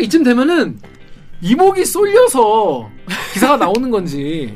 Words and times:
이쯤 0.00 0.22
되면은 0.24 0.78
이목이 1.42 1.84
쏠려서 1.84 2.90
기사가 3.32 3.56
나오는 3.56 3.90
건지 3.90 4.54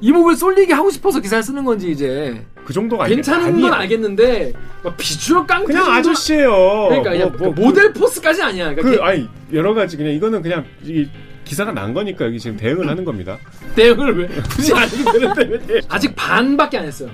이목을 0.00 0.36
쏠리게 0.36 0.72
하고 0.72 0.90
싶어서 0.90 1.20
기사를 1.20 1.42
쓰는 1.42 1.64
건지 1.64 1.90
이제 1.90 2.44
그 2.64 2.72
정도가 2.72 3.04
아니 3.04 3.14
괜찮은 3.14 3.46
아니에요. 3.48 3.70
건 3.70 3.80
알겠는데 3.80 4.52
막 4.82 4.96
비주얼 4.96 5.46
깡패 5.46 5.66
그냥 5.72 5.92
아저씨예요. 5.92 6.50
그러니까 6.88 7.10
그냥 7.10 7.32
뭐, 7.38 7.52
뭐, 7.52 7.66
모델 7.66 7.92
포스까지 7.92 8.42
아니야. 8.42 8.74
그러니까 8.74 8.82
그그 8.90 9.02
아니 9.02 9.28
여러 9.52 9.74
가지 9.74 9.96
그냥 9.96 10.12
이거는 10.12 10.42
그냥 10.42 10.64
이 10.84 11.08
기사가 11.44 11.70
난 11.72 11.94
거니까 11.94 12.24
여기 12.24 12.38
지금 12.40 12.56
대응을 12.56 12.88
하는 12.88 13.04
겁니다. 13.04 13.38
대응을 13.76 14.18
왜 14.18 14.26
굳이 14.50 14.72
안 14.74 14.88
해도 14.88 15.12
되는데 15.12 15.72
왜 15.74 15.80
아직 15.88 16.14
반밖에 16.16 16.78
안 16.78 16.86
했어요. 16.86 17.10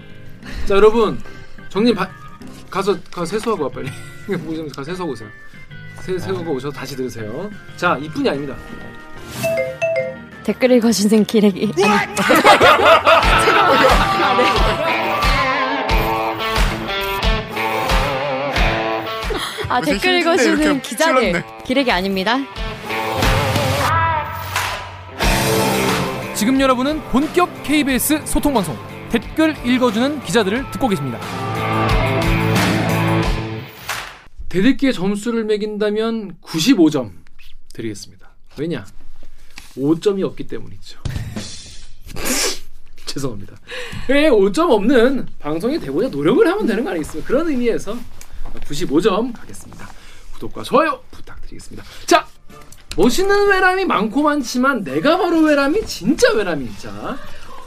자 0.67 0.75
여러분 0.75 1.19
정님 1.69 1.95
바- 1.95 2.09
가서 2.71 2.97
가서 3.11 3.27
세수하고 3.27 3.65
와 3.65 3.69
빨리 3.71 3.91
모좀 4.29 4.67
가서 4.69 4.85
세수하고 4.85 5.13
오세요. 5.13 5.29
세, 6.09 6.19
세수하고 6.19 6.53
오셔서 6.53 6.73
다시 6.73 6.97
들으세요. 6.97 7.51
자 7.77 7.99
이뿐이 8.01 8.29
아닙니다. 8.31 8.57
댓글 10.43 10.71
읽어주는 10.73 11.25
기레기. 11.25 11.71
아니, 11.85 11.95
아, 19.69 19.81
댓글 19.83 20.21
읽어주는 20.21 20.81
기자들. 20.81 21.45
기레기 21.67 21.93
아닙니다. 21.93 22.39
지금 26.35 26.59
여러분은 26.59 27.03
본격 27.11 27.63
KBS 27.65 28.23
소통 28.25 28.55
방송 28.55 28.79
댓글 29.11 29.55
읽어주는 29.67 30.23
기자들을 30.23 30.71
듣고 30.71 30.89
계십니다. 30.89 31.19
대들기의 34.49 34.93
점수를 34.93 35.45
매긴다면 35.45 36.39
95점 36.41 37.13
드리겠습니다. 37.73 38.31
왜냐? 38.57 38.87
5점이 39.77 40.23
없기 40.25 40.47
때문이죠. 40.47 40.99
죄송합니다. 43.07 43.57
왜 44.09 44.31
5점 44.31 44.71
없는 44.71 45.27
방송이 45.39 45.79
되고자 45.79 46.09
노력을 46.09 46.47
하면 46.47 46.67
되는 46.67 46.85
거 46.85 46.91
아니겠습니까? 46.91 47.27
그런 47.27 47.49
의미에서 47.49 47.97
95점 48.61 49.33
가겠습니다. 49.35 49.89
구독과 50.35 50.63
좋아요 50.63 51.03
부탁드리겠습니다. 51.11 51.85
자, 52.07 52.27
멋있는 52.97 53.49
외람이 53.49 53.85
많고 53.85 54.23
많지만 54.23 54.83
내가 54.83 55.19
바로 55.19 55.41
외람이 55.41 55.87
진짜 55.87 56.33
외람이 56.33 56.69
자 56.79 57.17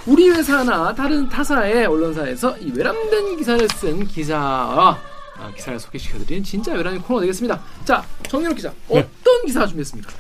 우리 0.06 0.30
회사나 0.30 0.94
다른 0.96 1.30
타사의 1.30 1.86
언론사에서 1.86 2.58
이 2.58 2.72
외람된 2.72 3.38
기사를 3.38 3.68
쓴 3.70 4.06
기자와 4.08 5.11
아, 5.42 5.52
기사를 5.56 5.80
소개시켜드리는 5.80 6.44
진짜 6.44 6.74
외람이 6.74 7.00
코너 7.00 7.20
되겠습니다. 7.22 7.60
자, 7.84 8.06
정유럽 8.28 8.56
기자 8.56 8.72
어떤 8.88 9.46
기사 9.46 9.66
준비했습니까? 9.66 10.12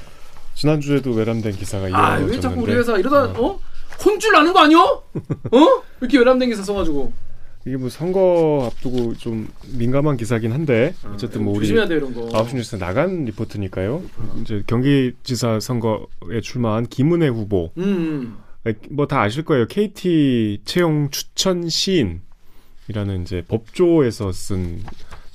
지난주에도 0.55 1.11
외람된 1.11 1.53
기사가 1.55 1.86
아, 1.86 1.89
이어졌는데 2.17 2.33
왜 2.36 2.39
자꾸 2.39 2.61
우리 2.61 2.73
회사 2.73 2.97
이러다 2.97 3.39
어? 3.39 3.59
혼줄 4.03 4.31
나는 4.31 4.52
거 4.52 4.59
아니야? 4.59 4.80
어? 4.80 5.83
이렇게 6.02 6.17
외람된 6.17 6.50
기사 6.50 6.63
써가지고 6.63 7.13
이게 7.67 7.78
뭐 7.78 7.89
선거 7.89 8.72
앞두고 8.73 9.13
좀 9.17 9.47
민감한 9.78 10.17
기사긴 10.17 10.52
한데 10.52 10.95
어쨌든 11.13 11.44
뭐 11.44 11.56
우리 11.56 11.67
거. 11.67 11.75
9시 12.30 12.56
뉴스 12.56 12.75
나간 12.78 13.25
리포트니까요. 13.25 14.02
이제 14.41 14.63
경기지사 14.66 15.59
선거에 15.59 16.41
출마한 16.41 16.88
김은혜 16.88 17.28
후보 17.28 17.72
음, 17.78 18.38
뭐 18.89 19.06
다 19.06 19.22
아실 19.22 19.45
거예요. 19.45 19.67
KT 19.67 20.61
채용 20.66 21.11
추천 21.11 21.69
시인이라는 21.69 23.22
이제 23.22 23.44
법조에서 23.47 24.31
쓴 24.31 24.81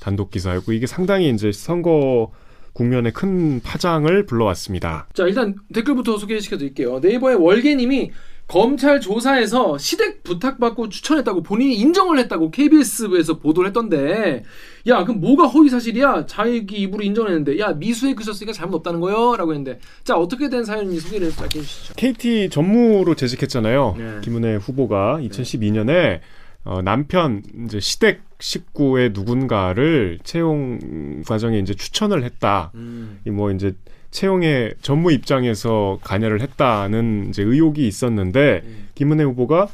단독 0.07 0.31
기사였고 0.31 0.73
이게 0.73 0.87
상당히 0.87 1.31
이제 1.31 1.51
선거 1.51 2.31
국면에 2.73 3.11
큰 3.11 3.61
파장을 3.61 4.25
불러왔습니다. 4.27 5.09
자 5.13 5.25
일단 5.25 5.57
댓글부터 5.75 6.17
소개시켜 6.17 6.59
드릴게요. 6.59 7.01
네이버의 7.01 7.37
월계님이 7.37 8.13
검찰 8.47 9.01
조사에서 9.01 9.77
시댁 9.79 10.23
부탁받고 10.23 10.91
추천했다고 10.91 11.43
본인이 11.43 11.75
인정을 11.75 12.21
했다고 12.21 12.53
KBS에서 12.53 13.41
보도를 13.41 13.71
했던데 13.71 14.45
야 14.87 15.03
그럼 15.03 15.21
뭐가 15.21 15.49
허위 15.49 15.69
사실이야? 15.69 16.27
자기 16.27 16.77
입으로 16.83 17.03
인정했는데 17.03 17.59
야 17.59 17.73
미수에 17.73 18.15
그쳤으니까 18.15 18.53
잘못 18.53 18.77
없다는 18.77 19.01
거요 19.01 19.35
라고 19.37 19.53
했는데 19.55 19.81
자 20.05 20.17
어떻게 20.17 20.49
된 20.49 20.65
사연인지 20.65 21.01
소개를 21.01 21.33
짧게 21.33 21.59
해주시죠. 21.59 21.95
KT 21.97 22.51
전무로 22.51 23.17
재직했잖아요. 23.17 23.95
네. 23.99 24.19
김은혜 24.23 24.55
후보가 24.55 25.19
2012년에 25.23 26.21
어, 26.67 26.83
남편 26.83 27.43
이제 27.65 27.79
시댁 27.81 28.23
식구의 28.39 29.11
누군가를 29.15 30.19
채용 30.25 31.23
과정에 31.27 31.59
이제 31.59 31.73
추천을 31.75 32.25
했다. 32.25 32.71
음. 32.75 33.21
이뭐 33.25 33.53
이제 33.53 33.73
채용의 34.11 34.75
전무 34.83 35.13
입장에서 35.13 35.99
관여를 36.03 36.41
했다는 36.43 37.29
이제 37.31 37.43
의혹이 37.43 37.87
있었는데 37.87 38.63
음. 38.65 38.89
김은혜 38.95 39.25
후보가 39.25 39.69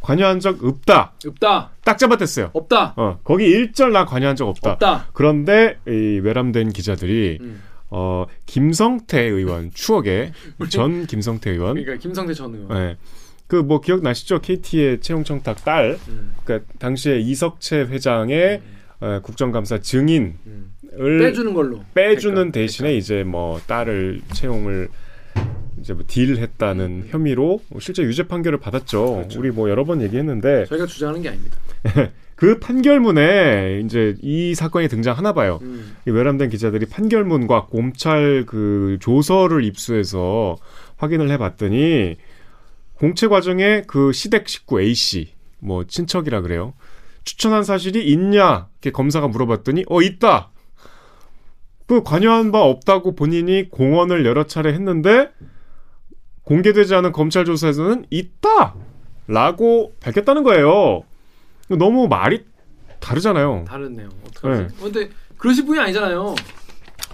관여한 0.00 0.40
적 0.40 0.64
없다. 0.64 1.12
없다 1.26 1.70
딱 1.84 1.98
잡아댔어요. 1.98 2.50
없다 2.54 2.94
어, 2.96 3.18
거기 3.24 3.44
일절 3.44 3.92
나 3.92 4.04
관여한 4.04 4.34
적 4.34 4.48
없다. 4.48 4.72
없다. 4.72 5.06
그런데 5.12 5.78
이 5.86 6.20
외람된 6.22 6.70
기자들이 6.70 7.38
음. 7.40 7.62
어, 7.90 8.24
김성태 8.46 9.20
의원 9.20 9.70
추억의 9.74 10.32
전 10.70 11.06
김성태 11.06 11.50
의원 11.50 11.74
그러니까 11.74 11.96
김성태 11.96 12.32
전 12.32 12.54
의원. 12.54 12.76
예. 12.76 12.96
그 13.48 13.56
뭐 13.56 13.80
기억나시죠? 13.80 14.40
KT의 14.40 15.00
채용 15.00 15.24
청탁 15.24 15.64
딸, 15.64 15.98
음. 16.08 16.32
그러니까 16.44 16.70
당시에 16.78 17.18
이석채 17.18 17.80
회장의 17.80 18.60
어, 19.00 19.20
국정감사 19.22 19.78
증인을 19.78 20.34
음. 20.46 20.72
빼주는 20.98 21.54
걸로 21.54 21.80
빼주는 21.94 22.34
그러니까, 22.34 22.52
대신에 22.52 22.96
이제 22.96 23.24
뭐 23.24 23.58
딸을 23.66 24.20
채용을 24.34 24.88
이제 25.80 25.94
뭐 25.94 26.04
딜했다는 26.06 27.06
혐의로 27.08 27.62
뭐 27.68 27.80
실제 27.80 28.02
유죄 28.02 28.24
판결을 28.24 28.58
받았죠. 28.58 29.12
음. 29.12 29.16
그렇죠. 29.18 29.40
우리 29.40 29.50
뭐 29.50 29.70
여러 29.70 29.84
번 29.84 30.02
얘기했는데 30.02 30.66
저희가 30.66 30.86
주장하는 30.86 31.22
게 31.22 31.28
아닙니다. 31.30 31.56
그 32.34 32.58
판결문에 32.60 33.80
이제 33.84 34.14
이 34.22 34.54
사건이 34.54 34.88
등장하나 34.88 35.32
봐요. 35.32 35.58
음. 35.62 35.96
이 36.06 36.10
외람된 36.10 36.50
기자들이 36.50 36.86
판결문과 36.86 37.66
검찰 37.66 38.44
그 38.46 38.98
조서를 39.00 39.64
입수해서 39.64 40.56
확인을 40.98 41.30
해봤더니 41.30 42.16
공채 42.98 43.28
과정에 43.28 43.82
그 43.86 44.12
시댁 44.12 44.48
식구 44.48 44.80
A 44.80 44.92
씨, 44.94 45.28
뭐 45.60 45.84
친척이라 45.84 46.40
그래요. 46.40 46.74
추천한 47.24 47.62
사실이 47.62 48.04
있냐? 48.10 48.68
이렇게 48.74 48.90
검사가 48.90 49.28
물어봤더니 49.28 49.84
어 49.88 50.02
있다. 50.02 50.50
그 51.86 52.02
관여한 52.02 52.50
바 52.52 52.60
없다고 52.62 53.14
본인이 53.14 53.70
공언을 53.70 54.26
여러 54.26 54.44
차례 54.44 54.72
했는데 54.72 55.30
공개되지 56.42 56.94
않은 56.96 57.12
검찰 57.12 57.44
조사에서는 57.44 58.06
있다 58.10 58.74
라고 59.26 59.94
밝혔다는 60.00 60.42
거예요. 60.42 61.02
너무 61.68 62.08
말이 62.08 62.44
다르잖아요. 63.00 63.64
다르네요. 63.68 64.08
어떡하지? 64.26 64.74
근데 64.80 65.10
그러실 65.36 65.66
분이 65.66 65.78
아니잖아요. 65.78 66.34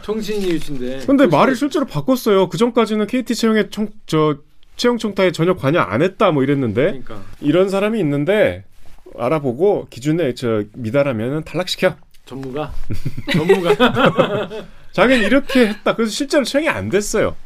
정신이유신데. 0.03 1.07
근데 1.07 1.27
말을 1.27 1.57
실제로 1.57 1.85
바꿨어요. 1.87 2.49
그 2.49 2.57
전까지는 2.57 3.07
KT 3.07 3.35
채용에 3.35 3.69
청, 3.71 3.89
저 4.07 4.39
채용 4.77 4.99
청탁에 4.99 5.31
전혀 5.33 5.55
관여 5.55 5.81
안 5.81 6.03
했다 6.03 6.31
뭐 6.33 6.43
이랬는데 6.43 6.83
그러니까 6.87 7.23
이런 7.41 7.69
사람이 7.69 7.99
있는데 8.01 8.65
알아보고 9.17 9.87
기준에 9.91 10.35
저 10.35 10.65
미달하면은 10.75 11.45
탈락시켜. 11.45 11.97
전무가 12.27 12.73
전무가 13.33 14.49
자기는 14.93 15.25
이렇게 15.25 15.69
했다. 15.69 15.95
그래서 15.95 16.11
실제로 16.11 16.45
채용이 16.45 16.69
안 16.69 16.89
됐어요. 16.89 17.37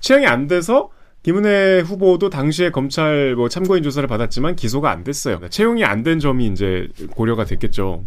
채용이 0.00 0.26
안 0.26 0.46
돼서 0.46 0.90
김은혜 1.22 1.80
후보도 1.80 2.30
당시에 2.30 2.70
검찰 2.70 3.34
뭐 3.36 3.48
참고인 3.48 3.82
조사를 3.82 4.06
받았지만 4.08 4.56
기소가 4.56 4.90
안 4.90 5.04
됐어요. 5.04 5.40
채용이 5.48 5.84
안 5.84 6.02
된 6.02 6.18
점이 6.20 6.46
이제 6.46 6.88
고려가 7.12 7.44
됐겠죠. 7.44 8.04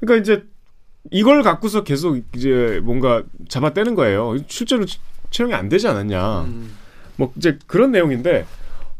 그러니까 0.00 0.20
이제 0.22 0.44
이걸 1.10 1.42
갖고서 1.42 1.82
계속 1.84 2.18
이제 2.34 2.80
뭔가 2.84 3.22
잡아떼는 3.48 3.94
거예요. 3.94 4.36
실제로 4.48 4.84
채용이 5.30 5.52
안 5.54 5.68
되지 5.68 5.88
않았냐. 5.88 6.40
음, 6.42 6.76
뭐 7.16 7.32
이제 7.36 7.58
그런 7.66 7.90
내용인데 7.92 8.46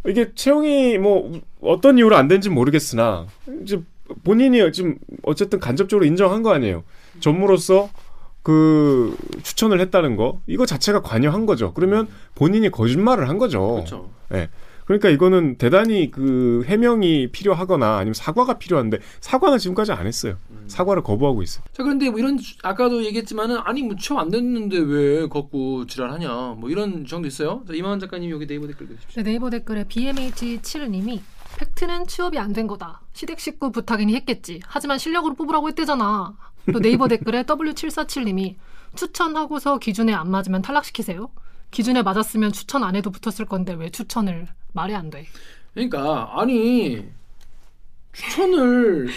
이게 0.07 0.33
채용이 0.35 0.99
뭐 0.99 1.41
어떤 1.61 1.99
이유로 1.99 2.17
안 2.17 2.29
된지 2.29 2.49
모르겠으나 2.51 3.27
이제 3.63 3.81
본인이 4.25 4.73
지금 4.73 4.99
어쨌든 5.23 5.61
간접적으로 5.61 6.05
인정한 6.05 6.43
거 6.43 6.53
아니에요. 6.53 6.85
전무로서 7.21 7.89
그 8.43 9.17
추천을 9.43 9.81
했다는 9.81 10.17
거 10.17 10.41
이거 10.47 10.67
자체가 10.67 11.03
관여한 11.03 11.47
거죠. 11.47 11.73
그러면 11.73 12.09
본인이 12.35 12.71
거짓말을 12.71 13.29
한 13.29 13.39
거죠. 13.39 13.75
그렇죠. 13.75 14.11
예. 14.35 14.49
그러니까 14.85 15.09
이거는 15.11 15.57
대단히 15.59 16.11
그 16.11 16.63
해명이 16.67 17.31
필요하거나 17.33 17.97
아니면 17.99 18.15
사과가 18.15 18.59
필요한데 18.59 18.99
사과는 19.21 19.59
지금까지 19.59 19.93
안 19.93 20.07
했어요. 20.07 20.37
사과를 20.67 21.03
거부하고 21.03 21.43
있어요. 21.43 21.65
자 21.73 21.83
그런데 21.83 22.09
뭐 22.11 22.19
이런 22.19 22.37
주- 22.39 22.57
아까도 22.63 23.05
얘기했지만은 23.05 23.59
아니 23.65 23.83
뭐 23.83 23.95
취업 23.97 24.19
안 24.19 24.31
됐는데 24.31 24.79
왜 24.79 25.29
갖고 25.29 25.87
지랄하냐 25.87 26.57
뭐 26.59 26.69
이런 26.71 27.05
주장도 27.05 27.29
있어요. 27.29 27.63
자, 27.67 27.75
이만원 27.75 28.01
작가님 28.01 28.31
여기 28.31 28.47
네이버 28.47 28.67
댓글 28.67 28.89
주십시오. 28.89 29.23
네, 29.23 29.31
네이버 29.31 29.51
댓글에 29.51 29.85
BMH7님이 29.85 31.21
팩트는 31.59 32.07
취업이 32.07 32.39
안 32.39 32.53
된 32.53 32.67
거다. 32.67 33.01
시댁 33.13 33.41
식구 33.41 33.71
부탁이니 33.73 34.15
했겠지. 34.15 34.61
하지만 34.67 34.99
실력으로 34.99 35.35
뽑으라고 35.35 35.69
했대잖아. 35.69 36.35
또 36.73 36.79
네이버 36.81 37.09
댓글에 37.09 37.43
W747님이 37.45 38.57
추천하고서 38.95 39.79
기준에 39.79 40.13
안 40.13 40.31
맞으면 40.31 40.63
탈락시키세요. 40.63 41.31
기준에 41.71 42.03
맞았으면 42.03 42.53
추천 42.53 42.85
안 42.85 42.95
해도 42.97 43.11
붙었을 43.11 43.47
건데 43.47 43.73
왜 43.75 43.89
추천을 43.91 44.47
말이 44.73 44.95
안 44.95 45.11
돼? 45.11 45.27
그러니까 45.75 46.31
아니 46.41 47.05
추천을 48.13 49.09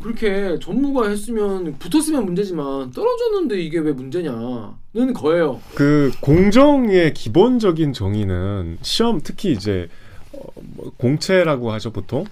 그렇게 0.00 0.58
전무가 0.60 1.08
했으면 1.08 1.78
붙었으면 1.78 2.24
문제지만 2.24 2.90
떨어졌는데 2.92 3.60
이게 3.60 3.78
왜 3.78 3.92
문제냐는 3.92 5.12
거예요. 5.14 5.60
그 5.74 6.10
공정의 6.20 7.12
기본적인 7.12 7.92
정의는 7.92 8.78
시험 8.82 9.20
특히 9.22 9.52
이제 9.52 9.88
어, 10.32 10.42
뭐 10.60 10.92
공채라고 10.96 11.72
하죠 11.72 11.92
보통 11.92 12.24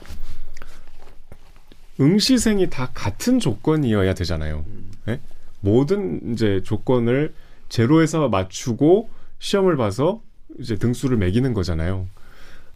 응시생이 2.00 2.70
다 2.70 2.90
같은 2.94 3.38
조건이어야 3.38 4.14
되잖아요. 4.14 4.64
예? 5.08 5.20
모든 5.60 6.32
이제 6.32 6.62
조건을 6.64 7.34
제로에서 7.68 8.30
맞추고 8.30 9.10
시험을 9.38 9.76
봐서 9.76 10.22
이제 10.58 10.76
등수를 10.76 11.18
매기는 11.18 11.52
거잖아요. 11.52 12.06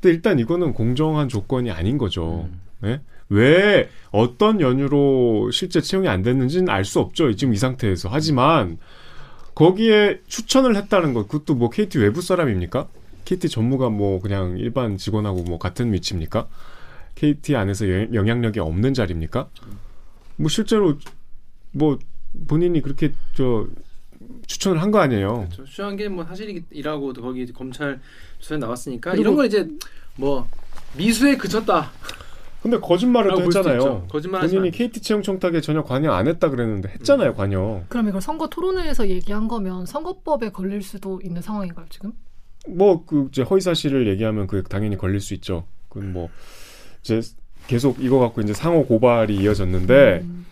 근데 0.04 0.14
일단 0.16 0.38
이거는 0.38 0.74
공정한 0.74 1.30
조건이 1.30 1.70
아닌 1.70 1.96
거죠. 1.96 2.46
예? 2.84 3.00
왜 3.30 3.88
어떤 4.10 4.60
연유로 4.60 5.50
실제 5.50 5.80
채용이 5.80 6.08
안 6.08 6.20
됐는지는 6.20 6.68
알 6.68 6.84
수 6.84 7.00
없죠. 7.00 7.34
지금 7.34 7.54
이 7.54 7.56
상태에서. 7.56 8.10
하지만 8.12 8.76
거기에 9.54 10.20
추천을 10.26 10.76
했다는 10.76 11.14
것, 11.14 11.26
그것도 11.26 11.54
뭐 11.54 11.70
KT 11.70 11.98
외부 12.00 12.20
사람입니까? 12.20 12.86
KT 13.24 13.48
전무가 13.48 13.88
뭐 13.88 14.20
그냥 14.20 14.58
일반 14.58 14.98
직원하고 14.98 15.42
뭐 15.44 15.58
같은 15.58 15.90
위치입니까? 15.94 16.48
KT 17.14 17.56
안에서 17.56 17.88
영- 17.88 18.14
영향력이 18.14 18.60
없는 18.60 18.92
자리입니까? 18.92 19.48
뭐 20.36 20.50
실제로 20.50 20.98
뭐 21.72 21.98
본인이 22.46 22.82
그렇게 22.82 23.14
저 23.34 23.66
추천을 24.46 24.80
한 24.82 24.90
거 24.90 24.98
아니에요. 25.00 25.48
저 25.52 25.64
추천한 25.64 25.96
게 25.96 26.08
뭐 26.08 26.24
사실이라고 26.24 27.12
거기 27.14 27.50
검찰 27.52 28.00
조사에 28.38 28.58
나왔으니까 28.58 29.14
이런 29.14 29.34
걸 29.36 29.46
이제 29.46 29.68
뭐 30.16 30.46
미수에 30.96 31.36
그쳤다. 31.36 31.90
근데 32.62 32.78
거짓말을 32.80 33.32
또 33.32 33.42
했잖아요. 33.42 34.06
본인이 34.08 34.70
마. 34.70 34.70
KT 34.70 35.00
채용 35.02 35.20
청탁에 35.22 35.60
전혀 35.60 35.82
관여 35.82 36.12
안 36.12 36.26
했다 36.26 36.48
그랬는데 36.48 36.88
했잖아요, 36.90 37.34
관여. 37.34 37.84
그럼 37.88 38.08
이걸 38.08 38.22
선거 38.22 38.46
토론회에서 38.48 39.08
얘기한 39.10 39.48
거면 39.48 39.84
선거법에 39.84 40.48
걸릴 40.50 40.82
수도 40.82 41.20
있는 41.22 41.42
상황인가요 41.42 41.84
지금? 41.90 42.12
뭐 42.66 43.04
그 43.04 43.28
이제 43.30 43.42
허위 43.42 43.60
사실을 43.60 44.06
얘기하면 44.08 44.46
그 44.46 44.62
당연히 44.62 44.96
걸릴 44.96 45.20
수 45.20 45.34
있죠. 45.34 45.66
그건 45.90 46.14
뭐 46.14 46.30
이제 47.02 47.20
계속 47.66 48.02
이거 48.02 48.18
갖고 48.18 48.40
이제 48.40 48.54
상호 48.54 48.86
고발이 48.86 49.36
이어졌는데 49.36 50.20
음. 50.24 50.46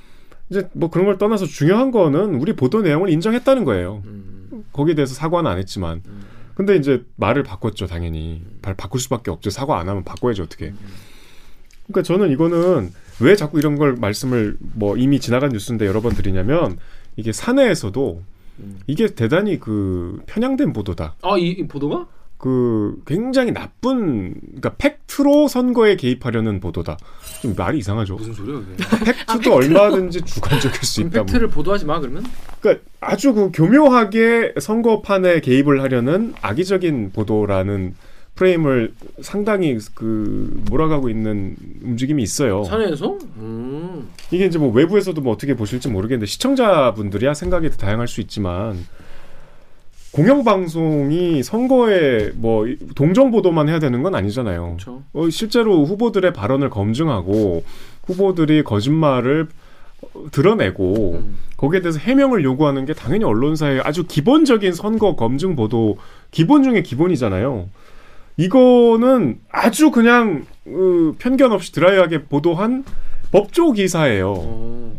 이제 0.53 0.69
뭐 0.75 0.91
그런 0.91 1.07
걸 1.07 1.17
떠나서 1.17 1.47
중요한 1.47 1.91
거는 1.91 2.35
우리 2.35 2.53
보도 2.55 2.83
내용을 2.83 3.09
인정했다는 3.09 3.65
거예요. 3.65 4.03
음, 4.05 4.65
거기에 4.73 4.95
대해서 4.95 5.15
사과는 5.15 5.51
안 5.51 5.57
했지만. 5.59 6.03
음. 6.07 6.23
근데 6.55 6.77
이제 6.77 7.03
말을 7.17 7.43
바꿨죠, 7.43 7.87
당연히. 7.87 8.43
발 8.61 8.75
바꿀 8.75 9.01
수밖에 9.01 9.31
없죠. 9.31 9.49
사과 9.49 9.79
안 9.81 9.89
하면 9.89 10.05
바꿔야죠, 10.05 10.43
어떻게. 10.43 10.75
그러니까 11.87 12.03
저는 12.03 12.31
이거는 12.31 12.93
왜 13.21 13.35
자꾸 13.35 13.59
이런 13.59 13.77
걸 13.77 13.95
말씀을 13.95 14.59
뭐 14.61 14.99
이미 14.99 15.19
지나간 15.19 15.51
뉴스인데 15.53 15.87
여러 15.87 16.03
번 16.03 16.13
드리냐면 16.13 16.79
이게 17.17 17.33
사내에서도 17.33 18.23
음. 18.61 18.81
이게 18.87 19.07
대단히 19.15 19.59
그 19.59 20.21
편향된 20.27 20.75
보도다. 20.75 21.15
아 21.23 21.39
이 21.39 21.57
이 21.59 21.67
보도가? 21.67 22.07
그 22.43 23.01
굉장히 23.07 23.53
나쁜 23.53 24.35
그러니까 24.41 24.75
팩트로 24.77 25.47
선거에 25.47 25.95
개입하려는 25.95 26.59
보도다. 26.59 26.97
좀 27.41 27.55
말이 27.57 27.79
이상하죠. 27.79 28.17
무슨 28.17 28.35
소리야 28.35 28.57
그게? 28.57 29.13
팩트도 29.13 29.55
얼마든지 29.55 30.23
주관적일 30.23 30.83
수 30.83 31.03
있다. 31.03 31.21
뭐. 31.21 31.27
팩트를 31.27 31.47
보도하지 31.51 31.85
마 31.87 32.01
그러면? 32.01 32.25
그러니까 32.59 32.85
아주 32.99 33.33
그 33.33 33.53
교묘하게 33.53 34.55
선거판에 34.61 35.39
개입을 35.39 35.83
하려는 35.83 36.35
악의적인 36.43 37.13
보도라는 37.13 37.95
프레임을 38.35 38.93
상당히 39.21 39.79
그 39.95 40.65
몰아가고 40.69 41.11
있는 41.11 41.55
움직임이 41.81 42.25
있어요. 42.25 42.65
사내에서? 42.65 43.19
음. 43.37 44.11
이게 44.33 44.47
이제 44.47 44.59
뭐 44.59 44.73
외부에서도 44.73 45.21
뭐 45.21 45.33
어떻게 45.33 45.55
보실지 45.55 45.91
모르겠는데 45.91 46.27
시청자분들이야 46.27 47.35
생각이 47.35 47.71
다양할 47.71 48.09
수 48.09 48.21
있지만 48.21 48.85
공영방송이 50.13 51.43
선거에 51.43 52.33
뭐 52.35 52.67
동정 52.95 53.31
보도만 53.31 53.69
해야 53.69 53.79
되는 53.79 54.03
건 54.03 54.15
아니잖아요. 54.15 54.77
그렇죠. 54.77 55.03
어, 55.13 55.31
실제로 55.31 55.85
후보들의 55.85 56.33
발언을 56.33 56.71
검증하고 56.71 57.65
후보들이 58.05 58.63
거짓말을 58.63 59.49
어, 60.03 60.25
드러내고 60.31 61.15
음. 61.15 61.37
거기에 61.57 61.81
대해서 61.81 61.99
해명을 61.99 62.45
요구하는 62.45 62.85
게 62.85 62.93
당연히 62.93 63.25
언론사의 63.25 63.81
아주 63.85 64.05
기본적인 64.07 64.73
선거 64.73 65.17
검증 65.17 65.57
보도 65.57 65.97
기본 66.31 66.63
중에 66.63 66.83
기본이잖아요. 66.83 67.69
이거는 68.37 69.39
아주 69.51 69.91
그냥 69.91 70.45
어, 70.67 71.15
편견 71.19 71.53
없이 71.53 71.73
드라이하게 71.73 72.25
보도한 72.25 72.85
법조 73.31 73.73
기사예요. 73.73 74.35
어. 74.37 74.95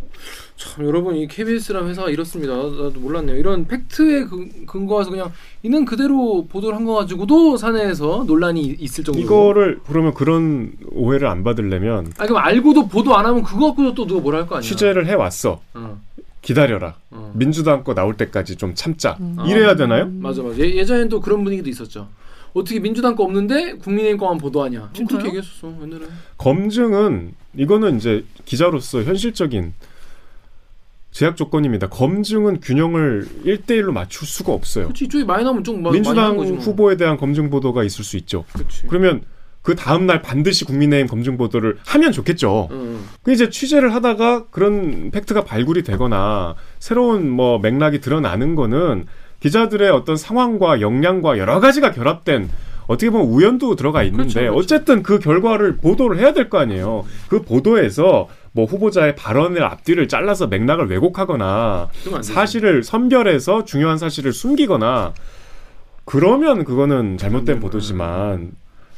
참 0.56 0.86
여러분 0.86 1.16
이 1.16 1.28
KBS라는 1.28 1.90
회사가 1.90 2.10
이렇습니다. 2.10 2.56
나도 2.56 2.94
몰랐네요. 3.00 3.38
이런 3.38 3.66
팩트에 3.68 4.26
근- 4.26 4.66
근거해서 4.66 5.10
그냥 5.10 5.32
있는 5.64 5.84
그대로 5.84 6.46
보도를 6.48 6.76
한 6.78 6.86
거 6.86 6.94
가지고도 6.96 7.58
사내에서 7.58 8.24
논란이 8.28 8.62
있을 8.80 9.04
정도로. 9.04 9.24
이거를 9.26 9.80
그러면 9.88 10.14
그런 10.14 10.74
오해를 10.92 11.28
안 11.28 11.44
받으려면 11.44 12.12
아 12.18 12.26
그럼 12.26 12.38
알고도 12.44 12.88
보도 12.88 13.16
안 13.18 13.26
하면 13.26 13.42
그거 13.44 13.68
갖고도 13.68 13.94
또 13.96 14.06
누가 14.06 14.22
뭐라 14.22 14.40
할 14.40 14.48
거 14.48 14.56
아니야? 14.58 14.68
취재를 14.70 15.08
해 15.08 15.14
왔어. 15.16 15.60
어, 15.74 16.00
기다려라. 16.42 16.96
어. 17.10 17.32
민주당 17.36 17.84
거 17.84 17.94
나올 17.96 18.16
때까지 18.16 18.56
좀 18.56 18.76
참자. 18.76 19.18
음. 19.22 19.38
이래야 19.48 19.76
되나요? 19.76 20.06
맞아 20.20 20.44
맞아. 20.44 20.58
예, 20.60 20.76
예전엔 20.76 21.10
또 21.10 21.20
그런 21.20 21.44
분위기도 21.44 21.70
있었죠. 21.70 22.08
어떻게 22.54 22.80
민주당 22.80 23.16
거 23.16 23.24
없는데 23.24 23.74
국민의힘 23.78 24.18
거만 24.20 24.38
보도하냐? 24.38 24.80
어, 24.82 24.90
진짜요? 24.94 25.20
그렇게 25.20 25.38
얘기했었어 25.38 25.74
옛날에. 25.82 26.06
검증은 26.38 27.34
이거는 27.58 27.98
이제 27.98 28.24
기자로서 28.46 29.02
현실적인 29.04 29.74
제약 31.14 31.36
조건입니다. 31.38 31.88
검증은 31.90 32.60
균형을 32.60 33.28
1대1로 33.46 33.92
맞출 33.92 34.28
수가 34.28 34.52
없어요. 34.52 34.86
그렇지 34.86 35.06
이쪽이 35.06 35.24
많이 35.26 35.44
나오면 35.44 35.64
좀 35.64 35.78
마- 35.78 35.90
많이 35.90 36.00
민주당 36.02 36.36
뭐. 36.36 36.46
후보에 36.46 36.98
대한 36.98 37.18
검증 37.18 37.50
보도가 37.52 37.84
있을 37.84 38.04
수 38.04 38.18
있죠. 38.18 38.46
그렇지. 38.54 38.88
그러면 38.88 39.22
그 39.62 39.76
다음 39.76 40.08
날 40.08 40.22
반드시 40.24 40.66
국민의힘 40.66 41.08
검증 41.08 41.38
보도를 41.38 41.78
하면 41.86 42.12
좋겠죠. 42.12 42.68
응, 42.72 42.78
응. 42.78 43.00
그 43.22 43.32
이제 43.32 43.50
취재를 43.50 43.94
하다가 43.94 44.48
그런 44.50 45.12
팩트가 45.12 45.46
발굴이 45.46 45.84
되거나 45.84 46.56
새로운 46.80 47.30
뭐 47.30 47.60
맥락이 47.60 48.02
드러나는 48.02 48.56
거는 48.56 49.06
기자들의 49.40 49.90
어떤 49.92 50.18
상황과 50.18 50.82
역량과 50.82 51.38
여러 51.38 51.60
가지가 51.60 51.92
결합된 51.92 52.50
어떻게 52.88 53.10
보면 53.10 53.28
우연도 53.28 53.76
들어가 53.76 54.04
있는데 54.04 54.24
그렇죠, 54.24 54.40
그렇죠. 54.40 54.58
어쨌든 54.58 55.04
그 55.04 55.20
결과를 55.20 55.78
보도를 55.78 56.20
해야 56.20 56.34
될 56.34 56.50
거 56.50 56.60
아니에요. 56.60 57.06
그 57.30 57.42
보도에서 57.42 58.28
뭐 58.52 58.66
후보자의 58.66 59.16
발언의 59.16 59.64
앞뒤를 59.64 60.08
잘라서 60.08 60.48
맥락을 60.48 60.88
왜곡하거나. 60.90 61.90
사실을 62.22 62.84
선별해서 62.84 63.66
중요한 63.66 63.98
사실을 63.98 64.34
숨기거나 64.34 65.14
그러면 66.06 66.64
그거는 66.64 67.18
잘못된 67.18 67.40
안 67.40 67.46
되는 67.46 67.60
보도지만 67.62 68.52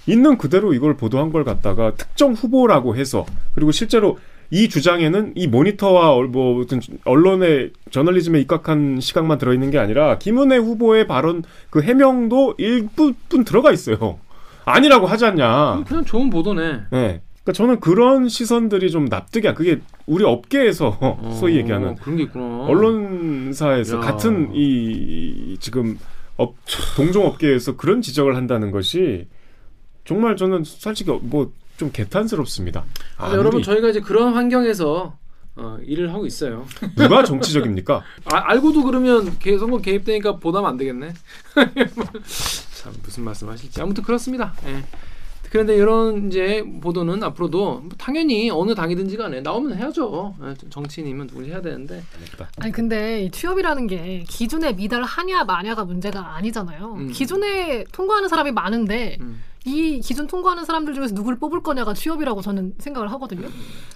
있는 0.07 0.37
그대로 0.37 0.73
이걸 0.73 0.97
보도한 0.97 1.31
걸 1.31 1.43
갖다가 1.43 1.93
특정 1.95 2.33
후보라고 2.33 2.95
해서 2.95 3.25
그리고 3.53 3.71
실제로 3.71 4.17
이 4.51 4.69
주장에는 4.69 5.33
이 5.35 5.47
모니터와 5.47 6.13
얼- 6.13 6.27
뭐 6.27 6.61
어떤 6.61 6.79
언론의 7.03 7.71
저널리즘에 7.91 8.39
입각한 8.41 8.99
시각만 9.01 9.37
들어있는 9.37 9.71
게 9.71 9.77
아니라 9.79 10.17
김은혜 10.19 10.57
후보의 10.57 11.07
발언 11.07 11.43
그 11.69 11.81
해명도 11.81 12.55
일부분 12.57 13.43
들어가 13.43 13.71
있어요. 13.71 14.19
아니라고 14.65 15.07
하지 15.07 15.25
않냐. 15.25 15.83
그냥 15.87 16.05
좋은 16.05 16.29
보도네. 16.29 16.71
네. 16.91 17.21
그러니까 17.43 17.51
저는 17.53 17.79
그런 17.79 18.27
시선들이 18.27 18.89
좀 18.89 19.05
납득이 19.05 19.47
안. 19.47 19.53
그게 19.55 19.79
우리 20.07 20.23
업계에서 20.23 20.97
소위 21.39 21.57
얘기하는 21.57 21.89
어, 21.89 21.95
그런 22.01 22.17
게 22.17 22.23
있구나. 22.23 22.65
언론사에서 22.65 23.97
야. 23.97 23.99
같은 23.99 24.49
이 24.53 25.57
지금 25.59 25.97
업, 26.37 26.55
동종 26.95 27.25
업계에서 27.27 27.75
그런 27.77 28.01
지적을 28.01 28.35
한다는 28.35 28.71
것이 28.71 29.27
정말 30.05 30.35
저는 30.35 30.63
솔직히 30.63 31.11
뭐 31.21 31.51
좀 31.77 31.91
개탄스럽습니다. 31.91 32.85
아, 33.17 33.31
여러분 33.33 33.61
저희가 33.61 33.89
이제 33.89 33.99
그런 33.99 34.33
환경에서 34.33 35.17
어, 35.57 35.77
일을 35.85 36.13
하고 36.13 36.25
있어요. 36.25 36.65
누가 36.95 37.23
정치적입니까? 37.23 38.03
아, 38.31 38.51
알고도 38.51 38.83
그러면 38.83 39.37
개, 39.39 39.57
선거 39.57 39.77
개입되니까 39.77 40.37
보다면 40.37 40.69
안 40.69 40.77
되겠네. 40.77 41.13
참 42.75 42.93
무슨 43.01 43.23
말씀하실지 43.23 43.81
아무튼 43.81 44.03
그렇습니다. 44.03 44.53
예. 44.65 44.83
그런데 45.49 45.77
이런 45.77 46.27
이제 46.27 46.65
보도는 46.81 47.23
앞으로도 47.23 47.79
뭐 47.79 47.89
당연히 47.97 48.49
어느 48.49 48.75
당이든지 48.75 49.15
간에 49.15 49.39
나오면 49.39 49.77
해야죠. 49.77 50.35
예, 50.43 50.53
정치인이면 50.69 51.27
누군지 51.27 51.51
해야 51.51 51.61
되는데. 51.61 52.03
아니 52.57 52.73
근데 52.73 53.23
이 53.23 53.31
취업이라는 53.31 53.87
게 53.87 54.25
기준에 54.27 54.73
미달하냐 54.73 55.45
마냐가 55.45 55.85
문제가 55.85 56.35
아니잖아요. 56.35 56.95
음. 56.95 57.07
기준에 57.09 57.85
통과하는 57.93 58.27
사람이 58.27 58.51
많은데 58.51 59.17
음. 59.21 59.41
이 59.65 59.99
기준 59.99 60.27
통과하는 60.27 60.63
사람들 60.63 60.93
중에서 60.93 61.15
누구를 61.15 61.39
뽑을 61.39 61.63
거냐가 61.63 61.93
취업이라고 61.93 62.41
저는 62.41 62.75
생각을 62.77 63.11
하거든요. 63.13 63.47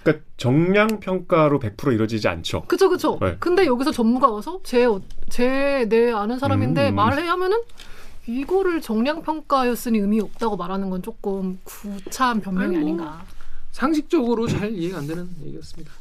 그러니까 0.02 0.24
정량 0.36 0.98
평가로 1.00 1.60
100% 1.60 1.94
이루어지지 1.94 2.26
않죠. 2.26 2.62
그쵸 2.66 2.88
그쵸. 2.88 3.18
네. 3.20 3.36
근데 3.38 3.66
여기서 3.66 3.92
전무가 3.92 4.28
와서 4.28 4.60
제내 4.64 6.10
아는 6.10 6.38
사람인데 6.38 6.88
음. 6.90 6.94
말해 6.96 7.26
하면은 7.28 7.60
이거를 8.26 8.80
정량 8.80 9.22
평가였으니 9.22 9.98
의미 9.98 10.20
없다고 10.20 10.56
말하는 10.56 10.90
건 10.90 11.02
조금 11.02 11.58
구차한 11.64 12.40
변명이 12.40 12.76
아니, 12.76 12.92
뭐. 12.92 13.04
아닌가. 13.06 13.24
상식적으로 13.70 14.48
잘 14.48 14.72
이해가 14.72 14.98
안 14.98 15.06
되는 15.06 15.28
얘기였습니다. 15.44 15.92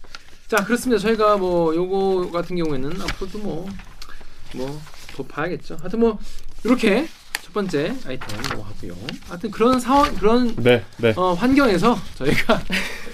자 0.48 0.64
그렇습니다. 0.66 1.00
저희가 1.00 1.38
뭐 1.38 1.76
요거 1.76 2.32
같은 2.32 2.56
경우에는 2.56 3.00
앞으로도 3.02 3.38
뭐뭐 3.38 4.80
더 5.16 5.24
봐야겠죠. 5.24 5.78
하여튼 5.80 6.00
뭐 6.00 6.18
이렇게 6.66 7.08
첫 7.50 7.54
번째 7.54 7.96
아이템 8.06 8.40
뭐 8.56 8.64
하고요. 8.64 8.96
하여튼 9.28 9.50
그런 9.50 9.80
상황 9.80 10.14
그런 10.18 10.56
네, 10.58 10.84
네. 10.98 11.14
어, 11.18 11.34
환경에서 11.34 11.98
저희가 12.16 12.62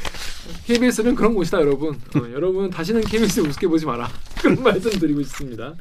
KBS는 0.67 1.15
그런 1.15 1.33
곳이다 1.33 1.61
여러분. 1.61 1.95
어, 2.15 2.19
여러분 2.33 2.69
다시는 2.69 2.99
KBS 3.01 3.39
우습게 3.39 3.65
보지 3.67 3.85
마라. 3.85 4.09
그런 4.41 4.61
말씀 4.61 4.91
드리고 4.91 5.21
있습니다. 5.21 5.73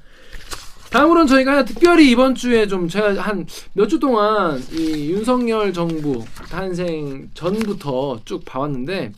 다음으로는 0.91 1.27
저희가 1.27 1.65
특별히 1.65 2.09
이번 2.13 2.37
주에 2.37 2.69
좀 2.69 2.89
제가 2.89 3.21
한 3.21 3.45
몇 3.75 3.89
주 3.89 3.99
동안 3.99 4.63
이 4.71 5.11
윤석열 5.11 5.73
정부 5.73 6.25
탄생 6.49 7.29
전부터 7.35 8.21
쭉 8.25 8.45
봐왔는데 8.45 9.11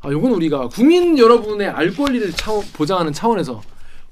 아 0.00 0.08
요건 0.10 0.32
우리가 0.32 0.68
국민 0.68 1.18
여러분의 1.18 1.68
알 1.68 1.94
권리를 1.94 2.32
차원, 2.32 2.64
보장하는 2.72 3.12
차원에서 3.12 3.60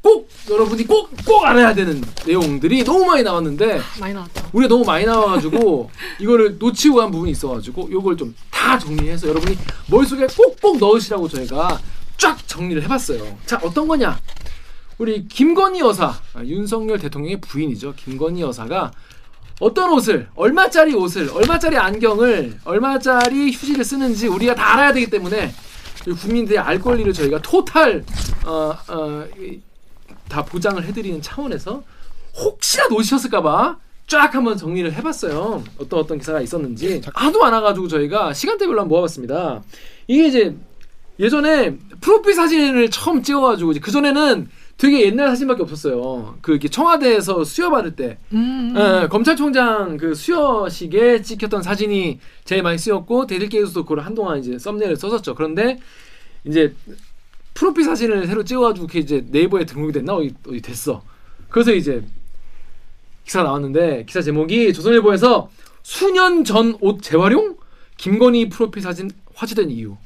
꼭 0.03 0.29
여러분이 0.51 0.87
꼭 0.87 1.09
꼭 1.27 1.45
알아야 1.45 1.75
되는 1.75 2.03
내용들이 2.27 2.85
너무 2.85 3.05
많이 3.05 3.23
나왔는데 3.23 3.81
많이 4.01 4.15
나왔죠. 4.15 4.49
우리가 4.53 4.69
너무 4.69 4.85
많이 4.85 5.05
나와가지고 5.05 5.91
이거를 6.21 6.57
놓치고 6.59 6.97
간 6.97 7.11
부분이 7.11 7.33
있어가지고 7.33 7.91
요걸 7.91 8.17
좀 8.17 8.35
다 8.59 8.77
정리해서 8.77 9.29
여러분이 9.29 9.57
머릿속에 9.89 10.27
꼭꼭 10.27 10.79
넣으시라고 10.79 11.29
저희가 11.29 11.81
쫙 12.17 12.37
정리를 12.49 12.83
해봤어요. 12.83 13.39
자 13.47 13.59
어떤 13.63 13.87
거냐? 13.87 14.19
우리 14.99 15.29
김건희 15.29 15.79
여사 15.79 16.19
아, 16.35 16.43
윤석열 16.45 16.99
대통령의 16.99 17.41
부인이죠. 17.41 17.95
김건희 17.97 18.41
여사가 18.43 18.91
어떤 19.61 19.93
옷을 19.93 20.29
얼마짜리 20.35 20.93
옷을 20.95 21.31
얼마짜리 21.33 21.77
안경을 21.79 22.59
얼마짜리 22.65 23.53
휴지를 23.53 23.85
쓰는지 23.85 24.27
우리가 24.27 24.57
다 24.57 24.75
알아야 24.75 24.93
되기 24.93 25.09
때문에 25.09 25.55
이 26.07 26.11
국민들의 26.11 26.59
알 26.59 26.81
권리를 26.81 27.13
저희가 27.13 27.41
토탈 27.41 28.05
어, 28.45 28.77
어, 28.89 29.25
이- 29.39 29.61
다 30.29 30.45
보장을 30.45 30.83
해드리는 30.85 31.21
차원에서 31.23 31.83
혹시나 32.37 32.87
놓치셨을까봐 32.89 33.79
쫙 34.07 34.35
한번 34.35 34.57
정리를 34.57 34.93
해봤어요. 34.95 35.63
어떤 35.79 36.01
어떤 36.01 36.19
기사가 36.19 36.41
있었는지 36.41 37.03
하도 37.15 37.41
많아가지고 37.41 37.89
저희가 37.89 38.33
시간대별로 38.33 38.81
한번 38.81 38.89
모아봤습니다. 38.89 39.63
이게 40.07 40.29
이제 40.29 40.57
예전에 41.19 41.77
프로필 42.01 42.35
사진을 42.35 42.91
처음 42.91 43.23
찍어가지고 43.23 43.75
그 43.83 43.91
전에는 43.91 44.49
되게 44.79 45.07
옛날 45.07 45.29
사진밖에 45.31 45.63
없었어요. 45.63 46.39
그 46.41 46.53
이렇게 46.53 46.69
청와대에서 46.69 47.43
수여 47.43 47.69
받을 47.71 47.97
때 47.97 48.19
음. 48.33 48.75
예, 48.77 49.09
검찰총장 49.09 49.97
그 49.97 50.15
수여식에 50.15 51.23
찍혔던 51.23 51.63
사진이 51.65 52.21
제일 52.45 52.63
많이 52.63 52.79
쓰였고 52.79 53.27
대들기에서도 53.27 53.83
그걸 53.83 54.01
한동안 54.01 54.39
이제 54.39 54.57
썸네일을 54.57 54.97
썼었죠. 54.97 55.35
그런데 55.35 55.81
이제 56.45 56.75
프로필 57.55 57.85
사진을 57.85 58.27
새로 58.27 58.45
찍어가지고 58.45 58.87
그게 58.87 59.01
이제 59.01 59.25
네이버에 59.31 59.65
등록이 59.67 59.93
됐나 59.93 60.15
어디, 60.15 60.35
어디 60.47 60.61
됐어. 60.61 61.03
그래서 61.49 61.73
이제 61.73 62.05
기사 63.25 63.41
가 63.41 63.47
나왔는데 63.49 64.05
기사 64.07 64.23
제목이 64.23 64.73
조선일보에서 64.73 65.51
수년 65.83 66.45
전 66.45 66.77
옷 66.81 67.03
재활용 67.03 67.57
김건희 67.97 68.49
프로필 68.49 68.83
사진 68.83 69.11
화제된 69.35 69.71
이유. 69.71 69.97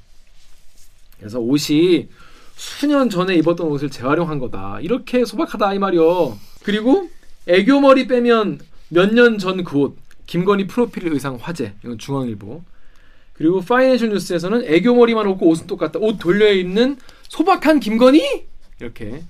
그래서 1.19 1.39
옷이 1.39 2.09
수년 2.57 3.11
전에 3.11 3.35
입었던 3.37 3.67
옷을 3.67 3.91
재활용한 3.91 4.39
거다. 4.39 4.79
이렇게 4.81 5.25
소박하다 5.25 5.75
이 5.75 5.79
말이요. 5.79 6.39
그리고 6.63 7.09
애교 7.47 7.81
머리 7.81 8.07
빼면 8.07 8.61
몇 8.89 9.13
년 9.15 9.39
전 9.39 9.65
그 9.65 9.79
옷. 9.79 9.97
김건희 10.27 10.67
프로필 10.67 11.13
의상 11.13 11.39
화제. 11.41 11.75
이건 11.85 11.99
중앙일보. 11.99 12.63
그리고 13.35 13.61
파이낸셜 13.61 14.11
뉴스에서는 14.11 14.65
애교 14.67 14.95
머리만 14.95 15.27
없고 15.27 15.49
옷은 15.49 15.67
똑같다. 15.67 15.99
옷 15.99 16.19
돌려 16.19 16.53
입는 16.53 16.97
소박한 17.33 17.81
김건희 17.81 18.47
이렇게. 18.79 19.25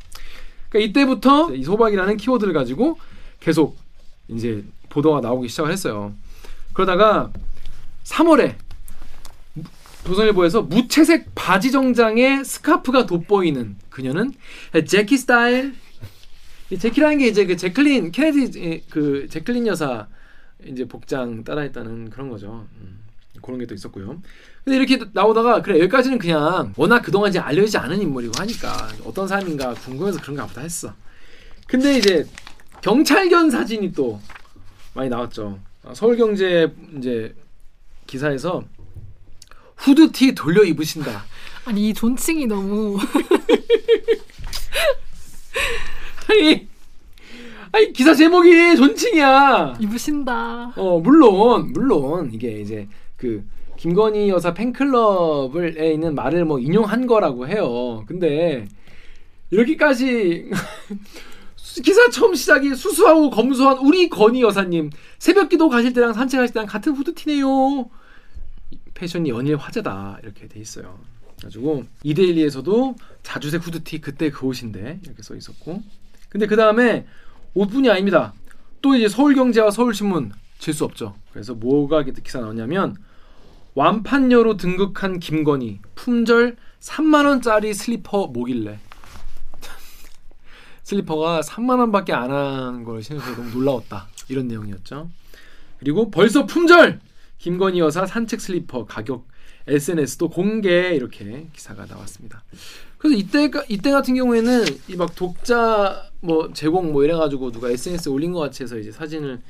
그러니까 0.68 0.90
이때부터 0.90 1.54
이 1.54 1.62
소박이라는 1.62 2.16
키워드를 2.16 2.52
가지고 2.52 2.98
계속 3.38 3.78
이제 4.26 4.64
보도가 4.88 5.20
나오기 5.20 5.48
시작을 5.48 5.70
했어요. 5.70 6.12
그러다가 6.72 7.30
3월에 8.02 8.56
조선일보에서 10.04 10.62
무채색 10.62 11.32
바지 11.36 11.70
정장에 11.70 12.42
스카프가 12.42 13.06
돋보이는 13.06 13.76
그녀는 13.88 14.32
제키 14.84 15.16
스타일. 15.16 15.74
이 16.70 16.78
제키라는 16.78 17.18
게 17.18 17.28
이제 17.28 17.46
그 17.46 17.56
제클린 17.56 18.10
케네디 18.10 18.84
그 18.90 19.28
제클린 19.30 19.68
여사 19.68 20.08
이제 20.64 20.88
복장 20.88 21.44
따라했다는 21.44 22.10
그런 22.10 22.30
거죠. 22.30 22.66
음, 22.80 23.04
그런 23.42 23.60
게 23.60 23.66
또 23.66 23.74
있었고요. 23.74 24.20
근데 24.64 24.76
이렇게 24.76 25.04
나오다가 25.12 25.60
그래 25.60 25.80
여기까지는 25.80 26.18
그냥 26.18 26.72
워낙 26.76 27.00
그동안 27.02 27.30
이제 27.30 27.38
알려지지 27.40 27.78
않은 27.78 28.00
인물이고 28.00 28.32
하니까 28.38 28.88
어떤 29.04 29.26
사람인가 29.26 29.74
궁금해서 29.74 30.20
그런가 30.20 30.46
보다 30.46 30.60
했어. 30.60 30.94
근데 31.66 31.98
이제 31.98 32.26
경찰견 32.80 33.50
사진이 33.50 33.92
또 33.92 34.20
많이 34.94 35.08
나왔죠. 35.08 35.58
아, 35.84 35.92
서울경제 35.94 36.72
이제 36.98 37.34
기사에서 38.06 38.62
후드티 39.76 40.34
돌려 40.34 40.62
입으신다. 40.62 41.24
아니 41.66 41.88
이 41.88 41.94
존칭이 41.94 42.46
너무 42.46 42.98
아니, 46.30 46.68
아니 47.72 47.92
기사 47.92 48.14
제목이 48.14 48.76
존칭이야. 48.76 49.78
입으신다. 49.80 50.72
어 50.76 51.00
물론 51.00 51.72
물론 51.72 52.30
이게 52.32 52.60
이제 52.60 52.86
그 53.16 53.44
김건희 53.82 54.28
여사 54.28 54.54
팬클럽에 54.54 55.92
있는 55.92 56.14
말을 56.14 56.44
뭐 56.44 56.60
인용한 56.60 57.08
거라고 57.08 57.48
해요. 57.48 58.04
근데 58.06 58.68
이렇게까지 59.50 60.48
기사 61.82 62.08
처음 62.10 62.36
시작이 62.36 62.76
수수하고 62.76 63.30
검소한 63.30 63.78
우리 63.78 64.08
건희 64.08 64.40
여사님 64.42 64.90
새벽기도 65.18 65.68
가실 65.68 65.92
때랑 65.94 66.12
산책하실 66.12 66.54
때랑 66.54 66.68
같은 66.68 66.92
후드티네요. 66.92 67.90
패션이 68.94 69.30
연일 69.30 69.56
화제다 69.56 70.20
이렇게 70.22 70.46
돼 70.46 70.60
있어요. 70.60 71.00
가지고 71.42 71.82
이데일리에서도 72.04 72.94
자주색 73.24 73.66
후드티 73.66 74.00
그때 74.00 74.30
그 74.30 74.46
옷인데 74.46 75.00
이렇게 75.02 75.22
써 75.24 75.34
있었고 75.34 75.82
근데 76.28 76.46
그 76.46 76.54
다음에 76.54 77.04
옷뿐이 77.54 77.90
아닙니다. 77.90 78.32
또 78.80 78.94
이제 78.94 79.08
서울경제와 79.08 79.72
서울신문 79.72 80.30
질 80.60 80.72
수 80.72 80.84
없죠. 80.84 81.16
그래서 81.32 81.54
뭐가 81.54 82.04
기사 82.04 82.38
나왔냐면 82.38 82.94
완판녀로 83.74 84.56
등극한 84.56 85.18
김건희 85.18 85.80
품절 85.94 86.56
3만 86.80 87.26
원짜리 87.26 87.72
슬리퍼 87.74 88.26
뭐길래 88.26 88.78
슬리퍼가 90.82 91.40
3만 91.40 91.78
원밖에 91.78 92.12
안 92.12 92.30
한 92.30 92.84
걸 92.84 93.02
신어서 93.02 93.30
너무 93.36 93.50
놀라웠다 93.50 94.08
이런 94.28 94.48
내용이었죠. 94.48 95.08
그리고 95.78 96.10
벌써 96.10 96.46
품절 96.46 97.00
김건희 97.38 97.78
여사 97.80 98.06
산책 98.06 98.40
슬리퍼 98.40 98.84
가격 98.84 99.26
SNS도 99.66 100.28
공개 100.28 100.90
이렇게 100.90 101.46
기사가 101.52 101.86
나왔습니다. 101.86 102.42
그래서 102.98 103.16
이때 103.16 103.50
이때 103.68 103.90
같은 103.90 104.14
경우에는 104.14 104.64
이 104.88 104.96
막 104.96 105.14
독자 105.14 106.10
뭐 106.20 106.52
제공 106.52 106.92
뭐 106.92 107.04
이래가지고 107.04 107.50
누가 107.52 107.68
SNS 107.70 108.08
에 108.08 108.12
올린 108.12 108.32
것 108.32 108.40
같이 108.40 108.62
해서 108.62 108.76
이제 108.78 108.90
사진을 108.92 109.40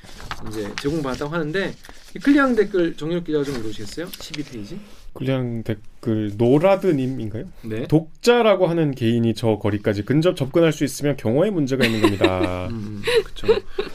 이제 0.49 0.73
제공받았다고 0.81 1.33
하는데 1.33 1.71
이 1.71 1.75
클리앙 2.21 2.55
댓글 2.55 2.97
정유럽 2.97 3.25
기자가 3.25 3.45
좀 3.45 3.55
읽어주시겠어요? 3.57 4.07
12페이지. 4.07 4.79
그냥 5.15 5.63
댓글 5.63 6.33
노라드님인가요? 6.37 7.45
네. 7.63 7.87
독자라고 7.87 8.67
하는 8.67 8.93
개인이 8.93 9.35
저 9.35 9.59
거리까지 9.59 10.05
근접 10.05 10.37
접근할 10.37 10.73
수 10.73 10.85
있으면 10.85 11.17
경호에 11.17 11.51
문제가 11.51 11.85
있는 11.85 12.01
겁니다. 12.01 12.69
음, 12.73 13.03
그렇죠. 13.25 13.47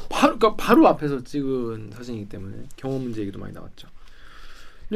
바로 0.10 0.38
그러니까 0.38 0.56
바로 0.56 0.88
앞에서 0.88 1.24
찍은 1.24 1.92
사진이기 1.94 2.30
때문에 2.30 2.64
경험 2.76 3.04
문제 3.04 3.22
얘기도 3.22 3.40
많이 3.40 3.54
나왔죠. 3.54 3.88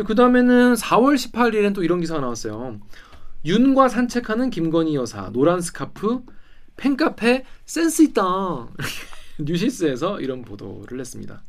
그 0.06 0.16
다음에는 0.16 0.76
4월 0.76 1.16
18일엔 1.16 1.74
또 1.74 1.84
이런 1.84 2.00
기사가 2.00 2.22
나왔어요. 2.22 2.80
윤과 3.44 3.90
산책하는 3.90 4.52
김건희 4.52 4.96
여사 4.96 5.32
노란 5.32 5.60
스카프 5.62 6.22
팬카페 6.78 7.44
센스 7.66 8.04
있다. 8.04 8.24
뉴시스에서 9.40 10.22
이런 10.22 10.44
보도를 10.44 11.00
했습니다. 11.00 11.44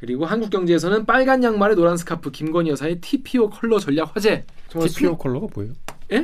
그리고 0.00 0.24
한국경제에서는 0.24 1.04
빨간 1.04 1.44
양말에 1.44 1.74
노란 1.74 1.96
스카프 1.98 2.30
김건희 2.30 2.70
여사의 2.70 3.00
TPO 3.00 3.50
컬러 3.50 3.78
전략 3.78 4.16
화제. 4.16 4.46
정말 4.68 4.88
TPO 4.88 5.18
컬러가 5.18 5.46
뭐예요? 5.54 5.74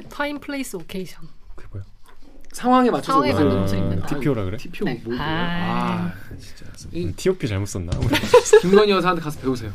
time 0.08 0.40
place 0.40 0.76
occasion. 0.76 1.28
그게 1.54 1.68
뭐야? 1.70 1.84
상황에 2.52 2.90
맞춰서 2.90 3.12
상황에 3.12 3.32
옷을 3.62 3.78
입는 3.78 4.02
아, 4.02 4.06
TPO라 4.06 4.44
그래? 4.44 4.56
TPO 4.56 4.84
네. 4.86 5.02
뭐 5.04 5.14
아. 5.18 6.10
아, 6.10 6.12
진짜. 6.38 6.64
이 6.90 7.04
음, 7.04 7.12
TOP 7.14 7.46
잘못 7.46 7.66
썼나? 7.66 7.92
김건희 8.62 8.90
여사한테 8.92 9.20
가서 9.20 9.38
배우세요. 9.40 9.70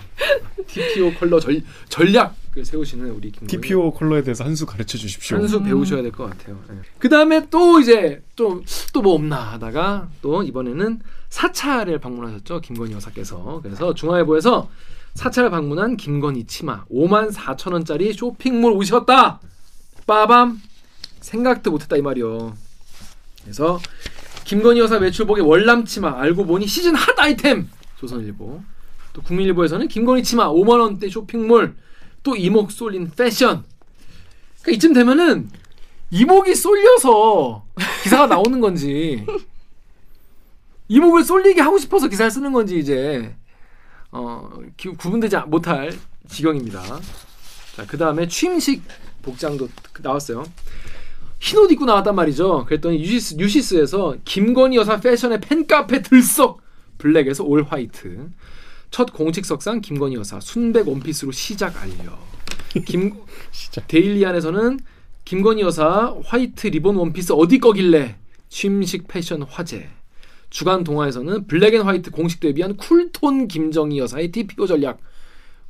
TPO 0.65 1.13
컬러 1.19 1.39
전, 1.39 1.63
전략 1.87 2.35
을 2.57 2.65
세우시는 2.65 3.09
우리 3.11 3.31
김건희 3.31 3.47
TPO 3.47 3.93
컬러에 3.93 4.23
대해서 4.23 4.43
한 4.43 4.55
수 4.55 4.65
가르쳐 4.65 4.97
주십시오. 4.97 5.37
한 5.37 5.47
수 5.47 5.63
배우셔야 5.63 6.01
될 6.01 6.11
것 6.11 6.29
같아요. 6.29 6.59
그 6.99 7.07
다음에 7.07 7.47
또 7.49 7.79
이제 7.79 8.21
좀 8.35 8.63
또 8.91 9.01
뭐 9.01 9.13
없나 9.15 9.37
하다가 9.53 10.09
또 10.21 10.43
이번에는 10.43 10.99
사찰을 11.29 11.99
방문하셨죠 11.99 12.59
김건희 12.59 12.91
여사께서. 12.93 13.61
그래서 13.63 13.93
중앙일보에서 13.93 14.69
사찰을 15.13 15.49
방문한 15.49 15.95
김건희 15.95 16.43
치마 16.45 16.83
5만 16.91 17.31
4천 17.33 17.71
원짜리 17.71 18.11
쇼핑몰 18.11 18.73
오셨다! 18.73 19.39
빠밤! 20.05 20.61
생각도 21.21 21.71
못했다 21.71 21.95
이 21.95 22.01
말이요. 22.01 22.53
그래서 23.43 23.79
김건희 24.43 24.81
여사 24.81 24.99
매출복의 24.99 25.45
월남 25.45 25.85
치마 25.85 26.19
알고 26.19 26.45
보니 26.45 26.67
시즌 26.67 26.95
핫 26.95 27.17
아이템! 27.17 27.69
조선일보. 27.97 28.61
또 29.13 29.21
국민일보에서는 29.21 29.87
김건희 29.87 30.23
치마 30.23 30.49
5만 30.49 30.81
원대 30.81 31.09
쇼핑몰 31.09 31.75
또 32.23 32.35
이목 32.35 32.71
쏠린 32.71 33.11
패션 33.15 33.63
그러니까 34.61 34.71
이쯤 34.77 34.93
되면은 34.93 35.49
이목이 36.11 36.53
쏠려서 36.55 37.65
기사가 38.03 38.27
나오는 38.27 38.59
건지 38.59 39.25
이목을 40.87 41.23
쏠리게 41.23 41.61
하고 41.61 41.77
싶어서 41.77 42.07
기사를 42.07 42.29
쓰는 42.31 42.51
건지 42.51 42.77
이제 42.77 43.33
어, 44.11 44.49
기- 44.75 44.89
구분되지 44.89 45.37
못할 45.47 45.97
지경입니다. 46.27 46.81
자, 47.75 47.85
그 47.87 47.97
다음에 47.97 48.27
취임식 48.27 48.83
복장도 49.21 49.69
나왔어요. 50.01 50.43
흰 51.39 51.57
옷 51.59 51.71
입고 51.71 51.85
나왔단 51.85 52.13
말이죠. 52.13 52.65
그랬더니 52.65 52.99
유시스, 52.99 53.35
유시스에서 53.39 54.17
김건희 54.25 54.75
여사 54.77 54.99
패션의 54.99 55.39
팬카페 55.41 56.01
들썩 56.01 56.61
블랙에서 56.97 57.45
올 57.45 57.63
화이트. 57.63 58.29
첫 58.91 59.13
공식석상 59.13 59.79
김건희 59.79 60.15
여사 60.15 60.39
순백 60.41 60.87
원피스로 60.87 61.31
시작 61.31 61.81
알려. 61.81 62.19
김 62.85 63.15
데일리안에서는 63.87 64.79
김건희 65.23 65.61
여사 65.61 66.13
화이트 66.25 66.67
리본 66.67 66.97
원피스 66.97 67.31
어디 67.33 67.57
거길래 67.59 68.17
취임식 68.49 69.07
패션 69.07 69.43
화제. 69.43 69.89
주간동아에서는 70.49 71.47
black 71.47 71.73
and 71.73 71.83
white 71.83 72.11
공식 72.11 72.41
데뷔한 72.41 72.75
쿨톤 72.75 73.47
김건희 73.47 73.97
여사의 73.97 74.31
TPO 74.31 74.67
전략. 74.67 74.99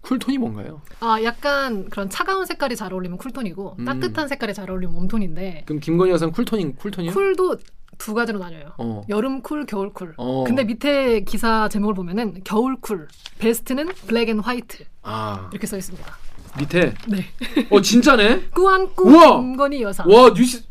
쿨톤이 0.02 0.38
뭔가요? 0.38 0.82
아 1.00 1.22
약간 1.24 1.90
그런 1.90 2.10
차가운 2.10 2.46
색깔이 2.46 2.76
잘 2.76 2.94
어울리면 2.94 3.18
쿨톤이고 3.18 3.76
음. 3.80 3.86
따뜻한 3.86 4.28
색깔이 4.28 4.54
잘 4.54 4.70
어울리면 4.70 4.96
웜톤인데 5.04 5.64
그럼 5.66 5.80
김건희 5.80 6.12
여사는 6.12 6.32
쿨톤인 6.34 6.76
쿨톤이요? 6.76 7.12
쿨도 7.14 7.58
두 7.98 8.16
가지로 8.16 8.40
나뉘어요. 8.40 8.72
어. 8.80 9.04
여름 9.10 9.42
쿨, 9.44 9.66
겨울 9.68 9.94
쿨. 9.94 10.16
어. 10.18 10.44
근데 10.44 10.64
밑에 10.64 11.20
기사 11.24 11.70
제목을 11.70 11.94
보면은 11.94 12.42
겨울 12.44 12.76
쿨, 12.82 13.08
베스트는 13.38 13.90
black 14.08 14.30
and 14.30 14.40
white 14.40 14.86
아 15.04 15.50
이렇게 15.52 15.68
써 15.68 15.78
있습니다. 15.78 16.12
밑에 16.58 16.94
네. 17.08 17.26
어 17.70 17.80
진짜네? 17.80 18.48
꾸안꾸 18.56 19.08
우와! 19.10 19.40
김건희 19.42 19.84
여사. 19.84 20.04
와 20.08 20.34
뉴스 20.34 20.64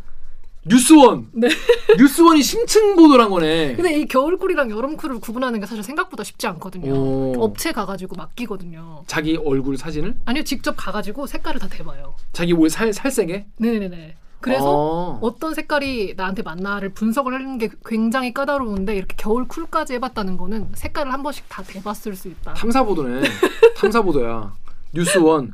뉴스원 0.66 1.28
네. 1.32 1.48
뉴스원이 1.98 2.42
심층 2.42 2.94
보도란 2.96 3.30
거네. 3.30 3.76
근데 3.76 3.98
이 3.98 4.06
겨울 4.06 4.36
쿨이랑 4.36 4.70
여름 4.70 4.96
쿨을 4.96 5.20
구분하는 5.20 5.60
게 5.60 5.66
사실 5.66 5.82
생각보다 5.82 6.22
쉽지 6.22 6.46
않거든요. 6.48 6.92
오. 6.92 7.34
업체 7.38 7.72
가가지고 7.72 8.16
맡기거든요. 8.16 9.04
자기 9.06 9.36
얼굴 9.36 9.78
사진을 9.78 10.16
아니요, 10.26 10.44
직접 10.44 10.74
가가지고 10.76 11.26
색깔을 11.26 11.60
다 11.60 11.68
대봐요. 11.68 12.14
자기 12.32 12.52
옷 12.52 12.68
살, 12.68 12.92
살색에 12.92 13.46
네네네. 13.58 14.16
그래서 14.40 14.64
어. 14.66 15.18
어떤 15.20 15.54
색깔이 15.54 16.14
나한테 16.16 16.42
맞나를 16.42 16.90
분석을 16.94 17.34
하는 17.34 17.58
게 17.58 17.68
굉장히 17.84 18.32
까다로운데 18.32 18.96
이렇게 18.96 19.14
겨울 19.18 19.46
쿨까지 19.46 19.94
해봤다는 19.94 20.38
거는 20.38 20.68
색깔을 20.74 21.12
한 21.12 21.22
번씩 21.22 21.44
다 21.48 21.62
대봤을 21.62 22.14
수 22.16 22.28
있다. 22.28 22.54
탐사 22.54 22.82
보도네. 22.82 23.22
탐사 23.76 24.00
보도야. 24.02 24.54
뉴스원 24.92 25.52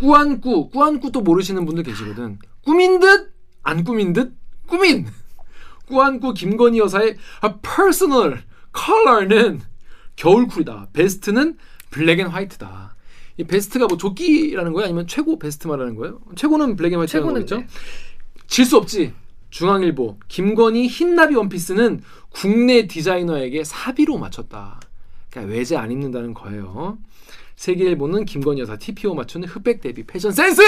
꾸안꾸 0.00 0.70
꾸안꾸 0.70 1.12
또 1.12 1.20
모르시는 1.20 1.66
분들 1.66 1.82
계시거든. 1.82 2.38
꾸민 2.64 2.98
듯 3.00 3.38
안 3.68 3.84
꾸민 3.84 4.14
듯 4.14 4.32
꾸민. 4.68 5.06
꾸안꾸 5.86 6.34
김건희 6.34 6.78
여사의 6.78 7.16
아, 7.40 7.56
personal 7.62 8.42
color는 8.72 9.60
겨울쿨이다. 10.16 10.88
베스트는 10.92 11.56
black 11.90 12.20
and 12.20 12.28
white다. 12.28 12.94
이 13.38 13.44
베스트가 13.44 13.86
뭐 13.86 13.96
조끼라는 13.96 14.72
거야 14.72 14.84
아니면 14.84 15.06
최고 15.06 15.38
베스트 15.38 15.66
말하는 15.66 15.94
거예요? 15.96 16.20
최고는 16.36 16.76
블랙 16.76 16.92
앤 16.92 16.98
화이트라는 16.98 17.46
최고는 17.46 17.46
거겠죠? 17.46 17.64
질수 18.46 18.76
없지. 18.76 19.14
중앙일보 19.50 20.18
김건희 20.28 20.88
흰나비 20.88 21.34
원피스는 21.34 22.02
국내 22.28 22.86
디자이너에게 22.86 23.64
사비로 23.64 24.18
맞췄다. 24.18 24.80
그러니까 25.30 25.54
외제 25.54 25.76
안 25.76 25.90
입는다는 25.90 26.34
거예요. 26.34 26.98
세계일보는 27.56 28.26
김건희 28.26 28.60
여사 28.60 28.76
TPO 28.76 29.14
맞추는 29.14 29.48
흑백 29.48 29.80
대비 29.80 30.04
패션 30.04 30.32
센스. 30.32 30.62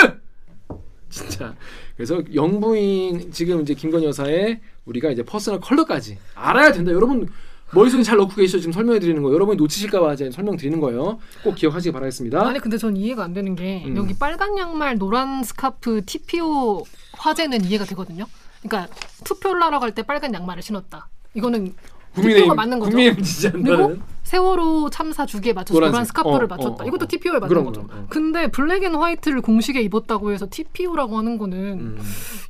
진짜. 1.11 1.55
그래서 1.97 2.23
영부인 2.35 3.33
지금 3.33 3.61
이제 3.63 3.75
김건희 3.75 4.07
여사의 4.07 4.61
우리가 4.87 5.11
이제 5.11 5.23
personal 5.23 5.61
color까지 5.61 6.19
알아야 6.35 6.73
된다. 6.73 6.93
여러분 6.93 7.29
머릿속에 7.73 8.03
잘 8.03 8.17
넣고 8.19 8.35
계시죠? 8.35 8.59
지금 8.59 8.73
설명해 8.73 8.99
드리는 9.01 9.23
거. 9.23 9.33
여러분이 9.33 9.57
놓치실까봐 9.57 10.15
이제 10.15 10.31
설명 10.31 10.57
드리는 10.57 10.81
거예요. 10.81 11.19
꼭 11.45 11.55
기억하시기 11.55 11.93
바라겠습니다. 11.93 12.47
아니 12.49 12.59
근데 12.59 12.79
전 12.79 12.97
이해가 12.97 13.23
안 13.25 13.33
되는 13.33 13.55
게 13.55 13.85
음. 13.87 13.97
여기 13.97 14.15
빨간 14.19 14.57
양말 14.59 14.99
노란 14.99 15.45
스카프 15.45 16.03
TPO 16.07 16.85
화제는 17.13 17.65
이해가 17.65 17.85
되거든요. 17.85 18.27
그러니까 18.63 18.93
투표를 19.25 19.63
하러 19.63 19.79
갈 19.79 19.93
때 19.93 20.03
빨간 20.03 20.35
양말을 20.35 20.63
신었다. 20.63 21.09
이거는 21.35 21.75
TPO가 22.17 22.55
맞는 22.55 22.79
거죠. 22.81 22.91
국민의힘 22.91 23.23
지지한다는. 23.25 23.87
그리고 23.87 24.03
세월호 24.31 24.91
참사 24.91 25.27
주기에 25.27 25.53
맞춰서 25.53 25.75
노란색. 25.75 25.93
노란 25.93 26.05
스카프를 26.05 26.45
어, 26.45 26.47
맞췄다. 26.47 26.85
어, 26.85 26.85
어, 26.85 26.87
이것도 26.87 27.05
어. 27.05 27.09
TPO에 27.09 27.39
맞는 27.41 27.65
거죠. 27.65 27.81
어. 27.91 28.07
근데 28.09 28.47
black 28.49 28.85
and 28.85 28.95
white를 28.95 29.41
공식에 29.41 29.81
입었다고 29.83 30.31
해서 30.31 30.47
TPO라고 30.49 31.19
하는 31.19 31.37
거는 31.37 31.59
음. 31.81 31.99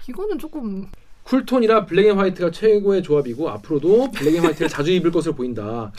이거는 0.06 0.38
조금 0.38 0.86
쿨톤이라 1.22 1.86
black 1.86 2.08
and 2.10 2.18
white가 2.18 2.50
최고의 2.50 3.02
조합이고 3.02 3.48
앞으로도 3.48 4.10
black 4.10 4.34
and 4.36 4.44
white를 4.44 4.68
자주 4.68 4.90
입을 4.92 5.10
것으로 5.10 5.34
보인다. 5.34 5.90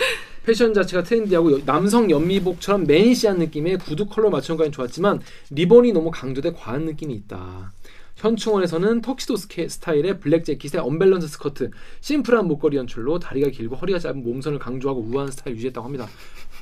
패션 0.45 0.71
자체가 0.75 1.01
트렌디하고 1.01 1.51
여- 1.51 1.65
남성 1.65 2.11
연미복처럼 2.11 2.85
매니시한 2.85 3.39
느낌의 3.39 3.79
구두 3.79 4.05
컬러 4.05 4.29
맞춤까지 4.29 4.69
좋았지만 4.69 5.19
리본이 5.49 5.93
너무 5.93 6.11
강조돼 6.11 6.51
과한 6.53 6.85
느낌이 6.85 7.11
있다. 7.15 7.71
현충원에서는 8.21 9.01
턱시도 9.01 9.35
스타일의 9.35 10.19
블랙 10.19 10.45
재킷에 10.45 10.77
언밸런스 10.77 11.27
스커트, 11.27 11.71
심플한 12.01 12.47
목걸이 12.47 12.77
연출로 12.77 13.17
다리가 13.17 13.49
길고 13.49 13.75
허리가 13.75 13.97
짧은 13.97 14.23
몸선을 14.23 14.59
강조하고 14.59 15.01
우아한 15.01 15.31
스타일 15.31 15.55
유지했다고 15.55 15.83
합니다. 15.83 16.07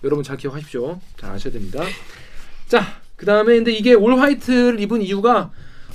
여러분 0.06 0.24
잘 0.24 0.38
기억하십시오. 0.38 1.00
잘 1.18 1.32
아셔야 1.32 1.52
됩니다. 1.52 1.84
자, 2.68 3.02
그 3.18 3.26
다음에 3.26 3.56
근데 3.56 3.74
이게 3.74 3.94
all 3.94 4.18
white를 4.18 4.80
입은 4.80 5.02
이유가 5.02 5.52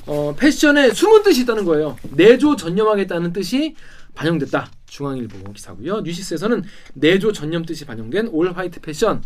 어, 0.06 0.34
패션에 0.38 0.92
숨은 0.92 1.22
뜻이 1.22 1.42
있다는 1.42 1.64
거예요. 1.64 1.96
내조 2.10 2.56
전념하겠다는 2.56 3.32
뜻이 3.32 3.74
반영됐다. 4.14 4.70
중앙일보 4.86 5.52
기사고요. 5.54 6.02
뉴시스에서는 6.02 6.62
내조 6.92 7.32
전념 7.32 7.64
뜻이 7.64 7.86
반영된 7.86 8.28
all 8.28 8.52
white 8.52 8.80
패션. 8.80 9.22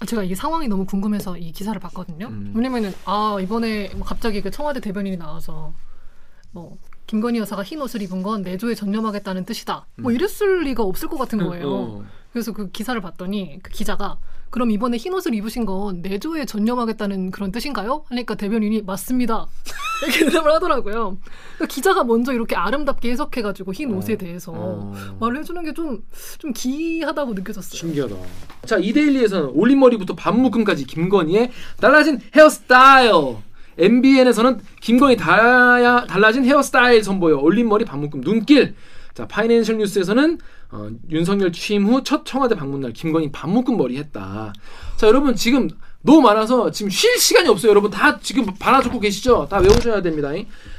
아, 0.00 0.06
제가 0.06 0.24
이 0.24 0.34
상황이 0.34 0.66
너무 0.66 0.86
궁금해서 0.86 1.36
이 1.36 1.52
기사를 1.52 1.78
봤거든요. 1.78 2.26
음. 2.26 2.52
왜냐면은 2.54 2.92
아 3.04 3.36
이번에 3.40 3.90
뭐 3.94 4.04
갑자기 4.04 4.40
그 4.40 4.50
청와대 4.50 4.80
대변인이 4.80 5.18
나와서 5.18 5.74
뭐 6.52 6.78
김건희 7.06 7.38
여사가 7.40 7.62
흰 7.62 7.80
옷을 7.82 8.00
입은 8.02 8.22
건 8.22 8.42
내조에 8.42 8.74
전념하겠다는 8.74 9.44
뜻이다. 9.44 9.86
뭐 9.96 10.10
이랬을 10.10 10.64
리가 10.64 10.82
없을 10.82 11.08
것 11.08 11.18
같은 11.18 11.38
거예요. 11.38 11.66
음. 11.66 11.70
어. 11.72 12.04
그래서 12.32 12.52
그 12.52 12.70
기사를 12.70 12.98
봤더니 13.00 13.60
그 13.62 13.70
기자가 13.70 14.18
그럼 14.50 14.70
이번에 14.72 14.96
흰 14.96 15.14
옷을 15.14 15.34
입으신 15.34 15.64
건 15.64 16.02
내조에 16.02 16.44
전념하겠다는 16.44 17.30
그런 17.30 17.52
뜻인가요? 17.52 18.04
하니까 18.08 18.34
대변인이 18.34 18.82
맞습니다. 18.82 19.46
이렇게 20.02 20.24
대답을 20.24 20.50
하더라고요. 20.54 21.18
그러니까 21.56 21.66
기자가 21.68 22.04
먼저 22.04 22.32
이렇게 22.32 22.56
아름답게 22.56 23.10
해석해가지고 23.10 23.72
흰 23.74 23.92
옷에 23.94 24.16
대해서 24.16 24.52
어. 24.54 24.92
말을 25.20 25.38
해주는 25.38 25.62
게 25.64 25.72
좀 25.72 26.02
좀 26.38 26.52
기이하다고 26.52 27.34
느껴졌어요. 27.34 27.78
신기하다. 27.78 28.16
자, 28.66 28.76
이데일리에서는 28.78 29.50
올림머리부터 29.54 30.14
반묶음까지 30.16 30.84
김건희의 30.84 31.50
달라진 31.80 32.18
헤어스타일. 32.34 33.12
MBN에서는 33.78 34.60
김건희 34.80 35.16
달라진 35.16 36.44
헤어스타일 36.44 37.02
선보여 37.04 37.38
올림머리 37.38 37.84
반묶음 37.84 38.20
눈길. 38.22 38.74
자, 39.14 39.26
파이낸셜 39.26 39.78
뉴스에서는 39.78 40.38
어, 40.72 40.88
윤석열 41.10 41.52
취임 41.52 41.86
후 41.86 42.02
첫 42.04 42.24
청와대 42.24 42.54
방문 42.54 42.80
날 42.80 42.92
김건희 42.92 43.30
반묶음 43.32 43.76
머리 43.76 43.96
했다. 43.98 44.52
자, 44.96 45.06
여러분 45.06 45.34
지금 45.34 45.68
너무 46.02 46.20
많아서 46.22 46.70
지금 46.70 46.90
쉴 46.90 47.18
시간이 47.18 47.48
없어요. 47.48 47.70
여러분 47.70 47.90
다 47.90 48.18
지금 48.20 48.46
받아 48.58 48.80
적고 48.80 49.00
계시죠? 49.00 49.48
다 49.50 49.58
외우셔야 49.58 50.00
됩니다. 50.02 50.30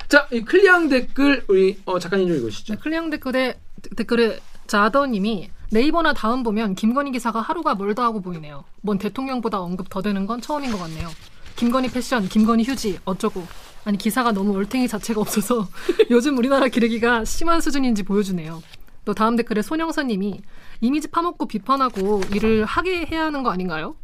자, 0.08 0.28
이 0.32 0.42
클리앙 0.42 0.90
댓글 0.90 1.44
우리 1.48 1.78
어, 1.86 2.00
작가님 2.00 2.28
좀 2.28 2.38
읽으시죠. 2.38 2.74
네, 2.76 2.80
클리앙 2.82 3.10
댓글에 3.10 3.60
댓글에 3.96 4.40
자더님이 4.68 5.50
네이버나 5.72 6.14
다음 6.14 6.44
보면 6.44 6.76
김건희 6.76 7.12
기사가 7.12 7.42
하루가 7.42 7.76
멀다 7.76 8.04
하고 8.04 8.22
보이네요. 8.22 8.64
뭔 8.82 8.98
대통령보다 8.98 9.62
언급 9.62 9.90
더 9.90 10.02
되는 10.02 10.26
건 10.26 10.42
처음인 10.42 10.72
것 10.72 10.78
같네요. 10.80 11.10
김건희 11.56 11.92
패션, 11.92 12.28
김건희 12.28 12.64
휴지 12.64 13.00
어쩌고. 13.06 13.46
아니 13.84 13.98
기사가 13.98 14.32
너무 14.32 14.56
얼탱이 14.56 14.88
자체가 14.88 15.20
없어서 15.22 15.68
요즘 16.12 16.38
우리나라 16.38 16.68
기르기가 16.68 17.26
심한 17.26 17.62
수준인지 17.62 18.04
보여주네요. 18.04 18.62
또 19.06 19.14
다음 19.14 19.36
댓글에 19.36 19.62
손영선님이 19.62 20.42
이미지 20.82 21.08
파먹고 21.08 21.48
비판하고 21.48 22.22
일을 22.34 22.66
하게 22.66 23.06
해야 23.06 23.26
하는 23.26 23.44
거 23.44 23.50
아닌가요? 23.52 23.96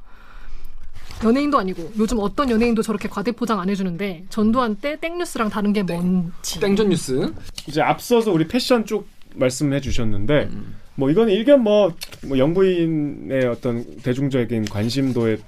연예인도 1.23 1.57
아니고 1.57 1.93
요즘 1.97 2.19
어떤 2.19 2.49
연예인도 2.49 2.81
저렇게 2.81 3.07
과대 3.07 3.31
포장 3.31 3.59
안 3.59 3.69
해주는데 3.69 4.25
전두환 4.29 4.75
때 4.75 4.99
땡뉴스랑 4.99 5.49
다른 5.49 5.73
게 5.73 5.83
뭔지. 5.83 6.59
땡전 6.59 6.89
뉴스. 6.89 7.33
이제 7.67 7.81
앞서서 7.81 8.31
우리 8.31 8.47
패션 8.47 8.85
쪽 8.85 9.07
말씀해 9.35 9.81
주셨는데 9.81 10.49
음. 10.51 10.75
뭐 10.95 11.09
이건 11.09 11.29
일견 11.29 11.61
뭐, 11.63 11.93
뭐 12.27 12.37
영부인의 12.37 13.45
어떤 13.47 13.97
대중적인 13.97 14.65
관심도를 14.65 15.39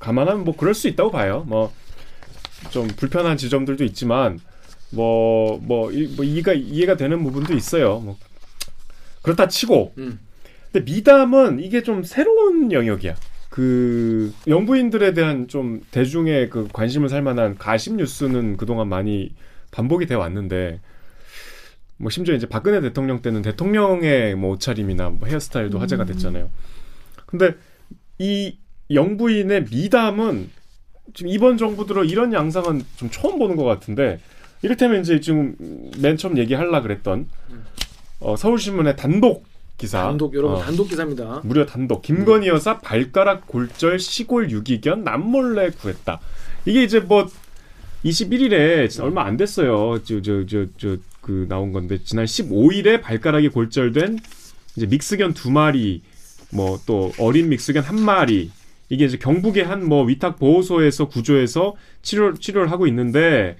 감안하면 0.00 0.44
뭐 0.44 0.56
그럴 0.56 0.74
수 0.74 0.88
있다고 0.88 1.10
봐요. 1.10 1.44
뭐 1.46 1.72
좀 2.68 2.86
불편한 2.88 3.36
지점들도 3.36 3.84
있지만 3.84 4.38
뭐뭐뭐 4.90 5.92
이가 5.92 6.52
이해가 6.52 6.96
되는 6.96 7.22
부분도 7.24 7.54
있어요. 7.54 8.00
뭐 8.00 8.18
그렇다 9.22 9.48
치고 9.48 9.94
음. 9.98 10.18
근데 10.72 10.90
미담은 10.90 11.60
이게 11.60 11.82
좀 11.82 12.02
새로운 12.02 12.72
영역이야. 12.72 13.16
그 13.48 14.32
영부인들에 14.46 15.12
대한 15.12 15.48
좀 15.48 15.80
대중의 15.90 16.50
그 16.50 16.68
관심을 16.72 17.08
살 17.08 17.22
만한 17.22 17.58
가십 17.58 17.96
뉴스는 17.96 18.56
그동안 18.56 18.88
많이 18.88 19.34
반복이 19.72 20.06
돼 20.06 20.14
왔는데 20.14 20.80
뭐 21.96 22.10
심지어 22.10 22.34
이제 22.34 22.46
박근혜 22.46 22.80
대통령 22.80 23.20
때는 23.20 23.42
대통령의 23.42 24.36
뭐 24.36 24.52
옷차림이나 24.52 25.10
뭐 25.10 25.28
헤어스타일도 25.28 25.78
화제가 25.80 26.04
됐잖아요. 26.04 26.48
근데 27.26 27.54
이 28.18 28.56
영부인의 28.90 29.66
미담은 29.70 30.48
지금 31.12 31.30
이번 31.30 31.56
정부 31.56 31.86
들어 31.86 32.04
이런 32.04 32.32
양상은 32.32 32.82
좀 32.96 33.10
처음 33.10 33.38
보는 33.38 33.56
것 33.56 33.64
같은데 33.64 34.20
이를테면 34.62 35.00
이제 35.00 35.20
지금 35.20 35.56
맨 36.00 36.16
처음 36.16 36.38
얘기하려 36.38 36.82
그랬던 36.82 37.26
어, 38.20 38.36
서울신문의 38.36 38.96
단독 38.96 39.44
기사 39.78 40.02
단독 40.02 40.34
여러분 40.34 40.58
어, 40.58 40.60
단독 40.60 40.88
기사입니다. 40.88 41.40
무려 41.44 41.64
단독 41.66 42.02
김건희 42.02 42.48
여사 42.48 42.78
발가락 42.80 43.46
골절 43.46 43.98
시골 43.98 44.50
유기견 44.50 45.04
남몰래 45.04 45.70
구했다. 45.70 46.20
이게 46.66 46.82
이제 46.82 47.00
뭐 47.00 47.26
21일에 48.04 49.00
얼마 49.02 49.24
안 49.24 49.36
됐어요. 49.36 50.02
저 50.04 50.20
저 50.20 50.44
저 50.46 50.66
저 50.78 50.96
그 51.20 51.44
나온 51.50 51.72
건데 51.72 51.98
지난 52.02 52.24
15일에 52.24 53.02
발가락이 53.02 53.48
골절된 53.50 54.18
이제 54.76 54.86
믹스견 54.86 55.34
두 55.34 55.50
마리 55.50 56.00
뭐 56.50 56.80
또 56.86 57.12
어린 57.18 57.50
믹스견 57.50 57.84
한 57.84 58.00
마리 58.00 58.50
이게 58.88 59.04
이제 59.04 59.18
경북의 59.18 59.64
한 59.64 59.84
뭐 59.84 60.04
위탁 60.04 60.38
보호소에서 60.38 61.08
구조해서 61.08 61.74
치료 62.02 62.32
치료를 62.34 62.70
하고 62.70 62.86
있는데 62.86 63.56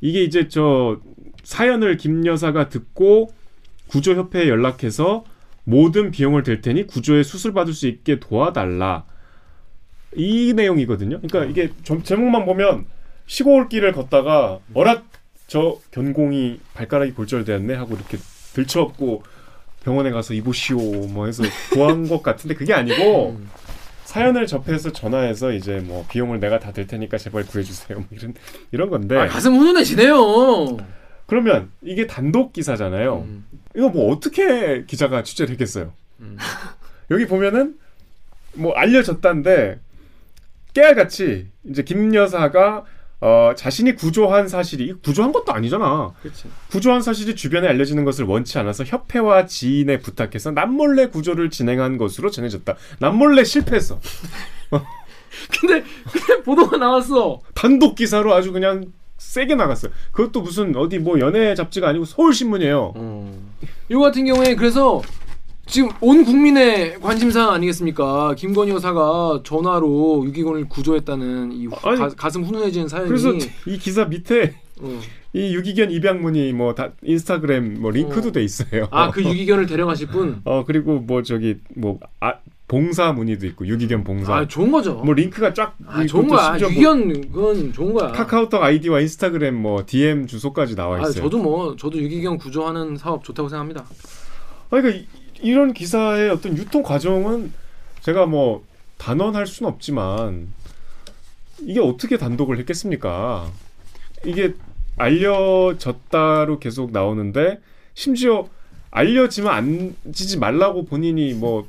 이게 0.00 0.22
이제 0.24 0.48
저 0.48 1.00
사연을 1.44 1.96
김 1.98 2.26
여사가 2.26 2.68
듣고 2.68 3.32
구조협회에 3.88 4.48
연락해서 4.48 5.24
모든 5.64 6.10
비용을 6.10 6.42
댈 6.42 6.60
테니 6.60 6.86
구조에 6.86 7.22
수술 7.22 7.52
받을 7.52 7.72
수 7.72 7.86
있게 7.86 8.20
도와달라. 8.20 9.04
이 10.16 10.52
내용이거든요. 10.54 11.20
그러니까 11.20 11.44
이게 11.50 11.72
점- 11.82 12.02
제목만 12.02 12.44
보면 12.44 12.86
시골길을 13.26 13.92
걷다가 13.92 14.60
어라 14.74 15.02
저 15.46 15.78
견공이 15.90 16.60
발가락이 16.74 17.12
골절되었네 17.12 17.74
하고 17.74 17.94
이렇게 17.94 18.18
들쳐업고 18.54 19.22
병원에 19.82 20.10
가서 20.10 20.34
이보시오 20.34 20.78
뭐 21.08 21.26
해서 21.26 21.42
구한 21.72 22.08
것 22.08 22.22
같은데 22.22 22.54
그게 22.54 22.72
아니고 22.72 23.36
음. 23.38 23.48
사연을 24.04 24.46
접해서 24.46 24.92
전화해서 24.92 25.52
이제 25.52 25.80
뭐 25.80 26.06
비용을 26.08 26.38
내가 26.38 26.58
다댈 26.60 26.86
테니까 26.86 27.18
제발 27.18 27.44
구해주세요 27.44 27.98
뭐 27.98 28.06
이런 28.12 28.34
이런 28.70 28.90
건데 28.90 29.18
아, 29.18 29.26
가슴 29.26 29.54
훈훈해지네요. 29.54 30.76
그러면 31.26 31.70
이게 31.82 32.06
단독 32.06 32.52
기사잖아요. 32.52 33.24
음. 33.26 33.46
이거 33.76 33.88
뭐 33.88 34.12
어떻게 34.12 34.84
기자가 34.84 35.22
취재를 35.22 35.52
했겠어요? 35.52 35.92
음. 36.20 36.36
여기 37.10 37.26
보면은 37.26 37.78
뭐 38.54 38.72
알려졌다는데 38.72 39.80
깨알같이 40.74 41.48
이제 41.64 41.82
김 41.82 42.14
여사가 42.14 42.84
어, 43.20 43.54
자신이 43.56 43.94
구조한 43.94 44.48
사실이 44.48 44.94
구조한 45.02 45.32
것도 45.32 45.52
아니잖아. 45.52 46.12
그렇지. 46.20 46.44
구조한 46.70 47.00
사실이 47.00 47.34
주변에 47.36 47.66
알려지는 47.68 48.04
것을 48.04 48.26
원치 48.26 48.58
않아서 48.58 48.84
협회와 48.84 49.46
지인에 49.46 50.00
부탁해서 50.00 50.50
남몰래 50.50 51.08
구조를 51.08 51.48
진행한 51.48 51.96
것으로 51.96 52.30
전해졌다. 52.30 52.74
남몰래 52.98 53.44
실패했어. 53.44 53.98
근데 55.60 55.84
근데 56.12 56.42
보도가 56.42 56.76
나왔어. 56.76 57.40
단독 57.54 57.94
기사로 57.94 58.34
아주 58.34 58.52
그냥 58.52 58.92
세게 59.24 59.54
나갔어요. 59.56 59.90
그것도 60.12 60.42
무슨 60.42 60.76
어디 60.76 60.98
뭐 60.98 61.18
연예 61.18 61.54
잡지가 61.54 61.88
아니고 61.88 62.04
서울신문이에요. 62.04 62.92
어. 62.94 63.38
이거 63.88 64.00
같은 64.00 64.24
경우에 64.26 64.54
그래서 64.54 65.02
지금 65.66 65.88
온 66.00 66.24
국민의 66.24 67.00
관심사 67.00 67.50
아니겠습니까? 67.52 68.34
김건희 68.36 68.70
여사가 68.72 69.40
전화로 69.44 70.24
유기견을 70.26 70.68
구조했다는 70.68 71.52
이 71.52 71.66
후- 71.66 71.74
아니, 71.88 71.98
가, 71.98 72.08
가슴 72.10 72.44
훈훈해지는 72.44 72.88
사연이 72.88 73.08
그래서 73.08 73.32
이 73.66 73.78
기사 73.78 74.04
밑에 74.04 74.54
어. 74.80 75.00
이 75.32 75.54
유기견 75.54 75.90
입양문이 75.90 76.52
뭐 76.52 76.74
다 76.74 76.90
인스타그램 77.02 77.80
뭐 77.80 77.90
링크도 77.90 78.28
어. 78.28 78.32
돼 78.32 78.44
있어요. 78.44 78.88
아 78.90 79.10
그 79.10 79.24
유기견을 79.24 79.66
데려가실 79.66 80.08
분. 80.12 80.42
어 80.44 80.64
그리고 80.66 80.98
뭐 81.00 81.22
저기 81.22 81.56
뭐 81.74 81.98
아, 82.20 82.34
봉사 82.74 83.12
문의도 83.12 83.46
있고 83.46 83.68
유기견 83.68 84.02
봉사. 84.02 84.34
아 84.34 84.48
좋은 84.48 84.72
거죠. 84.72 84.94
뭐 84.94 85.14
링크가 85.14 85.54
쫙 85.54 85.76
아 85.86 86.04
좋은 86.04 86.26
또 86.26 86.34
거야. 86.34 86.50
뭐 86.50 86.58
유기견 86.58 87.30
그건 87.30 87.72
좋은 87.72 87.94
거야. 87.94 88.10
카카오톡 88.10 88.60
아이디와 88.60 89.00
인스타그램 89.00 89.54
뭐 89.54 89.84
DM 89.86 90.26
주소까지 90.26 90.74
나와 90.74 90.96
아 90.96 91.00
있어요. 91.02 91.22
저도 91.22 91.38
뭐 91.38 91.76
저도 91.76 91.96
유기견 91.98 92.36
구조하는 92.36 92.96
사업 92.96 93.22
좋다고 93.22 93.48
생각합니다. 93.48 93.82
아, 93.82 94.70
그러니까 94.70 94.98
이, 94.98 95.06
이런 95.40 95.72
기사의 95.72 96.30
어떤 96.30 96.56
유통 96.56 96.82
과정은 96.82 97.52
제가 98.00 98.26
뭐 98.26 98.64
단언할 98.98 99.46
수는 99.46 99.70
없지만 99.70 100.48
이게 101.60 101.78
어떻게 101.78 102.18
단독을 102.18 102.58
했겠습니까? 102.58 103.46
이게 104.24 104.54
알려졌다로 104.96 106.58
계속 106.58 106.90
나오는데 106.90 107.60
심지어 107.94 108.48
알려지면 108.90 109.52
앉지 110.06 110.38
말라고 110.38 110.84
본인이 110.86 111.34
뭐 111.34 111.68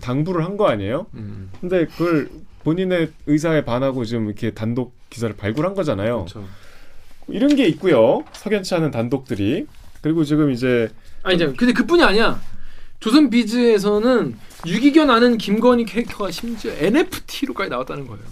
당부를 0.00 0.44
한 0.44 0.56
거 0.56 0.68
아니에요? 0.68 1.06
음. 1.14 1.50
근데 1.60 1.86
그걸 1.86 2.28
본인의 2.64 3.10
의사에 3.26 3.64
반하고 3.64 4.04
지금 4.04 4.26
이렇게 4.26 4.50
단독 4.52 4.94
기사를 5.10 5.34
발굴한 5.36 5.74
거잖아요. 5.74 6.24
그렇죠. 6.26 6.44
이런 7.28 7.54
게 7.56 7.66
있고요. 7.68 8.24
석연치 8.32 8.74
않은 8.74 8.90
단독들이. 8.90 9.66
그리고 10.02 10.24
지금 10.24 10.50
이제 10.50 10.90
아니 11.22 11.36
이제 11.36 11.52
근데 11.56 11.72
그뿐이 11.72 12.02
아니야. 12.02 12.40
조선 13.00 13.28
비즈에서는 13.30 14.36
유기견 14.66 15.10
아는 15.10 15.36
김건희 15.38 15.84
캐릭터가 15.84 16.30
심지어 16.30 16.72
NFT로까지 16.72 17.70
나왔다는 17.70 18.06
거예요. 18.06 18.22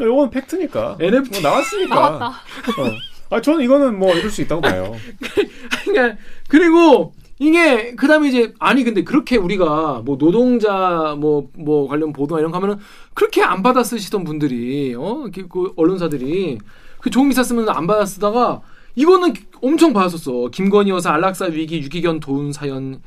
이건 0.00 0.30
팩트니까. 0.30 0.96
NFT. 1.00 1.40
뭐 1.40 1.50
나왔으니까. 1.50 1.94
나왔다. 1.94 2.26
어. 2.82 3.36
아 3.36 3.40
저는 3.40 3.62
이거는 3.64 3.98
뭐 3.98 4.14
이럴 4.16 4.30
수 4.30 4.40
있다고 4.42 4.62
봐요. 4.62 4.96
그러니까 5.84 6.16
그리고 6.48 7.14
이게 7.38 7.94
그다음에 7.94 8.28
이제 8.28 8.52
아니 8.58 8.82
근데 8.84 9.04
그렇게 9.04 9.36
우리가 9.36 10.02
뭐 10.04 10.18
노동자 10.18 11.14
뭐뭐 11.18 11.88
관련 11.88 12.12
보도나 12.12 12.40
이런 12.40 12.50
거 12.50 12.58
하면은 12.58 12.78
그렇게 13.14 13.42
안 13.42 13.62
받아 13.62 13.82
쓰시던 13.84 14.24
분들이 14.24 14.94
어? 14.96 15.26
그, 15.32 15.46
그 15.48 15.72
언론사들이 15.76 16.58
그 17.00 17.10
좋은 17.10 17.28
기사 17.28 17.42
쓰면 17.44 17.68
안 17.68 17.86
받아 17.86 18.04
쓰다가 18.04 18.60
이거는 18.96 19.32
엄청 19.62 19.92
받았었어. 19.92 20.48
김건희 20.50 20.90
여사 20.90 21.12
안락사 21.12 21.46
위기 21.46 21.78
유기견 21.80 22.18
도운 22.18 22.52
사연. 22.52 23.00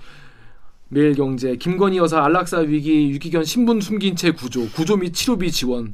매일경제. 0.88 1.56
김건희 1.56 1.98
여사 1.98 2.22
안락사 2.24 2.60
위기 2.60 3.10
유기견 3.12 3.44
신분 3.46 3.80
숨긴 3.82 4.16
채 4.16 4.32
구조. 4.32 4.68
구조 4.70 4.98
및 4.98 5.14
치료비 5.14 5.52
지원. 5.52 5.94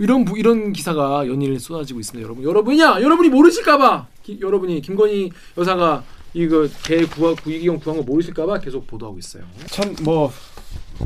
이런 0.00 0.24
부- 0.24 0.38
이런 0.38 0.72
기사가 0.72 1.26
연일 1.26 1.58
쏟아지고 1.58 1.98
있습니다, 1.98 2.24
여러분. 2.24 2.44
여러분이야, 2.44 3.00
여러분이 3.02 3.28
모르실까봐! 3.30 4.06
여러분이 4.40 4.80
김건희 4.82 5.30
여사가 5.56 6.04
이거 6.38 6.68
개 6.84 7.04
구하 7.04 7.34
구이기경 7.34 7.80
구한 7.80 7.98
거 7.98 8.04
모르실까봐 8.04 8.60
계속 8.60 8.86
보도하고 8.86 9.18
있어요. 9.18 9.42
참 9.66 9.94
뭐 10.02 10.32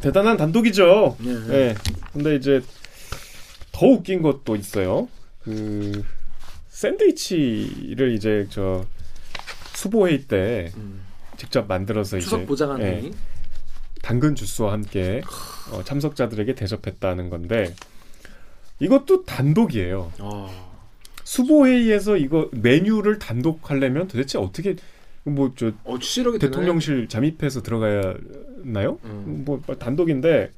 대단한 0.03 0.37
단독이죠. 0.37 1.17
네. 1.21 1.47
네. 1.47 1.75
근데 2.13 2.37
이제 2.37 2.61
더 3.73 3.87
웃긴 3.87 4.21
것도 4.21 4.57
있어요. 4.57 5.09
그 5.43 6.05
샌드위치를 6.69 8.13
이제 8.15 8.47
저 8.51 8.85
수보회의 9.75 10.23
때 10.25 10.71
음. 10.77 11.03
직접 11.39 11.67
만들어서 11.67 12.19
추석 12.19 12.39
이제 12.41 12.47
보좌관이 12.47 12.85
예, 12.85 13.11
당근 14.03 14.35
주스와 14.35 14.73
함께 14.73 15.23
어, 15.73 15.83
참석자들에게 15.83 16.55
대접했다는 16.55 17.31
건데 17.31 17.75
이것도 18.81 19.25
단독이에요. 19.25 20.13
어, 20.21 20.73
수보회의에서 21.25 22.17
이거 22.19 22.49
메뉴를 22.53 23.19
단독 23.19 23.71
하려면 23.71 24.09
도대체 24.09 24.39
어떻게 24.39 24.77
뭐저 25.25 25.73
어 25.85 25.99
대통령실 26.39 27.09
잠입해서 27.09 27.63
들어가야 27.63 28.15
나요? 28.65 28.99
음. 29.05 29.43
뭐 29.47 29.61
단독인데 29.79 30.51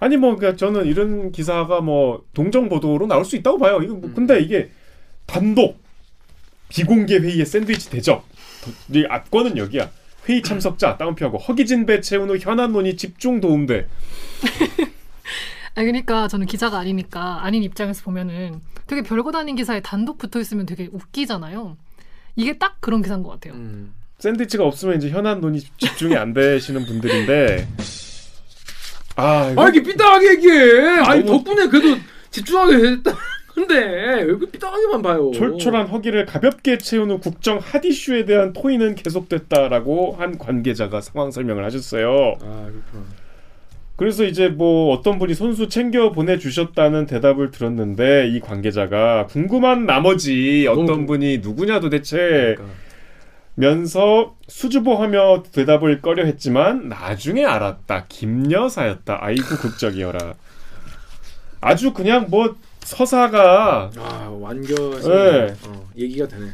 아니 0.00 0.16
뭐 0.16 0.36
그러니까 0.36 0.56
저는 0.58 0.86
이런 0.86 1.32
기사가 1.32 1.80
뭐 1.80 2.24
동정 2.34 2.68
보도로 2.68 3.06
나올 3.06 3.24
수 3.24 3.36
있다고 3.36 3.58
봐요. 3.58 3.80
이거 3.82 3.94
뭐 3.94 4.08
음. 4.10 4.14
근데 4.14 4.40
이게 4.40 4.70
단독 5.26 5.82
비공개 6.68 7.18
회의에 7.18 7.44
샌드위치 7.44 7.90
대접. 7.90 8.24
도- 8.62 8.72
이 8.98 9.04
압권은 9.08 9.56
여기야. 9.56 9.90
회의 10.28 10.42
참석자 10.42 10.96
따옴표하고 10.98 11.38
허기진 11.38 11.86
배 11.86 12.00
채운 12.00 12.28
후 12.30 12.36
현안 12.36 12.72
논의 12.72 12.96
집중 12.96 13.40
도움돼. 13.40 13.86
아 15.76 15.80
그러니까 15.82 16.28
저는 16.28 16.46
기자가 16.46 16.78
아니니까 16.78 17.44
아닌 17.44 17.62
입장에서 17.62 18.02
보면은 18.04 18.60
되게 18.86 19.02
별거 19.02 19.36
아닌 19.36 19.56
기사에 19.56 19.80
단독 19.80 20.18
붙어 20.18 20.38
있으면 20.40 20.66
되게 20.66 20.88
웃기잖아요. 20.92 21.76
이게 22.36 22.56
딱 22.58 22.76
그런 22.80 23.02
기사인 23.02 23.22
것 23.22 23.30
같아요. 23.30 23.54
음. 23.54 23.92
샌드위치가 24.18 24.64
없으면 24.64 24.96
이제 24.96 25.10
현안 25.10 25.40
논의 25.40 25.60
집중이 25.78 26.16
안 26.16 26.32
되시는 26.32 26.86
분들인데 26.86 27.68
아 29.16 29.50
이거 29.50 29.62
아 29.64 29.68
이게 29.68 29.82
삐딱하게 29.82 30.30
얘기해. 30.30 30.88
아니 31.00 31.24
너무- 31.24 31.44
덕분에 31.44 31.68
그래도 31.68 32.00
집중하게 32.30 32.78
됐다. 32.78 33.16
근데 33.54 33.74
왜 33.76 34.22
이렇게 34.22 34.50
삐딱하게만 34.50 35.02
봐요? 35.02 35.30
철철한 35.32 35.86
허기를 35.86 36.26
가볍게 36.26 36.76
채우는 36.78 37.20
국정 37.20 37.58
핫 37.58 37.84
이슈에 37.84 38.24
대한 38.24 38.52
토의는 38.52 38.96
계속됐다라고 38.96 40.16
한 40.18 40.38
관계자가 40.38 41.00
상황 41.00 41.30
설명을 41.30 41.64
하셨어요. 41.64 42.08
아 42.40 42.66
그렇구나. 42.66 43.04
그래서 43.96 44.24
이제 44.24 44.48
뭐 44.48 44.92
어떤 44.92 45.18
분이 45.18 45.34
손수 45.34 45.68
챙겨 45.68 46.10
보내주셨다는 46.10 47.06
대답을 47.06 47.50
들었는데 47.52 48.28
이 48.28 48.40
관계자가 48.40 49.26
궁금한 49.26 49.86
나머지 49.86 50.66
어떤 50.68 51.06
분이 51.06 51.38
누구냐 51.38 51.78
도대체 51.80 52.16
그러니까. 52.56 52.64
면서 53.54 54.34
수줍어하며 54.48 55.44
대답을 55.52 56.00
꺼려 56.02 56.24
했지만 56.24 56.88
나중에 56.88 57.44
알았다 57.44 58.06
김 58.08 58.50
여사였다 58.50 59.18
아이고 59.20 59.56
극적이어라 59.60 60.34
아주 61.60 61.92
그냥 61.92 62.26
뭐 62.28 62.56
서사가 62.80 63.90
아 63.96 64.28
완결 64.40 65.00
네. 65.00 65.54
어, 65.66 65.88
얘기가 65.96 66.26
되네. 66.26 66.46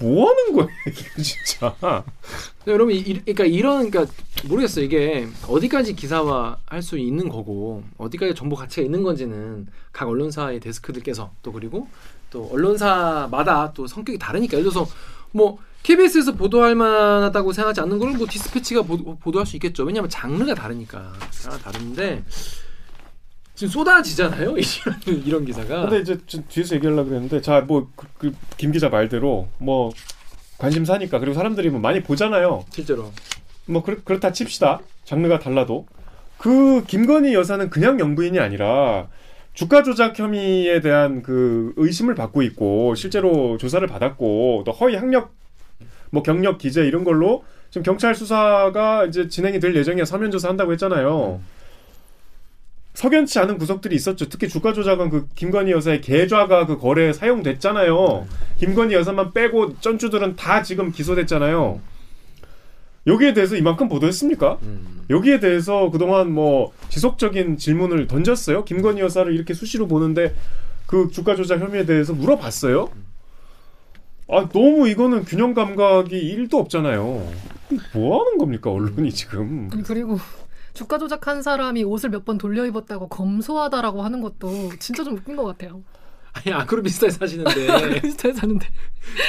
뭐 0.00 0.28
하는 0.28 0.52
거야 0.54 0.66
이게 0.86 1.22
진짜. 1.22 1.74
근데 1.80 2.72
여러분 2.72 2.94
이, 2.94 3.02
그러니까 3.04 3.44
이런 3.44 3.90
그러니까 3.90 4.12
모르겠어요. 4.48 4.84
이게 4.84 5.28
어디까지 5.46 5.94
기사화 5.94 6.56
할 6.66 6.82
수 6.82 6.98
있는 6.98 7.28
거고 7.28 7.82
어디까지 7.98 8.34
정보 8.34 8.56
가치가 8.56 8.84
있는 8.84 9.02
건지는 9.02 9.66
각 9.92 10.08
언론사의 10.08 10.60
데스크들께서 10.60 11.30
또 11.42 11.52
그리고 11.52 11.88
또 12.30 12.48
언론사마다 12.52 13.72
또 13.72 13.86
성격이 13.86 14.18
다르니까. 14.18 14.58
예를 14.58 14.70
들어서 14.70 14.90
뭐 15.32 15.58
KBS에서 15.82 16.32
보도할 16.32 16.74
만하다고 16.74 17.52
생각하지 17.52 17.80
않는 17.82 17.98
거를 17.98 18.14
뭐 18.14 18.26
디스패치가 18.28 18.82
보도, 18.82 19.16
보도할 19.18 19.46
수 19.46 19.56
있겠죠. 19.56 19.84
왜냐하면 19.84 20.08
장르가 20.10 20.54
다르니까. 20.54 21.12
장르가 21.30 21.62
다른데 21.70 22.24
지금 23.54 23.70
쏟아지잖아요? 23.70 24.56
이런 24.58 25.22
이런 25.24 25.44
기사가. 25.44 25.82
근데 25.82 26.00
이제 26.00 26.18
좀 26.26 26.44
뒤에서 26.48 26.74
얘기하려고 26.76 27.08
그랬는데 27.08 27.40
자뭐김 27.40 28.72
기자 28.72 28.88
말대로 28.88 29.48
뭐 29.58 29.92
관심사니까 30.58 31.18
그리고 31.20 31.34
사람들이 31.34 31.70
뭐 31.70 31.80
많이 31.80 32.02
보잖아요. 32.02 32.64
실제로. 32.70 33.12
뭐 33.66 33.82
그렇, 33.82 33.98
그렇다 34.04 34.32
칩시다. 34.32 34.80
장르가 35.04 35.38
달라도. 35.38 35.86
그 36.38 36.84
김건희 36.86 37.32
여사는 37.34 37.70
그냥 37.70 38.00
영부인이 38.00 38.38
아니라 38.38 39.08
주가 39.54 39.82
조작 39.84 40.18
혐의에 40.18 40.80
대한 40.80 41.22
그 41.22 41.72
의심을 41.76 42.14
받고 42.16 42.42
있고 42.42 42.96
실제로 42.96 43.56
조사를 43.56 43.86
받았고 43.86 44.64
또 44.66 44.72
허위 44.72 44.96
학력 44.96 45.32
뭐 46.10 46.22
경력 46.22 46.58
기재 46.58 46.84
이런 46.86 47.04
걸로 47.04 47.44
지금 47.70 47.84
경찰 47.84 48.14
수사가 48.14 49.06
이제 49.06 49.28
진행이 49.28 49.60
될 49.60 49.74
예정이야. 49.76 50.04
서면 50.04 50.30
조사 50.32 50.48
한다고 50.48 50.72
했잖아요. 50.72 51.40
석연치 52.94 53.40
않은 53.40 53.58
구석들이 53.58 53.94
있었죠. 53.96 54.28
특히 54.28 54.48
주가 54.48 54.72
조작은 54.72 55.10
그 55.10 55.26
김건희 55.34 55.72
여사의 55.72 56.00
계좌가 56.00 56.66
그 56.66 56.78
거래에 56.78 57.12
사용됐잖아요. 57.12 58.26
김건희 58.58 58.94
여사만 58.94 59.32
빼고 59.32 59.80
쩐주들은 59.80 60.36
다 60.36 60.62
지금 60.62 60.92
기소됐잖아요. 60.92 61.80
여기에 63.06 63.34
대해서 63.34 63.56
이만큼 63.56 63.88
보도했습니까? 63.88 64.58
음. 64.62 65.04
여기에 65.10 65.40
대해서 65.40 65.90
그동안 65.90 66.32
뭐 66.32 66.72
지속적인 66.88 67.58
질문을 67.58 68.06
던졌어요. 68.06 68.64
김건희 68.64 69.00
여사를 69.00 69.32
이렇게 69.34 69.52
수시로 69.54 69.88
보는데 69.88 70.34
그 70.86 71.10
주가 71.12 71.34
조작 71.34 71.60
혐의에 71.60 71.84
대해서 71.84 72.14
물어봤어요. 72.14 72.90
아 74.28 74.48
너무 74.48 74.88
이거는 74.88 75.24
균형 75.24 75.52
감각이 75.52 76.36
1도 76.36 76.54
없잖아요. 76.54 77.28
뭐 77.92 78.20
하는 78.20 78.38
겁니까 78.38 78.70
언론이 78.70 79.10
지금? 79.12 79.68
그리고 79.84 80.18
주가 80.74 80.98
조작한 80.98 81.42
사람이 81.42 81.84
옷을 81.84 82.10
몇 82.10 82.24
번 82.24 82.36
돌려 82.38 82.66
입었다고 82.66 83.08
검소하다라고 83.08 84.02
하는 84.02 84.20
것도 84.20 84.70
진짜 84.78 85.04
좀 85.04 85.14
웃긴 85.16 85.36
것 85.36 85.44
같아요. 85.44 85.82
아니 86.32 86.52
아크로 86.52 86.82
비슷하게 86.82 87.12
사시는데 87.12 88.00
진짜 88.02 88.32
사는데 88.32 88.66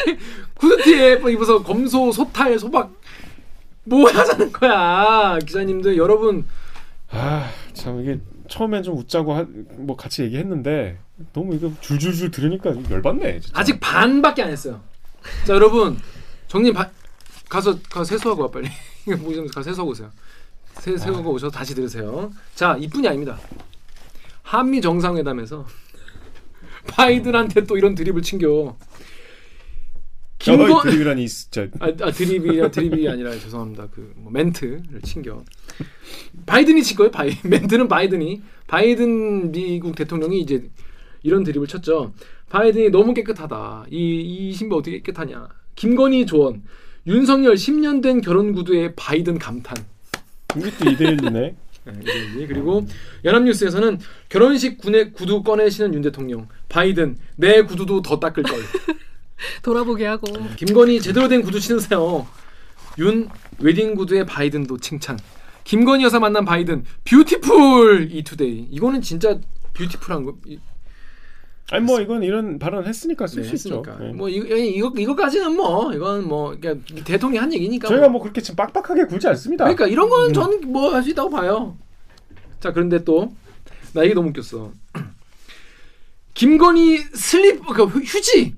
후드티에 0.60 1.18
뭐 1.18 1.30
입어서 1.30 1.62
검소, 1.62 2.12
소탈, 2.12 2.58
소박 2.58 2.92
뭐 3.84 4.10
하자는 4.10 4.52
거야 4.52 5.38
기자님들 5.40 5.98
여러분 5.98 6.46
아 7.12 7.50
참 7.74 8.02
이게 8.02 8.20
처음엔 8.48 8.82
좀 8.84 8.98
웃자고 8.98 9.34
하, 9.34 9.46
뭐 9.78 9.96
같이 9.96 10.24
얘기했는데 10.24 10.98
너무 11.34 11.54
이거 11.56 11.72
줄줄줄 11.82 12.32
들으니까 12.32 12.74
열받네. 12.90 13.42
진짜. 13.42 13.60
아직 13.60 13.80
반밖에 13.80 14.42
안 14.44 14.50
했어요. 14.50 14.82
자 15.46 15.54
여러분 15.54 15.98
정님 16.48 16.74
바, 16.74 16.90
가서 17.50 17.78
가서 17.90 18.06
세수하고 18.06 18.44
와 18.44 18.50
빨리 18.50 18.70
뭐좀 19.06 19.48
가서 19.48 19.64
세수하고 19.64 19.92
오세요. 19.92 20.10
세, 20.80 20.92
세수하고 20.98 21.32
오셔서 21.32 21.52
다시 21.56 21.74
들으세요. 21.76 22.32
자 22.54 22.78
이뿐이 22.80 23.08
아닙니다. 23.08 23.40
한미 24.44 24.82
정상회담에서 24.82 25.66
바이든한테 26.88 27.66
또 27.66 27.78
이런 27.78 27.96
드립을 27.96 28.22
친겨. 28.22 28.76
김건 30.38 30.72
어이, 30.72 30.82
드립이라니 30.84 31.28
진짜 31.28 31.68
아, 31.80 31.88
아 31.88 32.12
드립이 32.12 32.70
드립이 32.70 33.08
아니라 33.10 33.32
죄송합니다. 33.32 33.88
그 33.88 34.14
뭐 34.18 34.32
멘트를 34.32 35.02
친겨. 35.04 35.44
바이든이 36.46 36.84
친 36.84 36.98
거예요. 36.98 37.12
바이 37.12 37.32
멘트는 37.44 37.88
바이든이 37.88 38.42
바이든 38.68 39.52
미국 39.52 39.96
대통령이 39.96 40.40
이제 40.42 40.70
이런 41.24 41.44
드립을 41.44 41.68
쳤죠. 41.68 42.14
바이든이 42.50 42.90
너무 42.90 43.14
깨끗하다. 43.14 43.86
이, 43.90 44.22
이 44.50 44.54
신부 44.54 44.78
어떻게 44.78 44.98
깨끗하냐. 44.98 45.48
김건희 45.76 46.26
조언. 46.28 46.64
윤석열 47.08 47.56
10년 47.56 48.02
된 48.04 48.22
결혼 48.22 48.52
구두에 48.54 48.94
바이든 48.96 49.40
감탄. 49.40 49.76
이것도 50.58 50.90
이데일리네. 50.92 51.56
네, 51.86 51.94
이런 52.02 52.36
얘기. 52.36 52.48
그리고 52.48 52.86
연합뉴스에서는 53.24 54.00
결혼식 54.30 54.78
그 54.78 55.12
구두 55.14 55.44
꺼내시는 55.44 55.94
윤 55.94 56.02
대통령. 56.02 56.48
바이든 56.70 57.18
내 57.36 57.62
구두도 57.62 58.02
더 58.02 58.20
닦을 58.20 58.44
걸. 58.44 58.60
돌아보게 59.62 60.06
하고 60.06 60.26
김건희 60.56 61.02
제대로 61.02 61.28
된 61.28 61.42
구두 61.42 61.60
신으세요. 61.60 62.28
윤 62.98 63.30
웨딩 63.60 63.96
구두의 63.96 64.26
바이든도 64.26 64.78
칭찬. 64.80 65.20
김건희 65.64 66.04
여사 66.04 66.20
만난 66.20 66.46
바이든 66.46 66.86
뷰티풀 67.04 68.10
이투데이. 68.12 68.68
이거는 68.72 69.02
진짜 69.02 69.40
뷰티풀한 69.74 70.24
거. 70.24 70.36
이- 71.72 71.76
아니 71.76 71.84
뭐 71.86 72.00
이건 72.00 72.22
이런 72.24 72.60
발언 72.60 72.86
했으니까 72.86 73.26
쓸 73.28 73.42
네, 73.42 73.50
수 73.50 73.56
있죠. 73.56 73.82
네. 74.00 74.14
뭐 74.14 74.30
이거 74.30 74.56
이거 74.56 74.92
이거까지는 74.96 75.56
뭐 75.56 75.92
이건 75.94 76.28
뭐 76.28 76.56
그러니까 76.60 76.86
대통령이 77.04 77.40
한 77.40 77.54
얘기니까. 77.54 77.88
저희가 77.88 78.04
뭐. 78.04 78.14
뭐 78.14 78.22
그렇게 78.22 78.42
지금 78.42 78.56
빡빡하게 78.56 79.06
굴지 79.06 79.28
않습니다. 79.30 79.64
그러니까 79.66 79.88
이런 79.88 80.10
거는 80.10 80.34
저는 80.34 80.72
뭐 80.72 80.92
할 80.94 81.04
수 81.04 81.10
있다고 81.10 81.30
봐요. 81.32 81.78
자 82.60 82.72
그런데 82.72 83.04
또 83.04 83.32
나 83.94 84.04
이게 84.04 84.14
너무 84.14 84.30
웃겼어. 84.30 84.72
김건희 86.34 86.98
슬리퍼 87.14 87.74
그 87.74 88.00
휴지 88.00 88.54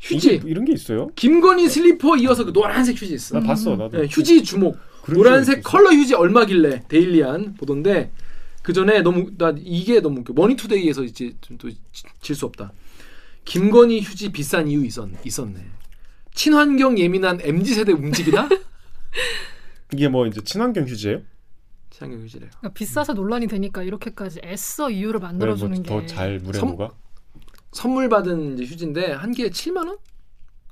휴지 0.00 0.34
이게, 0.34 0.48
이런 0.48 0.64
게 0.64 0.72
있어요? 0.72 1.10
김건희 1.14 1.68
슬리퍼 1.68 2.16
이어서 2.16 2.44
그 2.44 2.52
노란색 2.52 3.00
휴지 3.00 3.14
있어. 3.14 3.38
나 3.38 3.46
봤어 3.46 3.76
나도. 3.76 3.98
네, 4.00 4.08
휴지 4.10 4.42
주목. 4.42 4.76
노란색 5.06 5.62
컬러 5.62 5.90
휴지 5.92 6.14
얼마길래 6.14 6.82
데일리안 6.88 7.54
보던데 7.54 8.10
그 8.62 8.72
전에 8.72 9.02
너무 9.02 9.30
나 9.36 9.52
이게 9.58 10.00
너무 10.00 10.20
웃겨. 10.20 10.32
머니투데이에서 10.34 11.02
이제 11.04 11.32
또 11.40 11.88
질 11.88 12.36
수 12.36 12.46
없다. 12.46 12.72
김건희 13.44 14.00
휴지 14.00 14.30
비싼 14.30 14.68
이유 14.68 14.84
있었 14.84 15.08
있었네. 15.24 15.66
친환경 16.34 16.96
예민한 16.98 17.40
MZ 17.42 17.74
세대 17.74 17.92
움직이나? 17.92 18.48
이게 19.92 20.08
뭐 20.08 20.26
이제 20.26 20.40
친환경 20.42 20.86
휴지예요? 20.86 21.20
친환경 21.90 22.20
휴지래요. 22.22 22.50
그러니까 22.58 22.72
비싸서 22.72 23.12
논란이 23.14 23.46
되니까 23.48 23.82
이렇게까지 23.82 24.40
애써 24.44 24.90
이유를 24.90 25.20
네, 25.20 25.26
만들어주는 25.26 25.82
게 25.82 25.90
뭐더잘 25.92 26.38
물에 26.38 26.58
섬- 26.58 26.70
녹아? 26.70 26.92
선물 27.72 28.08
받은 28.08 28.54
이제 28.58 28.64
휴지인데 28.64 29.12
한 29.12 29.32
개에 29.32 29.50
7만 29.50 29.88
원? 29.88 29.98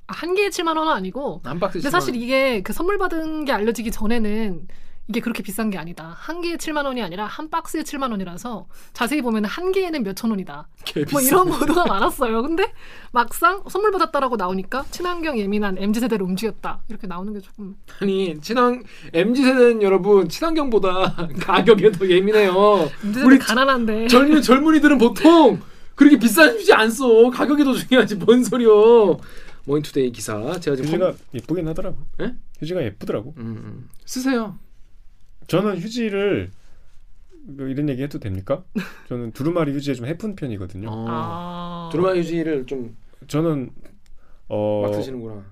아, 0.07 0.13
한 0.13 0.33
개에 0.33 0.49
7만 0.49 0.77
원은 0.77 0.91
아니고 0.93 1.41
한 1.43 1.59
박스. 1.59 1.73
근데 1.79 1.89
7만 1.89 1.91
사실 1.91 2.13
원. 2.13 2.21
이게 2.21 2.61
그 2.63 2.73
선물 2.73 2.97
받은 2.97 3.45
게 3.45 3.51
알려지기 3.51 3.91
전에는 3.91 4.67
이게 5.07 5.19
그렇게 5.19 5.43
비싼 5.43 5.69
게 5.69 5.77
아니다. 5.77 6.15
한 6.19 6.39
개에 6.41 6.55
7만 6.55 6.85
원이 6.85 7.01
아니라 7.01 7.25
한 7.25 7.49
박스에 7.49 7.81
7만 7.81 8.11
원이라서 8.11 8.67
자세히 8.93 9.21
보면 9.21 9.43
한 9.45 9.71
개에는 9.71 10.03
몇 10.03 10.15
천 10.15 10.29
원이다. 10.29 10.67
개뭐 10.85 11.05
비싸. 11.05 11.21
이런 11.21 11.49
보도가 11.49 11.85
많았어요. 11.85 12.41
근데 12.43 12.71
막상 13.11 13.63
선물 13.69 13.91
받았다라고 13.91 14.35
나오니까 14.37 14.85
친환경 14.91 15.37
예민한 15.39 15.77
MZ 15.77 15.99
세대로 16.01 16.25
움직였다. 16.25 16.83
이렇게 16.87 17.07
나오는 17.07 17.33
게 17.33 17.39
조금 17.41 17.75
아니 17.99 18.39
친환 18.41 18.83
MZ 19.13 19.41
세대는 19.43 19.81
여러분 19.81 20.29
친환경보다 20.29 21.27
가격에 21.41 21.91
더 21.91 22.07
예민해요. 22.07 22.89
MZ 23.03 23.13
세대 23.13 23.25
우리 23.25 23.37
가난한데 23.39 24.07
젊은 24.07 24.41
젊은이들은 24.41 24.97
보통 24.97 25.59
그렇게 25.95 26.17
비싼 26.19 26.55
휴지 26.55 26.71
안 26.73 26.89
써. 26.89 27.29
가격이 27.31 27.63
더 27.65 27.73
중요하지. 27.73 28.15
뭔 28.15 28.43
소리요? 28.43 29.17
머니투데이 29.65 30.11
기사. 30.11 30.59
제가 30.59 30.75
지금 30.75 30.85
휴지가 30.89 31.13
예쁘긴 31.33 31.67
하더라고. 31.67 31.97
예? 32.21 32.33
휴지가 32.59 32.81
예쁘더라고. 32.83 33.33
음, 33.37 33.43
음. 33.63 33.89
쓰세요. 34.05 34.57
저는 35.47 35.77
휴지를 35.79 36.51
뭐 37.43 37.67
이런 37.67 37.89
얘기 37.89 38.03
해도 38.03 38.19
됩니까? 38.19 38.63
저는 39.09 39.31
두루마리 39.31 39.73
휴지에 39.73 39.93
좀 39.95 40.05
해픈 40.05 40.35
편이거든요. 40.35 40.87
어. 40.89 41.05
아. 41.09 41.89
두루마리 41.91 42.19
휴지를 42.21 42.65
좀막 42.65 42.91
저는 43.27 43.69
어, 44.49 44.91
쓰시는구나. 44.93 45.43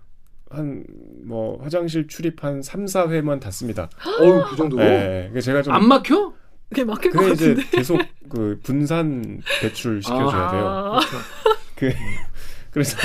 한 0.49 0.83
뭐 1.23 1.61
화장실 1.61 2.07
출입 2.07 2.43
한 2.43 2.61
3, 2.63 2.85
4회만 2.85 3.39
닿습니다. 3.39 3.87
어우 4.19 4.45
그 4.49 4.55
정도로? 4.55 4.83
네. 4.83 5.31
제가 5.41 5.61
좀 5.61 5.73
안 5.73 5.87
막혀? 5.87 6.33
그게 6.69 6.83
막힐 6.83 7.11
것 7.11 7.19
그게 7.19 7.33
이제 7.33 7.49
같은데. 7.55 7.77
계속 7.77 7.99
그 8.29 8.59
분산 8.63 9.41
배출 9.61 10.01
시켜줘야 10.01 10.51
돼요. 10.51 10.65
아. 10.67 10.99
그 11.75 11.91
그래서 12.79 12.97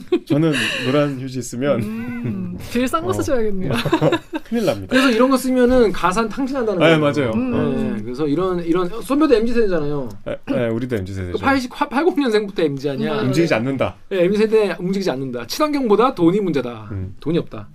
저는 0.24 0.54
노란 0.86 1.20
휴지 1.20 1.42
쓰면 1.42 1.82
음, 1.82 2.58
제일 2.72 2.88
싼거 2.88 3.10
어. 3.10 3.12
쓰셔야겠네요. 3.12 3.72
큰일 4.48 4.64
납니다. 4.64 4.86
그래서 4.88 5.10
이런 5.10 5.28
거 5.28 5.36
쓰면은 5.36 5.92
가산 5.92 6.30
탕진한다는 6.30 6.80
네, 6.80 6.98
거예요. 6.98 6.98
맞아요. 6.98 7.32
음. 7.34 7.96
네, 7.96 8.02
그래서 8.02 8.26
이런 8.26 8.64
이런 8.64 8.88
선배도 9.02 9.34
MZ 9.34 9.52
세대잖아요. 9.52 10.08
네, 10.24 10.36
네, 10.46 10.68
우리도 10.68 10.96
MZ 10.96 11.12
세대죠. 11.12 11.38
80 11.38 11.70
80년생부터 11.70 12.60
MZ 12.60 12.88
아니야. 12.88 13.20
음. 13.20 13.26
움직이지 13.26 13.52
않는다. 13.52 13.96
네, 14.08 14.24
MZ 14.24 14.38
세대 14.38 14.76
움직이지 14.78 15.10
않는다. 15.10 15.46
친환경보다 15.46 16.14
돈이 16.14 16.40
문제다. 16.40 16.88
음. 16.92 17.14
돈이 17.20 17.36
없다. 17.38 17.68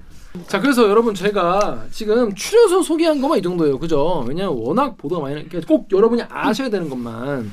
자, 0.47 0.59
그래서 0.59 0.89
여러분 0.89 1.13
제가 1.13 1.85
지금 1.91 2.33
추려서 2.33 2.81
소개한 2.81 3.21
것만 3.21 3.37
이 3.37 3.41
정도예요. 3.43 3.77
그죠? 3.77 4.25
왜냐면 4.27 4.55
워낙 4.57 4.97
보도가 4.97 5.21
많이 5.21 5.47
그러니까 5.47 5.61
꼭 5.67 5.87
여러분이 5.91 6.23
아셔야 6.27 6.69
되는 6.69 6.89
것만. 6.89 7.51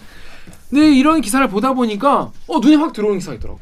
근데 0.70 0.94
이런 0.94 1.20
기사를 1.20 1.46
보다 1.48 1.74
보니까 1.74 2.32
어 2.46 2.58
눈에 2.60 2.76
확 2.76 2.94
들어오는 2.94 3.18
기사가 3.18 3.34
있더라고. 3.36 3.60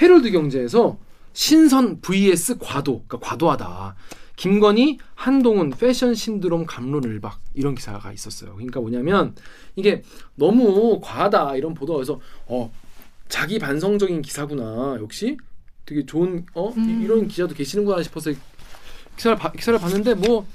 헤럴드 0.00 0.30
경제에서 0.30 0.98
신선 1.32 2.00
vs 2.00 2.58
과도, 2.58 3.04
그러니까 3.06 3.18
과도하다. 3.28 3.94
김건희, 4.36 4.98
한동훈 5.14 5.70
패션 5.70 6.14
신드롬 6.14 6.64
감론을박 6.66 7.40
이런 7.54 7.74
기사가 7.74 8.12
있었어요. 8.12 8.54
그러니까 8.54 8.80
뭐냐면 8.80 9.34
이게 9.74 10.02
너무 10.36 11.00
과하다 11.02 11.56
이런 11.56 11.74
보도가 11.74 11.96
그래서 11.96 12.20
어 12.46 12.72
자기 13.28 13.58
반성적인 13.58 14.22
기사구나 14.22 14.96
역시 15.00 15.36
되게 15.84 16.06
좋은 16.06 16.46
어 16.54 16.70
이- 16.76 16.78
음. 16.78 17.02
이런 17.02 17.26
기자도 17.26 17.54
계시는구나 17.54 18.00
싶어서 18.04 18.30
기사를 19.16 19.36
봐- 19.36 19.50
기사를 19.50 19.76
봤는데 19.80 20.14
뭐 20.14 20.46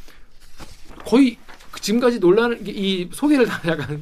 거의 1.05 1.37
그 1.71 1.81
지금까지 1.81 2.21
논란 2.21 2.57
이 2.65 3.09
소개를 3.11 3.45
다 3.45 3.59
약간 3.69 4.01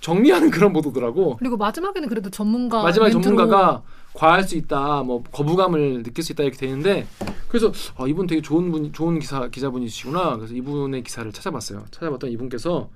정리하는 0.00 0.50
그런 0.52 0.72
보도더라고. 0.72 1.36
그리고 1.38 1.56
마지막에는 1.56 2.08
그래도 2.08 2.30
전문가 2.30 2.84
멘트로 2.84 3.22
전문가가 3.22 3.82
과할 4.14 4.44
수 4.44 4.56
있다, 4.56 5.02
뭐 5.02 5.22
거부감을 5.24 6.04
느낄 6.04 6.24
수 6.24 6.32
있다 6.32 6.44
이렇게 6.44 6.56
되는데 6.56 7.06
그래서 7.48 7.72
아, 7.96 8.06
이분 8.06 8.26
되게 8.26 8.40
좋은 8.40 8.70
분, 8.70 8.92
좋은 8.92 9.18
기사 9.18 9.48
기자분이시구나. 9.48 10.36
그래서 10.36 10.54
이분의 10.54 11.02
기사를 11.02 11.30
찾아봤어요. 11.30 11.84
찾아봤더니 11.90 12.32
이분께서 12.32 12.90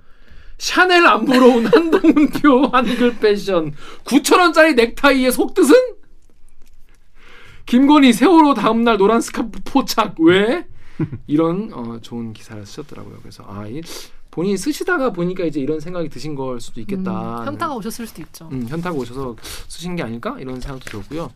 샤넬 0.57 1.05
안 1.05 1.25
보러 1.25 1.47
온 1.47 1.65
한동훈표 1.71 2.67
한글 2.71 3.17
패션 3.19 3.73
9천 4.05 4.39
원짜리 4.39 4.73
넥타이의 4.73 5.31
속뜻은 5.31 5.73
김건희 7.65 8.13
세월호 8.13 8.55
다음날 8.55 8.97
노란 8.97 9.21
스카프 9.21 9.59
포착 9.63 10.15
왜 10.19 10.65
이런 11.27 11.71
어, 11.73 11.99
좋은 12.01 12.33
기사를 12.33 12.65
쓰셨더라고요. 12.65 13.19
그래서 13.21 13.45
아 13.47 13.67
이, 13.67 13.81
본인이 14.31 14.57
쓰시다가 14.57 15.11
보니까 15.11 15.43
이제 15.45 15.59
이런 15.59 15.79
생각이 15.79 16.09
드신 16.09 16.35
걸 16.35 16.61
수도 16.61 16.79
있겠다. 16.81 17.41
음, 17.41 17.45
현타가 17.47 17.73
오셨을 17.75 18.07
수도 18.07 18.21
있죠. 18.21 18.49
음, 18.51 18.65
현타가 18.67 18.95
오셔서 18.95 19.35
쓰신 19.67 19.95
게 19.95 20.03
아닐까 20.03 20.35
이런 20.39 20.61
생각도 20.61 20.85
들었고요. 20.89 21.31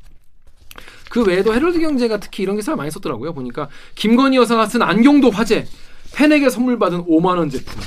그 1.09 1.23
외에도 1.23 1.53
헤럴드 1.53 1.79
경제가 1.79 2.19
특히 2.19 2.43
이런 2.43 2.55
기사를 2.55 2.75
많이 2.75 2.89
썼더라고요. 2.91 3.33
보니까 3.33 3.69
김건희 3.95 4.37
여사가 4.37 4.67
쓴 4.67 4.81
안경도 4.81 5.31
화제. 5.31 5.67
팬에게 6.15 6.49
선물 6.49 6.77
받은 6.77 7.05
5만 7.05 7.37
원 7.37 7.49
제품. 7.49 7.81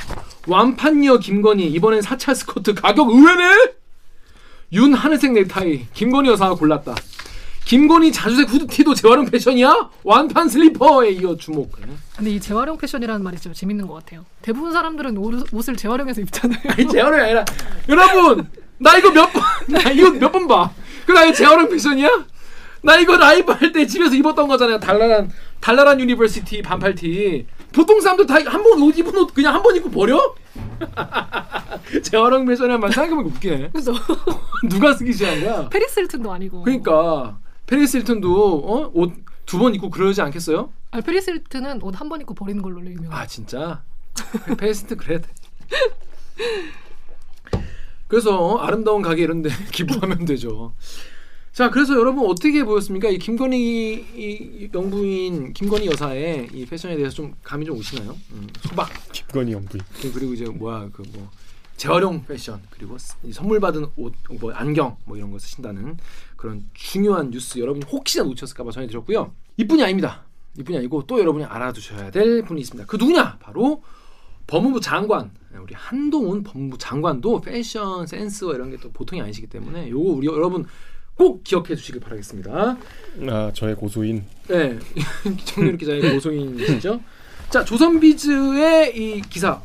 완판녀 0.49 1.19
김건희 1.19 1.67
이번엔 1.69 2.03
사찰 2.03 2.35
스커트 2.35 2.75
가격 2.75 3.11
의외네. 3.11 3.75
윤 4.73 4.95
하늘색 4.95 5.33
넥타이 5.33 5.87
김건희 5.95 6.31
여사가 6.31 6.55
골랐다. 6.57 6.95
김건희 7.67 8.13
자주색 8.13 8.49
후드티도 8.49 8.95
재활용 8.95 9.27
패션이야? 9.27 9.91
완판 10.05 10.49
슬리퍼에 10.49 11.11
이어 11.11 11.35
주목. 11.37 11.73
근데 12.17 12.31
이 12.31 12.41
재활용 12.41 12.79
패션이라는 12.79 13.23
말이 13.25 13.37
진짜 13.37 13.59
재밌는 13.59 13.89
것 13.89 13.95
같아요. 13.95 14.25
대부분 14.41 14.73
사람들은 14.73 15.17
옷, 15.19 15.53
옷을 15.53 15.77
재활용해서 15.77 16.21
입잖아요. 16.21 16.61
아니 16.69 16.87
재활용이 16.89 17.21
아니라 17.23 17.45
여러분 17.89 18.49
나 18.79 18.97
이거 18.97 19.11
몇 19.11 19.33
번 19.33 19.43
나 19.69 19.91
이거 19.91 20.11
몇 20.13 20.31
번 20.31 20.47
봐. 20.47 20.71
그나 21.07 21.25
이거 21.25 21.33
재활용 21.35 21.69
패션이야? 21.69 22.09
나 22.83 22.97
이거 22.99 23.17
라이브 23.17 23.51
할 23.51 23.73
때 23.73 23.85
집에서 23.85 24.15
입었던 24.15 24.47
거잖아요. 24.47 24.79
달랄한 24.79 25.33
달랄한 25.61 25.99
university 25.99 26.63
반팔티. 26.63 27.47
보통 27.73 28.01
사람들 28.01 28.27
다 28.27 28.35
한 28.49 28.63
번 28.63 28.81
옷 28.81 28.97
입은 28.97 29.17
옷 29.17 29.35
그냥 29.35 29.55
한 29.57 29.63
번 29.65 29.75
입고 29.75 29.91
버려? 29.91 30.37
재활용 32.05 32.47
패션이란 32.47 32.79
말 32.79 32.93
생각해보면 32.93 33.27
웃기네. 33.33 33.71
그죠? 33.75 33.93
누가 34.69 34.95
쓰기 34.95 35.13
시작한 35.13 35.41
거야? 35.43 35.69
페리스 35.69 35.99
힐튼도 35.99 36.33
아니고. 36.33 36.63
그러니까 36.63 37.39
페리스 37.67 37.99
힐튼도 37.99 38.59
어? 38.65 38.91
옷 38.95 39.13
두 39.47 39.59
번 39.59 39.75
입고 39.77 39.91
그러지 39.91 40.21
않겠어요? 40.23 40.73
아니, 40.91 41.05
페리스 41.05 41.31
힐튼은 41.31 41.81
옷 41.83 41.95
한 42.01 42.09
번 42.09 42.21
입고 42.21 42.35
버리는 42.35 42.61
걸로 42.63 42.81
유명해요. 42.85 43.13
아 43.13 43.27
진짜 43.27 43.83
패스트 44.59 44.97
그래야 44.97 45.21
돼. 45.21 45.29
그래서 48.09 48.39
어, 48.39 48.59
아름다운 48.59 49.03
가게 49.03 49.23
이런데 49.23 49.51
기부하면 49.73 50.25
되죠. 50.25 50.75
자, 51.53 51.71
그래서 51.71 51.95
여러분 51.95 52.27
어떻게 52.29 52.65
보였습니까? 52.65 53.09
이 53.09 53.19
김건희 53.19 53.59
이 54.17 54.69
영부인 54.75 55.53
김건희 55.55 55.87
여사의 55.87 56.51
이 56.53 56.67
패션에 56.67 56.97
대해서 56.97 57.15
좀 57.15 57.35
감이 57.43 57.65
좀 57.65 57.79
오시나요? 57.79 58.17
음, 58.33 58.47
소박 58.69 58.91
김건희 59.13 59.53
영부인. 59.53 59.83
그리고 60.13 60.35
이제 60.35 60.45
뭐야 60.45 60.89
그 60.93 61.03
뭐 61.15 61.31
재활용 61.77 62.25
패션 62.25 62.63
그리고 62.71 62.97
선물 63.33 63.61
받은 63.61 63.87
옷, 63.97 64.15
뭐 64.41 64.53
안경 64.53 64.97
뭐 65.05 65.17
이런 65.17 65.31
거 65.31 65.39
쓰신다는 65.39 65.99
그런 66.37 66.65
중요한 66.75 67.31
뉴스 67.31 67.59
여러분 67.59 67.83
혹시나 67.83 68.25
놓쳤을까봐 68.25 68.71
전해드렸고요. 68.71 69.33
이뿐이 69.59 69.83
아닙니다. 69.83 70.25
이뿐이 70.59 70.79
아니고 70.79 71.07
또 71.07 71.19
여러분이 71.21 71.45
알아두셔야 71.45 72.11
될 72.11 72.43
분이 72.43 72.61
있습니다. 72.63 72.87
그 72.87 72.97
누구냐? 72.97 73.39
바로 73.41 73.83
법무부 74.47 74.81
장관 74.81 75.31
우리 75.61 75.75
한동훈 75.75 76.43
법무부 76.45 76.79
장관도 76.79 77.41
패션 77.41 78.07
센스와 78.07 78.55
이런 78.55 78.71
게 78.71 78.77
또 78.79 78.91
보통이 78.93 79.21
아니시기 79.23 79.47
때문에 79.49 79.91
요거 79.91 80.11
우리 80.11 80.27
여러분 80.29 80.65
꼭 81.15 81.43
기억해 81.45 81.75
주시길 81.77 82.01
바라겠습니다. 82.01 82.77
아 83.29 83.51
저의 83.55 83.75
고소인. 83.75 84.25
네, 84.49 84.79
정유럽 85.47 85.79
기자의 85.79 86.13
고소인이시죠. 86.13 87.01
자, 87.51 87.65
조선비즈의 87.65 88.97
이 88.97 89.21
기사 89.23 89.63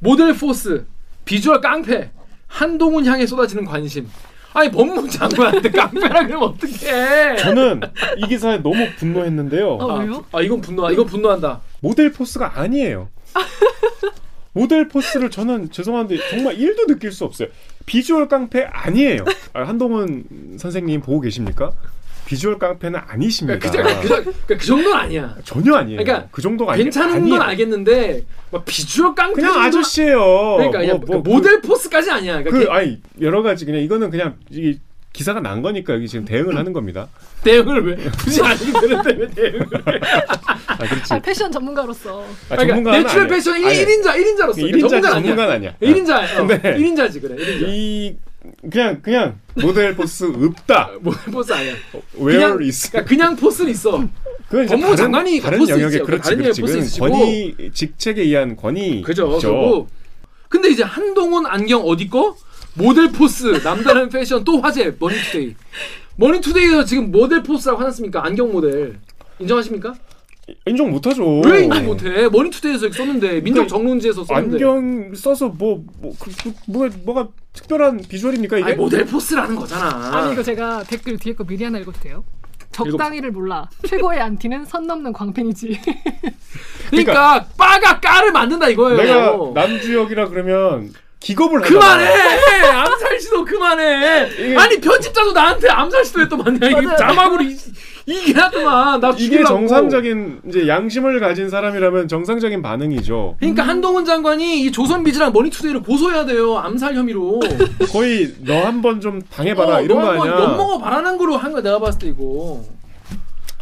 모델 0.00 0.34
포스 0.34 0.86
비주얼 1.26 1.60
깡패 1.60 2.10
한동훈 2.46 3.04
향해 3.04 3.26
쏟아지는 3.26 3.66
관심. 3.66 4.08
아니 4.54 4.70
법무부 4.70 5.10
장관한테 5.10 5.68
깡패라 5.70 6.26
그러면 6.26 6.48
어떡해? 6.48 7.36
저는 7.36 7.80
이 8.16 8.26
기사에 8.26 8.58
너무 8.62 8.86
분노했는데요. 8.96 9.68
어, 9.74 9.90
아, 9.90 10.02
왜요? 10.02 10.24
아 10.32 10.40
이건 10.40 10.62
분노. 10.62 10.90
이건 10.90 11.04
분노한다. 11.04 11.60
모델 11.80 12.10
포스가 12.10 12.58
아니에요. 12.58 13.10
모델 14.52 14.88
포스를 14.88 15.30
저는 15.30 15.70
죄송한데 15.70 16.16
정말 16.30 16.56
1도 16.56 16.86
느낄 16.86 17.12
수 17.12 17.24
없어요. 17.26 17.48
비주얼 17.84 18.28
깡패 18.28 18.62
아니에요. 18.64 19.26
아, 19.52 19.64
한동훈 19.64 20.56
선생님 20.58 21.02
보고 21.02 21.20
계십니까? 21.20 21.72
비주얼 22.26 22.58
깡패는 22.58 23.00
아니십니다. 23.06 23.58
그러니까 23.70 24.00
그, 24.00 24.08
정- 24.08 24.18
그, 24.24 24.24
정- 24.24 24.34
그러니까 24.46 24.56
그 24.58 24.66
정도는 24.66 24.96
아니야. 24.98 25.34
전혀 25.44 25.74
아니에요. 25.76 26.02
그러니까 26.02 26.28
그 26.32 26.42
정도가 26.42 26.72
아니, 26.72 26.82
괜찮은 26.82 27.14
아니에요. 27.14 27.38
건 27.38 27.48
알겠는데 27.48 28.24
막 28.50 28.64
비주얼 28.64 29.14
깡패 29.14 29.40
그냥 29.40 29.60
아저씨예요. 29.62 30.18
그러니까 30.56 30.78
그냥 30.80 31.00
뭐, 31.06 31.20
뭐, 31.20 31.34
모델 31.36 31.60
포스까지 31.60 32.10
아니야. 32.10 32.42
그, 32.42 32.50
그러니까 32.50 32.72
그 32.72 32.76
아니 32.78 33.00
여러 33.20 33.42
가지 33.42 33.64
그냥 33.64 33.80
이거는 33.80 34.10
그냥 34.10 34.34
이 34.50 34.78
기사가 35.12 35.40
난 35.40 35.62
거니까 35.62 35.94
여기 35.94 36.06
지금 36.08 36.24
대응을 36.26 36.56
하는 36.58 36.72
겁니다. 36.74 37.08
대응을 37.42 37.86
왜 37.86 38.10
굳이 38.18 38.42
아니기 38.42 38.70
되는데 38.72 39.12
왜 39.18 39.28
대응을 39.28 39.60
해? 39.60 40.00
아 40.66 40.76
그렇지. 40.78 41.14
아, 41.14 41.18
패션 41.20 41.50
전문가로서. 41.52 42.24
아, 42.50 42.56
그러니까 42.56 42.90
내추럴. 42.98 43.28
패션 43.28 43.54
아니, 43.64 43.84
1인자 43.84 44.06
1인자로서 44.08 44.56
1인자 44.56 45.02
전문가는 45.02 45.50
아니야. 45.54 45.74
1인자 45.80 46.40
어, 46.40 46.46
근데 46.46 46.76
1인자지 46.76 47.22
그래 47.22 47.36
1인자 47.36 47.68
이 47.68 48.16
그냥 48.70 49.00
그냥 49.02 49.40
모델 49.54 49.94
포스 49.94 50.24
없다. 50.24 50.90
모델 51.00 51.32
포스 51.32 51.52
아니야 51.52 51.74
Where 52.18 52.38
그냥 52.38 52.58
is? 52.62 52.90
그러니까 52.90 53.08
그냥 53.08 53.36
포스는 53.36 53.70
있어 53.70 54.06
그건 54.48 54.66
법무부 54.66 54.82
다른, 54.82 54.96
장관이 54.96 55.40
다른 55.40 55.58
포스 55.58 55.70
영역의 55.72 55.94
있죠. 55.96 56.04
그렇지 56.06 56.22
다른 56.22 56.38
그렇지. 56.38 56.60
포스 56.60 56.78
있으시고. 56.78 57.08
권위 57.08 57.54
직책에 57.72 58.22
의한 58.22 58.56
권위. 58.56 59.02
그죠 59.02 59.28
그죠. 59.30 59.48
그리고 59.48 59.88
근데 60.48 60.68
이제 60.68 60.82
한동훈 60.82 61.46
안경 61.46 61.82
어디 61.82 62.08
거 62.08 62.36
모델 62.74 63.10
포스 63.10 63.46
남다른 63.62 64.08
패션 64.08 64.44
또 64.44 64.60
화제 64.60 64.94
머니투데이 64.98 65.54
머니투데이에서 66.16 66.84
지금 66.84 67.10
모델 67.10 67.42
포스라고 67.42 67.80
하셨습니까 67.80 68.24
안경 68.24 68.52
모델 68.52 68.98
인정하십니까? 69.38 69.94
인정 70.66 70.90
못하죠. 70.90 71.40
왜 71.40 71.64
인정 71.64 71.86
못해 71.86 72.28
머니투데이에서 72.28 72.90
썼는데 72.92 73.40
민족 73.40 73.66
정론지에서 73.66 74.24
썼는데 74.24 74.56
안경 74.56 75.14
써서 75.14 75.48
뭐, 75.48 75.84
뭐, 76.00 76.12
그, 76.20 76.30
그, 76.42 76.52
뭐가, 76.66 76.94
뭐가 77.04 77.28
특별한 77.52 78.02
비주얼입니까, 78.08 78.58
이게? 78.58 78.66
아니 78.66 78.76
모델 78.76 79.04
포스라는 79.06 79.56
거잖아 79.56 80.16
아니 80.16 80.32
이거 80.32 80.42
제가 80.42 80.84
댓글 80.84 81.18
뒤에 81.18 81.34
거 81.34 81.44
미리 81.44 81.64
하나 81.64 81.78
읽어도 81.78 81.98
돼요? 82.00 82.24
적당히를 82.70 83.30
몰라. 83.30 83.68
최고의 83.86 84.20
안티는 84.20 84.66
선 84.66 84.86
넘는 84.86 85.12
광팬이지. 85.14 85.80
그러니까 86.90 87.46
빠가 87.56 88.00
까를 88.00 88.32
만든다 88.32 88.68
이거예요. 88.68 88.96
내가 88.98 89.36
남주혁이라 89.54 90.28
그러면 90.28 90.92
기겁을 91.26 91.60
그만해! 91.60 92.06
암살 92.70 93.20
시도 93.20 93.44
그만해! 93.44 94.28
이게- 94.38 94.56
아니, 94.56 94.80
편집자도 94.80 95.32
나한테 95.32 95.68
암살? 95.68 96.04
이게 96.06 96.82
맞아요. 96.82 96.96
자막으로 96.96 97.42
이- 97.42 97.56
이긴 98.08 98.38
하더만. 98.38 99.00
나 99.00 99.08
이게 99.10 99.18
죽이려고. 99.24 99.48
정상적인 99.48 100.42
이제 100.48 100.68
양심을 100.68 101.18
가진 101.18 101.50
사람이라면 101.50 102.06
정상적인 102.06 102.62
반응이죠. 102.62 103.36
그러니까 103.40 103.64
한동훈 103.66 104.04
장관이 104.04 104.60
이 104.62 104.70
조선비즈랑 104.70 105.32
머니투데이를 105.32 105.82
고소해야 105.82 106.24
돼요. 106.26 106.56
암살 106.58 106.94
혐의로. 106.94 107.40
거의 107.90 108.32
너 108.44 108.62
한 108.64 108.80
번 108.80 109.00
좀 109.00 109.20
당해봐라 109.22 109.76
어, 109.78 109.80
이런 109.82 109.98
거 109.98 110.10
아니야. 110.22 110.34
엿먹어 110.38 110.78
봐라는 110.78 111.18
거로 111.18 111.36
한 111.36 111.50
거야 111.50 111.62
내가 111.62 111.80
봤을 111.80 111.98
때 111.98 112.06
이거. 112.06 112.62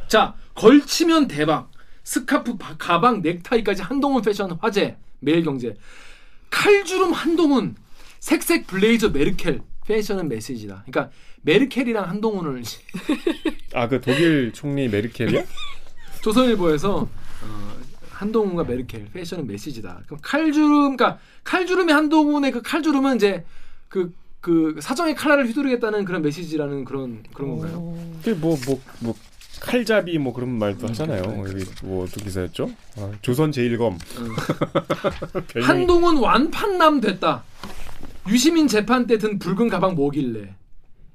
자 0.08 0.34
걸치면 0.54 1.28
대박. 1.28 1.70
스카프, 2.02 2.58
바- 2.58 2.74
가방, 2.78 3.22
넥타이까지 3.22 3.80
한동훈 3.82 4.20
패션 4.20 4.54
화제. 4.60 4.96
매일경제. 5.20 5.74
칼주름 6.54 7.12
한동훈. 7.12 7.74
색색 8.20 8.66
블레이저 8.68 9.10
메르켈. 9.10 9.60
패션은 9.86 10.28
메시지다. 10.28 10.84
그러니까 10.86 11.10
메르켈이랑 11.42 12.08
한동훈을 12.08 12.62
아 13.74 13.86
그 13.88 14.00
독일 14.00 14.52
총리 14.54 14.88
메르켈이야? 14.88 15.42
조선일보에서 16.22 17.00
어, 17.42 17.76
한동훈과 18.10 18.64
메르켈 18.64 19.08
패션은 19.12 19.46
메시지다. 19.46 20.02
그럼 20.06 20.20
칼주름, 20.22 20.96
그러니까 20.96 21.18
칼주름의 21.42 21.94
한동훈의 21.94 22.52
그 22.52 22.62
칼주름은 22.62 23.16
이제 23.16 23.44
그그 23.88 24.76
사정의 24.80 25.14
칼날을 25.16 25.46
휘두르겠다는 25.48 26.04
그런 26.06 26.22
메시지라는 26.22 26.84
그런 26.84 27.22
그런 27.34 27.50
건가요? 27.50 27.94
그뭐뭐 28.22 28.80
뭐 29.00 29.14
칼잡이 29.60 30.18
뭐 30.18 30.32
그런 30.32 30.50
말도 30.58 30.88
하잖아요. 30.88 31.22
여기 31.46 31.64
뭐또 31.82 32.20
기사였죠? 32.20 32.70
아, 32.98 33.10
조선 33.22 33.52
제일검. 33.52 33.98
별명이- 35.48 35.62
한동훈 35.62 36.16
완판남 36.18 37.00
됐다. 37.00 37.44
유시민 38.28 38.68
재판 38.68 39.06
때 39.06 39.18
든 39.18 39.38
붉은 39.38 39.68
가방 39.68 39.94
뭐길래? 39.94 40.54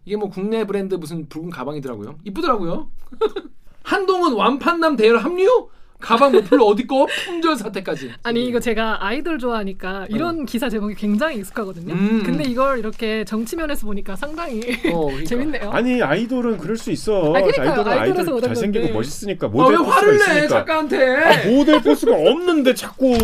이게 0.05 0.15
뭐 0.15 0.29
국내 0.29 0.65
브랜드 0.65 0.95
무슨 0.95 1.27
붉은 1.29 1.49
가방이더라고요. 1.49 2.17
이쁘더라고요. 2.23 2.89
한동훈 3.83 4.33
완판남 4.33 4.95
대열 4.95 5.17
합류? 5.17 5.69
가방 6.01 6.31
뭐 6.31 6.41
별로 6.41 6.65
어디 6.65 6.87
거 6.87 7.05
품절 7.25 7.57
사태까지. 7.57 8.11
아니 8.23 8.45
이거 8.45 8.59
제가 8.59 9.05
아이돌 9.05 9.37
좋아하니까 9.37 10.07
이런 10.09 10.45
기사 10.45 10.69
제목이 10.69 10.95
굉장히 10.95 11.37
익숙하거든요. 11.37 11.93
음. 11.93 12.23
근데 12.25 12.43
이걸 12.45 12.79
이렇게 12.79 13.25
정치면에서 13.25 13.85
보니까 13.85 14.15
상당히 14.15 14.61
어, 14.93 15.05
그러니까. 15.07 15.25
재밌네요. 15.25 15.69
아니 15.71 16.01
아이돌은 16.01 16.57
그럴 16.57 16.77
수 16.77 16.91
있어. 16.91 17.29
아, 17.35 17.41
그러니까요. 17.41 17.71
아이돌은 17.71 17.97
아이돌 17.99 18.41
잘생기고 18.41 18.83
건데. 18.85 18.97
멋있으니까 18.97 19.47
아, 19.47 19.49
모델 19.49 19.71
왜 19.71 19.77
포스가 19.77 19.95
화를 19.95 20.17
내 20.17 20.23
있으니까. 20.23 20.47
작가한테? 20.47 21.15
아, 21.17 21.47
모델 21.49 21.81
포스가 21.81 22.15
없는데 22.15 22.73
자꾸. 22.75 23.15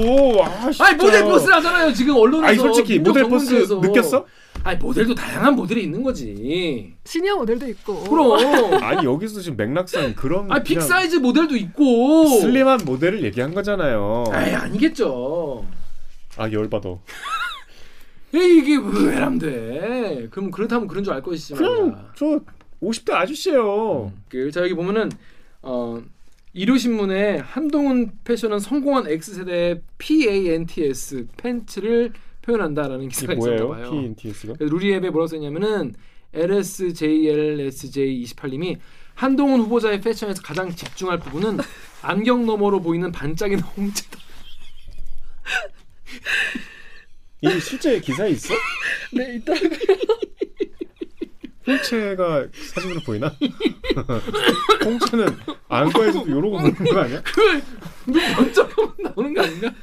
아. 0.44 0.70
아니 0.80 0.96
모델 0.98 1.24
포스라잖아요 1.24 1.94
지금 1.94 2.16
언론에서. 2.18 2.48
아니 2.48 2.58
솔직히 2.58 3.00
모델 3.00 3.24
포스. 3.30 3.54
느꼈어? 3.54 4.26
아니 4.66 4.80
모델도 4.80 5.14
다양한 5.14 5.56
모델이 5.56 5.84
있는 5.84 6.02
거지. 6.02 6.96
시니어 7.04 7.36
모델도 7.36 7.68
있고. 7.70 8.04
그럼. 8.06 8.34
아니 8.84 9.06
여기서 9.06 9.40
지금 9.40 9.58
맥락상 9.58 10.16
그런 10.16 10.52
아니 10.52 10.64
빅 10.64 10.74
그냥 10.76 10.88
사이즈 10.88 11.18
모델도 11.18 11.56
있고. 11.56 12.26
슬림한 12.42 12.80
모델을 12.84 13.24
얘기한 13.24 13.54
거잖아요. 13.54 14.24
아이 14.32 14.52
아니겠죠. 14.56 15.64
아 16.38 16.52
열받아. 16.52 16.90
에이, 18.34 18.58
이게 18.58 18.76
왜안 18.78 19.38
돼? 19.38 20.28
그럼 20.32 20.50
그렇다면 20.50 20.88
그런 20.88 21.04
줄 21.04 21.14
알 21.14 21.22
것이지 21.22 21.54
그냥 21.54 21.90
말이야. 21.92 22.12
저 22.18 22.40
50대 22.82 23.14
아저씨예요. 23.14 24.12
그, 24.30 24.50
자 24.52 24.62
여기 24.62 24.74
보면은 24.74 25.12
어 25.62 26.02
일요신문에 26.54 27.38
한동훈 27.38 28.14
패션은 28.24 28.58
성공한 28.60 29.08
X세대의 29.08 29.82
PANTS 30.00 31.28
팬츠를 31.38 32.14
표현한다라는 32.46 33.10
기사가 33.10 33.34
있었나? 33.34 33.68
봐요. 33.68 33.92
PNTS가? 33.92 34.54
루리앱에 34.60 35.10
뭐라고 35.10 35.28
썼냐면은 35.28 35.94
LSJLSJ28님이 36.34 38.78
한동훈 39.16 39.60
후보자의 39.62 40.00
패션에서 40.02 40.42
가장 40.42 40.74
집중할 40.74 41.20
부분은 41.20 41.58
안경 42.02 42.46
너머로 42.46 42.82
보이는 42.82 43.12
반짝이는 43.12 43.62
홍채다. 43.64 44.20
이 47.42 47.60
실제 47.60 48.00
기사에 48.00 48.30
있어? 48.32 48.54
네 49.14 49.36
일단 49.36 49.56
홍채가 51.68 52.48
사진으로 52.74 53.00
보이나? 53.02 53.34
홍채는 54.86 55.38
안과에서도 55.68 56.30
요러고 56.30 56.58
보는 56.58 56.74
거 56.74 57.00
아니야? 57.00 57.22
그걸 57.24 57.62
눈 58.06 58.22
번쩍 58.36 58.78
하면 58.78 58.94
나오는 59.04 59.34
거 59.34 59.42
아닌가? 59.42 59.74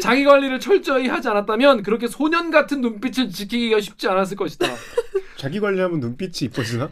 자기 0.00 0.24
관리를 0.24 0.60
철저히 0.60 1.08
하지 1.08 1.28
않았다면 1.28 1.82
그렇게 1.82 2.08
소년 2.08 2.50
같은 2.50 2.80
눈빛을 2.80 3.30
지키기가 3.30 3.80
쉽지 3.80 4.08
않았을 4.08 4.36
것이다. 4.36 4.66
자기 5.36 5.60
관리하면 5.60 6.00
눈빛이 6.00 6.48
이뻐지나? 6.48 6.90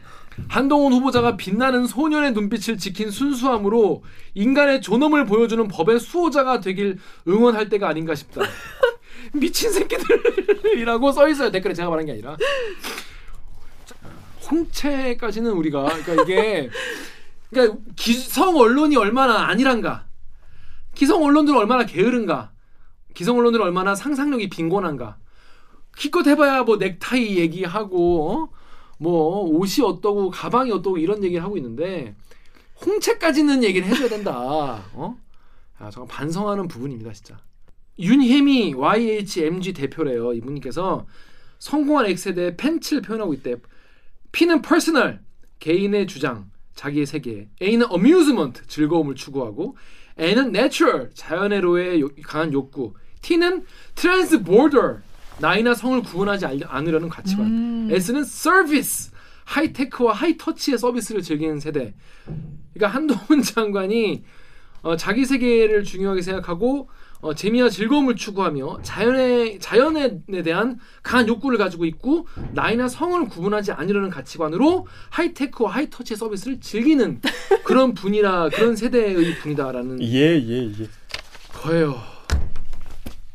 한동훈 0.48 0.92
후보자가 0.92 1.36
빛나는 1.36 1.86
소년의 1.86 2.32
눈빛을 2.32 2.78
지킨 2.78 3.10
순수함으로 3.10 4.02
인간의 4.34 4.80
존엄을 4.80 5.26
보여주는 5.26 5.66
법의 5.68 6.00
수호자가 6.00 6.60
되길 6.60 6.98
응원할 7.28 7.68
때가 7.68 7.88
아닌가 7.88 8.14
싶다. 8.14 8.42
미친 9.34 9.70
새끼들이라고 9.72 11.12
써 11.12 11.28
있어요 11.28 11.50
댓글에 11.50 11.72
제가 11.74 11.88
말한 11.88 12.06
게 12.06 12.12
아니라. 12.12 12.36
홍채까지는 14.53 15.50
우리가 15.53 15.84
그러니까 15.84 16.22
이게 16.22 16.70
그러니까 17.50 17.78
기성 17.96 18.57
언론이 18.57 18.96
얼마나 18.96 19.46
아니란가, 19.48 20.07
기성 20.94 21.24
언론들은 21.24 21.59
얼마나 21.59 21.84
게으른가, 21.86 22.53
기성 23.14 23.38
언론들은 23.38 23.64
얼마나 23.64 23.94
상상력이 23.94 24.50
빈곤한가. 24.50 25.16
기껏 25.96 26.26
해봐야 26.26 26.62
뭐 26.62 26.76
넥타이 26.76 27.36
얘기하고 27.36 28.30
어? 28.30 28.48
뭐 28.98 29.40
옷이 29.42 29.84
어떠고 29.84 30.30
가방이 30.30 30.70
어떠고 30.70 30.96
이런 30.96 31.22
얘기를 31.22 31.44
하고 31.44 31.59
있는데 31.59 32.14
홍채까지는 32.84 33.62
얘기를 33.62 33.86
해줘야 33.86 34.09
된다. 34.09 34.82
어? 34.94 35.16
아 35.78 35.90
정말 35.90 36.09
반성하는 36.16 36.68
부분입니다, 36.68 37.12
진짜. 37.12 37.38
윤혜미 37.98 38.74
YHMG 38.74 39.74
대표래요. 39.74 40.32
이분께서 40.32 41.07
성공한 41.59 42.07
X세대 42.07 42.57
팬츠를 42.57 43.03
표현하고 43.03 43.34
있대. 43.34 43.57
P는 44.33 44.62
personal, 44.62 45.20
개인의 45.61 46.07
주장, 46.07 46.51
자기의 46.74 47.07
세계. 47.07 47.49
A는 47.62 47.87
amusement, 47.93 48.62
즐거움을 48.66 49.14
추구하고 49.14 49.76
N은 50.16 50.53
natural, 50.53 51.11
요- 52.01 52.09
강한 52.24 52.53
욕구. 52.53 52.95
T는 53.20 53.64
transborder, 53.95 54.99
나이나 55.39 55.74
성을 55.74 56.03
구분하지 56.03 56.47
알- 56.47 56.61
않으려는 56.66 57.09
가치관. 57.09 57.47
음. 57.47 57.89
S는 57.93 58.24
서비스, 58.24 59.11
하이테크와 59.45 60.12
high 60.14 60.38
touch의 60.38 60.78
서비스를 60.78 61.22
즐기는 61.22 61.61
세대. 61.61 61.95
그러니까 62.74 62.97
한동훈 62.99 63.43
장관이 63.43 64.24
어, 64.83 64.97
자기 64.97 65.24
세계를 65.24 65.85
중요하게 65.85 66.22
생각하고 66.22 66.89
어, 67.23 67.35
재미와 67.35 67.70
즐거움을 67.70 68.16
추구하며 68.16 68.83
자연의 68.83 69.61
자연에 69.61 70.20
대한 70.43 70.79
강한 71.05 71.29
욕구를 71.29 71.57
가지고 71.57 71.85
있고 71.87 72.27
나이나 72.53 72.89
성을 72.89 73.25
구분하지 73.29 73.70
않으려는 73.70 74.11
가치관으로 74.11 74.89
하이테크와 75.11 75.70
하이터치 75.70 76.16
서비스를 76.16 76.61
즐기는 76.61 77.20
그런 77.62 77.95
분이라 77.95 78.49
그런 78.51 78.75
세대의 78.75 79.37
분이다라는 79.37 80.03
예, 80.03 80.37
예, 80.37 80.66
예. 80.66 80.89
거예요. 81.53 81.95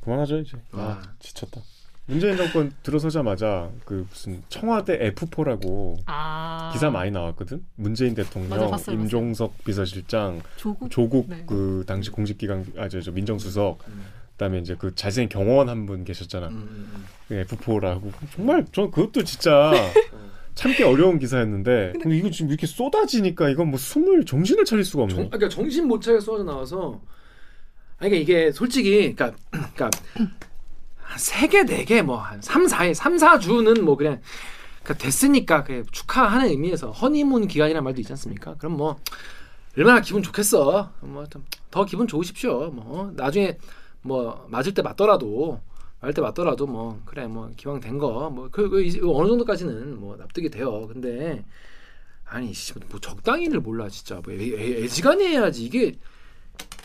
그만하죠 0.03 0.39
이제. 0.39 0.57
아, 0.73 0.77
와. 0.77 1.01
지쳤다. 1.19 1.61
문재인 2.07 2.37
정권 2.37 2.71
들어서자마자 2.83 3.69
그 3.85 4.07
무슨 4.09 4.41
청와대 4.49 5.11
F4라고 5.11 5.97
아 6.05 6.69
기사 6.73 6.89
많이 6.89 7.11
나왔거든. 7.11 7.63
문재인 7.75 8.15
대통령, 8.15 8.49
맞아, 8.49 8.67
봤어요, 8.67 8.95
임종석 8.95 9.63
비서실장, 9.65 10.41
조국 10.55 10.89
조국 10.89 11.29
네. 11.29 11.43
그 11.45 11.83
당시 11.85 12.09
공직기강 12.09 12.65
아저 12.77 13.01
저 13.01 13.11
민정수석, 13.11 13.79
음. 13.89 14.05
그다음에 14.31 14.59
이제 14.59 14.75
그 14.79 14.95
잘생긴 14.95 15.37
경호원 15.37 15.67
한 15.67 15.85
분 15.85 16.05
계셨잖아. 16.05 16.47
음, 16.47 16.53
음, 16.55 17.05
그 17.27 17.43
F4라고 17.43 18.11
정말 18.33 18.65
저 18.71 18.89
그것도 18.89 19.23
진짜 19.25 19.71
참기 20.55 20.83
어려운 20.83 21.19
기사였는데 21.19 21.93
근데 22.01 22.17
이거 22.17 22.29
지금 22.29 22.49
이렇게 22.49 22.65
쏟아지니까 22.67 23.49
이건 23.49 23.67
뭐 23.69 23.77
숨을 23.77 24.23
정신을 24.25 24.63
차릴 24.63 24.85
수가 24.85 25.03
음. 25.03 25.09
정, 25.09 25.17
없네. 25.19 25.29
그러니까 25.31 25.49
정신 25.53 25.87
못 25.87 26.01
차게 26.01 26.21
쏟아져 26.21 26.45
나와서 26.45 27.01
아니 27.99 28.11
그러니까 28.11 28.15
이게 28.21 28.51
솔직히 28.53 29.13
그러니까 29.13 29.33
그러니까 29.51 29.89
한 30.13 30.31
세개 31.17 31.65
네 31.65 31.85
개 31.85 32.01
뭐한 32.01 32.41
3, 32.41 32.65
4일 32.67 32.93
3, 32.93 33.17
4주는 33.17 33.81
뭐 33.81 33.95
그냥 33.97 34.21
그러니까 34.83 35.03
됐으니까 35.05 35.63
그 35.63 35.83
축하하는 35.91 36.47
의미에서 36.49 36.91
허니문 36.91 37.47
기간이라는 37.47 37.83
말도 37.83 38.01
있지 38.01 38.13
않습니까? 38.13 38.55
그럼 38.57 38.77
뭐 38.77 38.97
얼마나 39.77 40.01
기분 40.01 40.23
좋겠어. 40.23 40.91
뭐 41.01 41.25
더 41.71 41.85
기분 41.85 42.07
좋으십시오. 42.07 42.71
뭐 42.71 43.11
나중에 43.15 43.57
뭐 44.01 44.45
맞을 44.49 44.73
때 44.73 44.81
맞더라도 44.81 45.59
맞을 46.01 46.13
때 46.13 46.21
맞더라도 46.21 46.65
뭐 46.67 47.01
그래 47.05 47.27
뭐 47.27 47.51
기왕 47.57 47.79
된 47.81 47.97
거 47.99 48.29
뭐 48.31 48.49
그 48.51 48.69
그, 48.69 48.81
이- 48.81 48.99
어느 49.03 49.27
정도까지는 49.27 49.99
뭐 49.99 50.15
납득이 50.17 50.49
돼요. 50.49 50.87
근데 50.87 51.43
아니 52.25 52.53
씨, 52.53 52.73
뭐 52.89 52.99
적당히를 52.99 53.59
몰라 53.61 53.89
진짜 53.89 54.21
뭐 54.23 54.33
애, 54.33 54.37
애, 54.37 54.83
애지간히 54.83 55.27
해야지 55.27 55.63
이게 55.65 55.97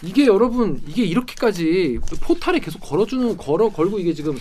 이게 0.02 0.26
여러분 0.26 0.82
이게 0.86 1.04
이렇게까지 1.04 2.00
포탈에 2.20 2.58
계속 2.58 2.80
걸어주는 2.80 3.36
걸어 3.36 3.68
걸고 3.68 3.98
이게 3.98 4.12
지금 4.14 4.36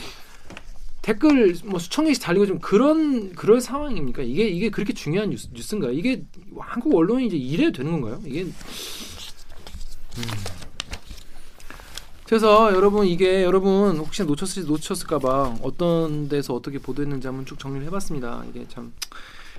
댓글 1.02 1.56
뭐 1.66 1.80
수천 1.80 2.06
개씩 2.06 2.22
달리고 2.24 2.46
좀 2.46 2.60
그런 2.60 3.34
그럴 3.34 3.60
상황입니까? 3.62 4.24
이게 4.24 4.48
이게 4.48 4.70
그렇게 4.70 4.94
중요한 4.94 5.30
뉴스, 5.30 5.50
뉴스인가? 5.52 5.90
이게 5.92 6.24
한국 6.60 6.96
언론이 6.96 7.28
이제 7.28 7.38
이래도 7.38 7.78
되는 7.78 7.92
건가요? 7.92 8.22
이게 8.26 8.44
음. 8.44 8.54
그래서 12.26 12.72
여러분 12.74 13.08
이게 13.08 13.44
여러분 13.44 13.98
혹시 13.98 14.24
놓쳤을 14.24 14.66
놓쳤을까봐 14.66 15.58
어떤 15.64 16.30
데서 16.30 16.54
어떻게 16.54 16.80
보도했는지 16.80 17.28
한번 17.28 17.46
쭉 17.46 17.60
정리를 17.60 17.86
해봤습니다. 17.88 18.46
이게 18.50 18.66
참 18.70 18.94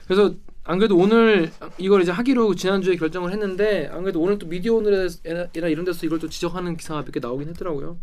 그래서 0.06 0.32
안 0.64 0.78
그래도 0.78 0.96
오늘 0.96 1.50
이걸 1.78 2.02
이제 2.02 2.12
하기로 2.12 2.54
지난주에 2.54 2.96
결정을 2.96 3.32
했는데 3.32 3.88
안 3.92 4.02
그래도 4.02 4.20
오늘 4.20 4.38
또 4.38 4.46
미디어 4.46 4.74
오늘이나 4.74 5.48
이런 5.54 5.84
데서 5.84 6.06
이걸 6.06 6.18
또 6.20 6.28
지적하는 6.28 6.76
기사가 6.76 7.02
몇 7.02 7.10
개 7.12 7.18
나오긴 7.20 7.48
했더라고요. 7.48 7.98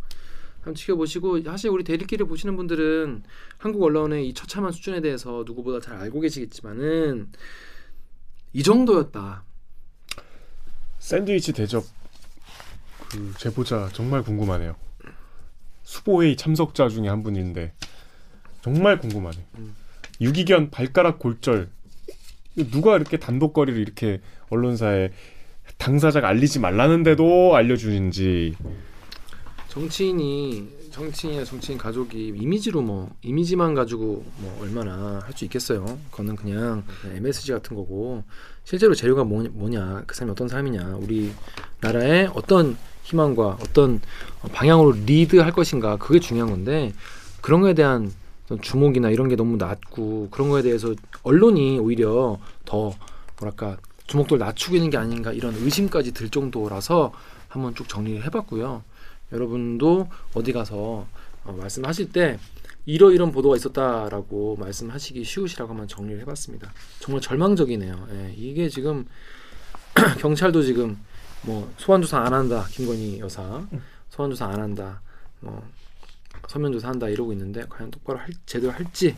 한번 0.57 0.75
지켜보시고 0.75 1.41
사실 1.43 1.69
우리 1.69 1.85
대리기를 1.85 2.27
보시는 2.27 2.57
분들은 2.57 3.23
한국 3.57 3.81
언론의 3.83 4.27
이 4.27 4.33
처참한 4.33 4.73
수준에 4.73 4.99
대해서 4.99 5.43
누구보다 5.45 5.79
잘 5.79 5.95
알고 5.97 6.19
계시겠지만은 6.19 7.29
이 8.51 8.61
정도였다. 8.63 9.43
샌드위치 10.99 11.53
대접 11.53 11.85
그 13.09 13.33
제보자 13.37 13.89
정말 13.93 14.21
궁금하네요. 14.21 14.75
수보회의 15.83 16.35
참석자 16.35 16.89
중에 16.89 17.07
한 17.07 17.23
분인데 17.23 17.73
정말 18.61 18.99
궁금하네. 18.99 19.37
음. 19.59 19.75
유기견 20.19 20.71
발가락 20.71 21.19
골절 21.19 21.69
누가 22.55 22.95
이렇게 22.95 23.17
단독거리를 23.17 23.79
이렇게 23.79 24.21
언론사에 24.49 25.11
당사자가 25.77 26.27
알리지 26.27 26.59
말라는데도 26.59 27.55
알려주는지. 27.55 28.55
정치인이 29.67 30.79
정치인이나 30.91 31.43
정치인 31.45 31.77
가족이 31.77 32.33
이미지로 32.35 32.81
뭐 32.81 33.11
이미지만 33.21 33.75
가지고 33.75 34.25
뭐 34.37 34.59
얼마나 34.61 35.21
할 35.23 35.33
수 35.37 35.45
있겠어요. 35.45 35.99
그거는 36.11 36.35
그냥 36.35 36.83
MSG 37.05 37.51
같은 37.51 37.75
거고. 37.75 38.23
실제로 38.63 38.93
재료가 38.93 39.23
뭐냐, 39.23 39.49
뭐냐 39.53 40.03
그 40.07 40.15
사람이 40.15 40.31
어떤 40.31 40.47
사람이냐. 40.47 40.97
우리 40.99 41.31
나라의 41.81 42.31
어떤 42.33 42.77
희망과 43.03 43.59
어떤 43.61 44.01
방향으로 44.51 44.93
리드할 45.05 45.51
것인가. 45.51 45.97
그게 45.97 46.19
중요한 46.19 46.49
건데 46.49 46.93
그런 47.41 47.61
거에 47.61 47.73
대한 47.73 48.11
주목이나 48.57 49.09
이런 49.09 49.29
게 49.29 49.35
너무 49.35 49.57
낮고 49.57 50.29
그런 50.31 50.49
거에 50.49 50.61
대해서 50.61 50.93
언론이 51.23 51.79
오히려 51.79 52.39
더 52.65 52.93
뭐랄까 53.39 53.77
주목도를 54.07 54.45
낮추고 54.45 54.75
있는 54.75 54.89
게 54.89 54.97
아닌가 54.97 55.31
이런 55.31 55.53
의심까지 55.55 56.13
들 56.13 56.29
정도라서 56.29 57.13
한번 57.47 57.75
쭉 57.75 57.87
정리를 57.87 58.23
해봤고요. 58.25 58.83
여러분도 59.31 60.09
어디 60.33 60.51
가서 60.51 61.05
어, 61.45 61.51
말씀하실 61.53 62.11
때 62.11 62.39
이러이런 62.85 63.31
보도가 63.31 63.55
있었다라고 63.55 64.57
말씀하시기 64.59 65.23
쉬우시라고 65.23 65.69
한번 65.69 65.87
정리를 65.87 66.19
해봤습니다. 66.21 66.71
정말 66.99 67.21
절망적이네요. 67.21 68.07
예, 68.11 68.33
이게 68.35 68.67
지금 68.67 69.05
경찰도 70.19 70.63
지금 70.63 70.97
뭐 71.43 71.71
소환 71.77 72.01
조사 72.01 72.19
안 72.19 72.33
한다 72.33 72.65
김건희 72.71 73.19
여사 73.19 73.63
소환 74.09 74.29
조사 74.29 74.47
안 74.47 74.59
한다 74.59 75.01
뭐 75.39 75.63
서면 76.47 76.71
조사 76.71 76.89
한다 76.89 77.07
이러고 77.07 77.31
있는데 77.33 77.63
과연 77.69 77.91
똑바로 77.91 78.19
할, 78.19 78.27
제대로 78.45 78.71
할지 78.73 79.15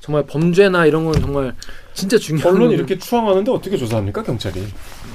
정말 0.00 0.26
범죄나 0.26 0.86
이런 0.86 1.04
건 1.04 1.14
정말 1.20 1.54
진짜 1.94 2.18
중요한 2.18 2.54
언론이 2.54 2.74
이렇게 2.74 2.98
추앙하는데 2.98 3.50
어떻게 3.50 3.76
조사합니까 3.76 4.22
경찰이? 4.22 4.62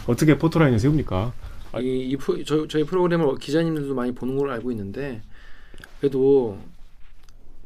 어떻게 0.07 0.37
포토라인을 0.37 0.79
세웁니까? 0.79 1.33
이, 1.79 2.09
이 2.09 2.17
프로, 2.17 2.43
저, 2.43 2.67
저희 2.67 2.83
프로그램을 2.83 3.35
기자님들도 3.37 3.93
많이 3.95 4.13
보는 4.13 4.37
걸로 4.37 4.51
알고 4.51 4.71
있는데 4.71 5.21
그래도 5.99 6.57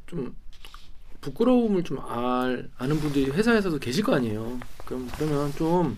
좀 0.08 0.36
부끄러움을 1.22 1.84
좀 1.84 2.00
알, 2.00 2.70
아는 2.78 3.00
분들이 3.00 3.32
회사에서도 3.32 3.80
계실 3.80 4.04
거 4.04 4.14
아니에요. 4.14 4.60
그럼 4.86 5.10
그러면 5.18 5.52
좀 5.54 5.98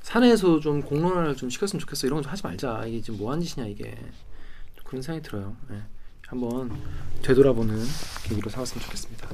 사내에서 0.00 0.60
좀 0.60 0.80
공론화를 0.80 1.36
좀 1.36 1.50
시켰으면 1.50 1.80
좋겠어. 1.80 2.06
이런 2.06 2.18
거 2.18 2.22
좀 2.22 2.32
하지 2.32 2.42
말자. 2.44 2.84
이게 2.86 3.00
지금 3.02 3.18
뭐 3.18 3.30
하는 3.32 3.42
짓이냐 3.44 3.68
이게 3.68 3.94
좀 4.76 4.84
그런 4.84 5.02
생각이 5.02 5.28
들어요. 5.28 5.54
예. 5.72 5.82
한번 6.32 6.70
되돌아보는 7.20 7.86
계기로 8.24 8.48
삼았으면 8.48 8.82
좋겠습니다. 8.84 9.28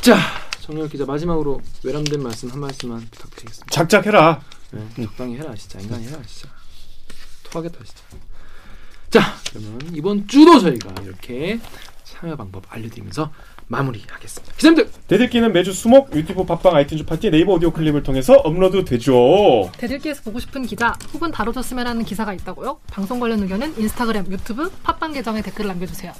자, 0.00 0.16
정렬 0.62 0.88
기자 0.88 1.04
마지막으로 1.04 1.60
외람된 1.84 2.22
말씀 2.22 2.50
한 2.50 2.60
말씀만 2.60 3.06
부탁드리겠습니다. 3.10 3.70
작작해라. 3.70 4.40
네, 4.70 5.04
적당히 5.04 5.36
해라 5.36 5.54
진짜 5.54 5.78
인간이 5.78 6.06
해라 6.06 6.18
진짜 6.26 6.52
토하겠다 7.44 7.78
진짜 7.84 8.02
자 9.10 9.36
그러면 9.50 9.94
이번 9.94 10.26
주도 10.26 10.58
저희가 10.58 11.02
이렇게 11.02 11.60
참여 12.04 12.34
방법 12.36 12.64
알려드리면서 12.68 13.30
마무리하겠습니다 13.68 14.54
기자님들 14.56 14.88
댓읽기는 15.08 15.52
매주 15.52 15.72
수목 15.72 16.14
유튜브 16.14 16.44
팟빵 16.44 16.74
아이튠즈 16.74 17.06
팟티 17.06 17.30
네이버 17.30 17.52
오디오 17.54 17.70
클립을 17.72 18.02
통해서 18.02 18.34
업로드 18.34 18.84
되죠. 18.84 19.70
댓읽기에서 19.78 20.22
보고 20.22 20.38
싶은 20.38 20.62
기자 20.66 20.94
혹은 21.14 21.30
다뤄줬으면 21.30 21.86
하는 21.86 22.04
기사가 22.04 22.32
있다고요? 22.34 22.78
방송 22.90 23.18
관련 23.20 23.42
의견은 23.42 23.74
인스타그램, 23.78 24.26
유튜브, 24.30 24.70
팟빵 24.82 25.12
계정에 25.12 25.42
댓글 25.42 25.66
남겨주세요. 25.66 26.12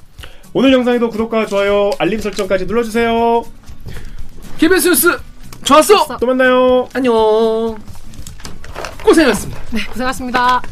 오늘 0.53 0.73
영상에도 0.73 1.09
구독과 1.11 1.47
좋아요, 1.47 1.91
알림 1.99 2.21
설정까지 2.21 2.67
눌러주세요. 2.67 3.45
KBS 4.59 4.89
뉴스 4.89 5.19
좋았어 5.65 5.95
좋았어. 5.95 6.17
또 6.19 6.27
만나요. 6.27 6.89
안녕 6.95 7.77
고생하셨습니다 9.05 9.61
네, 9.73 9.85
고생하셨습니다. 9.87 10.63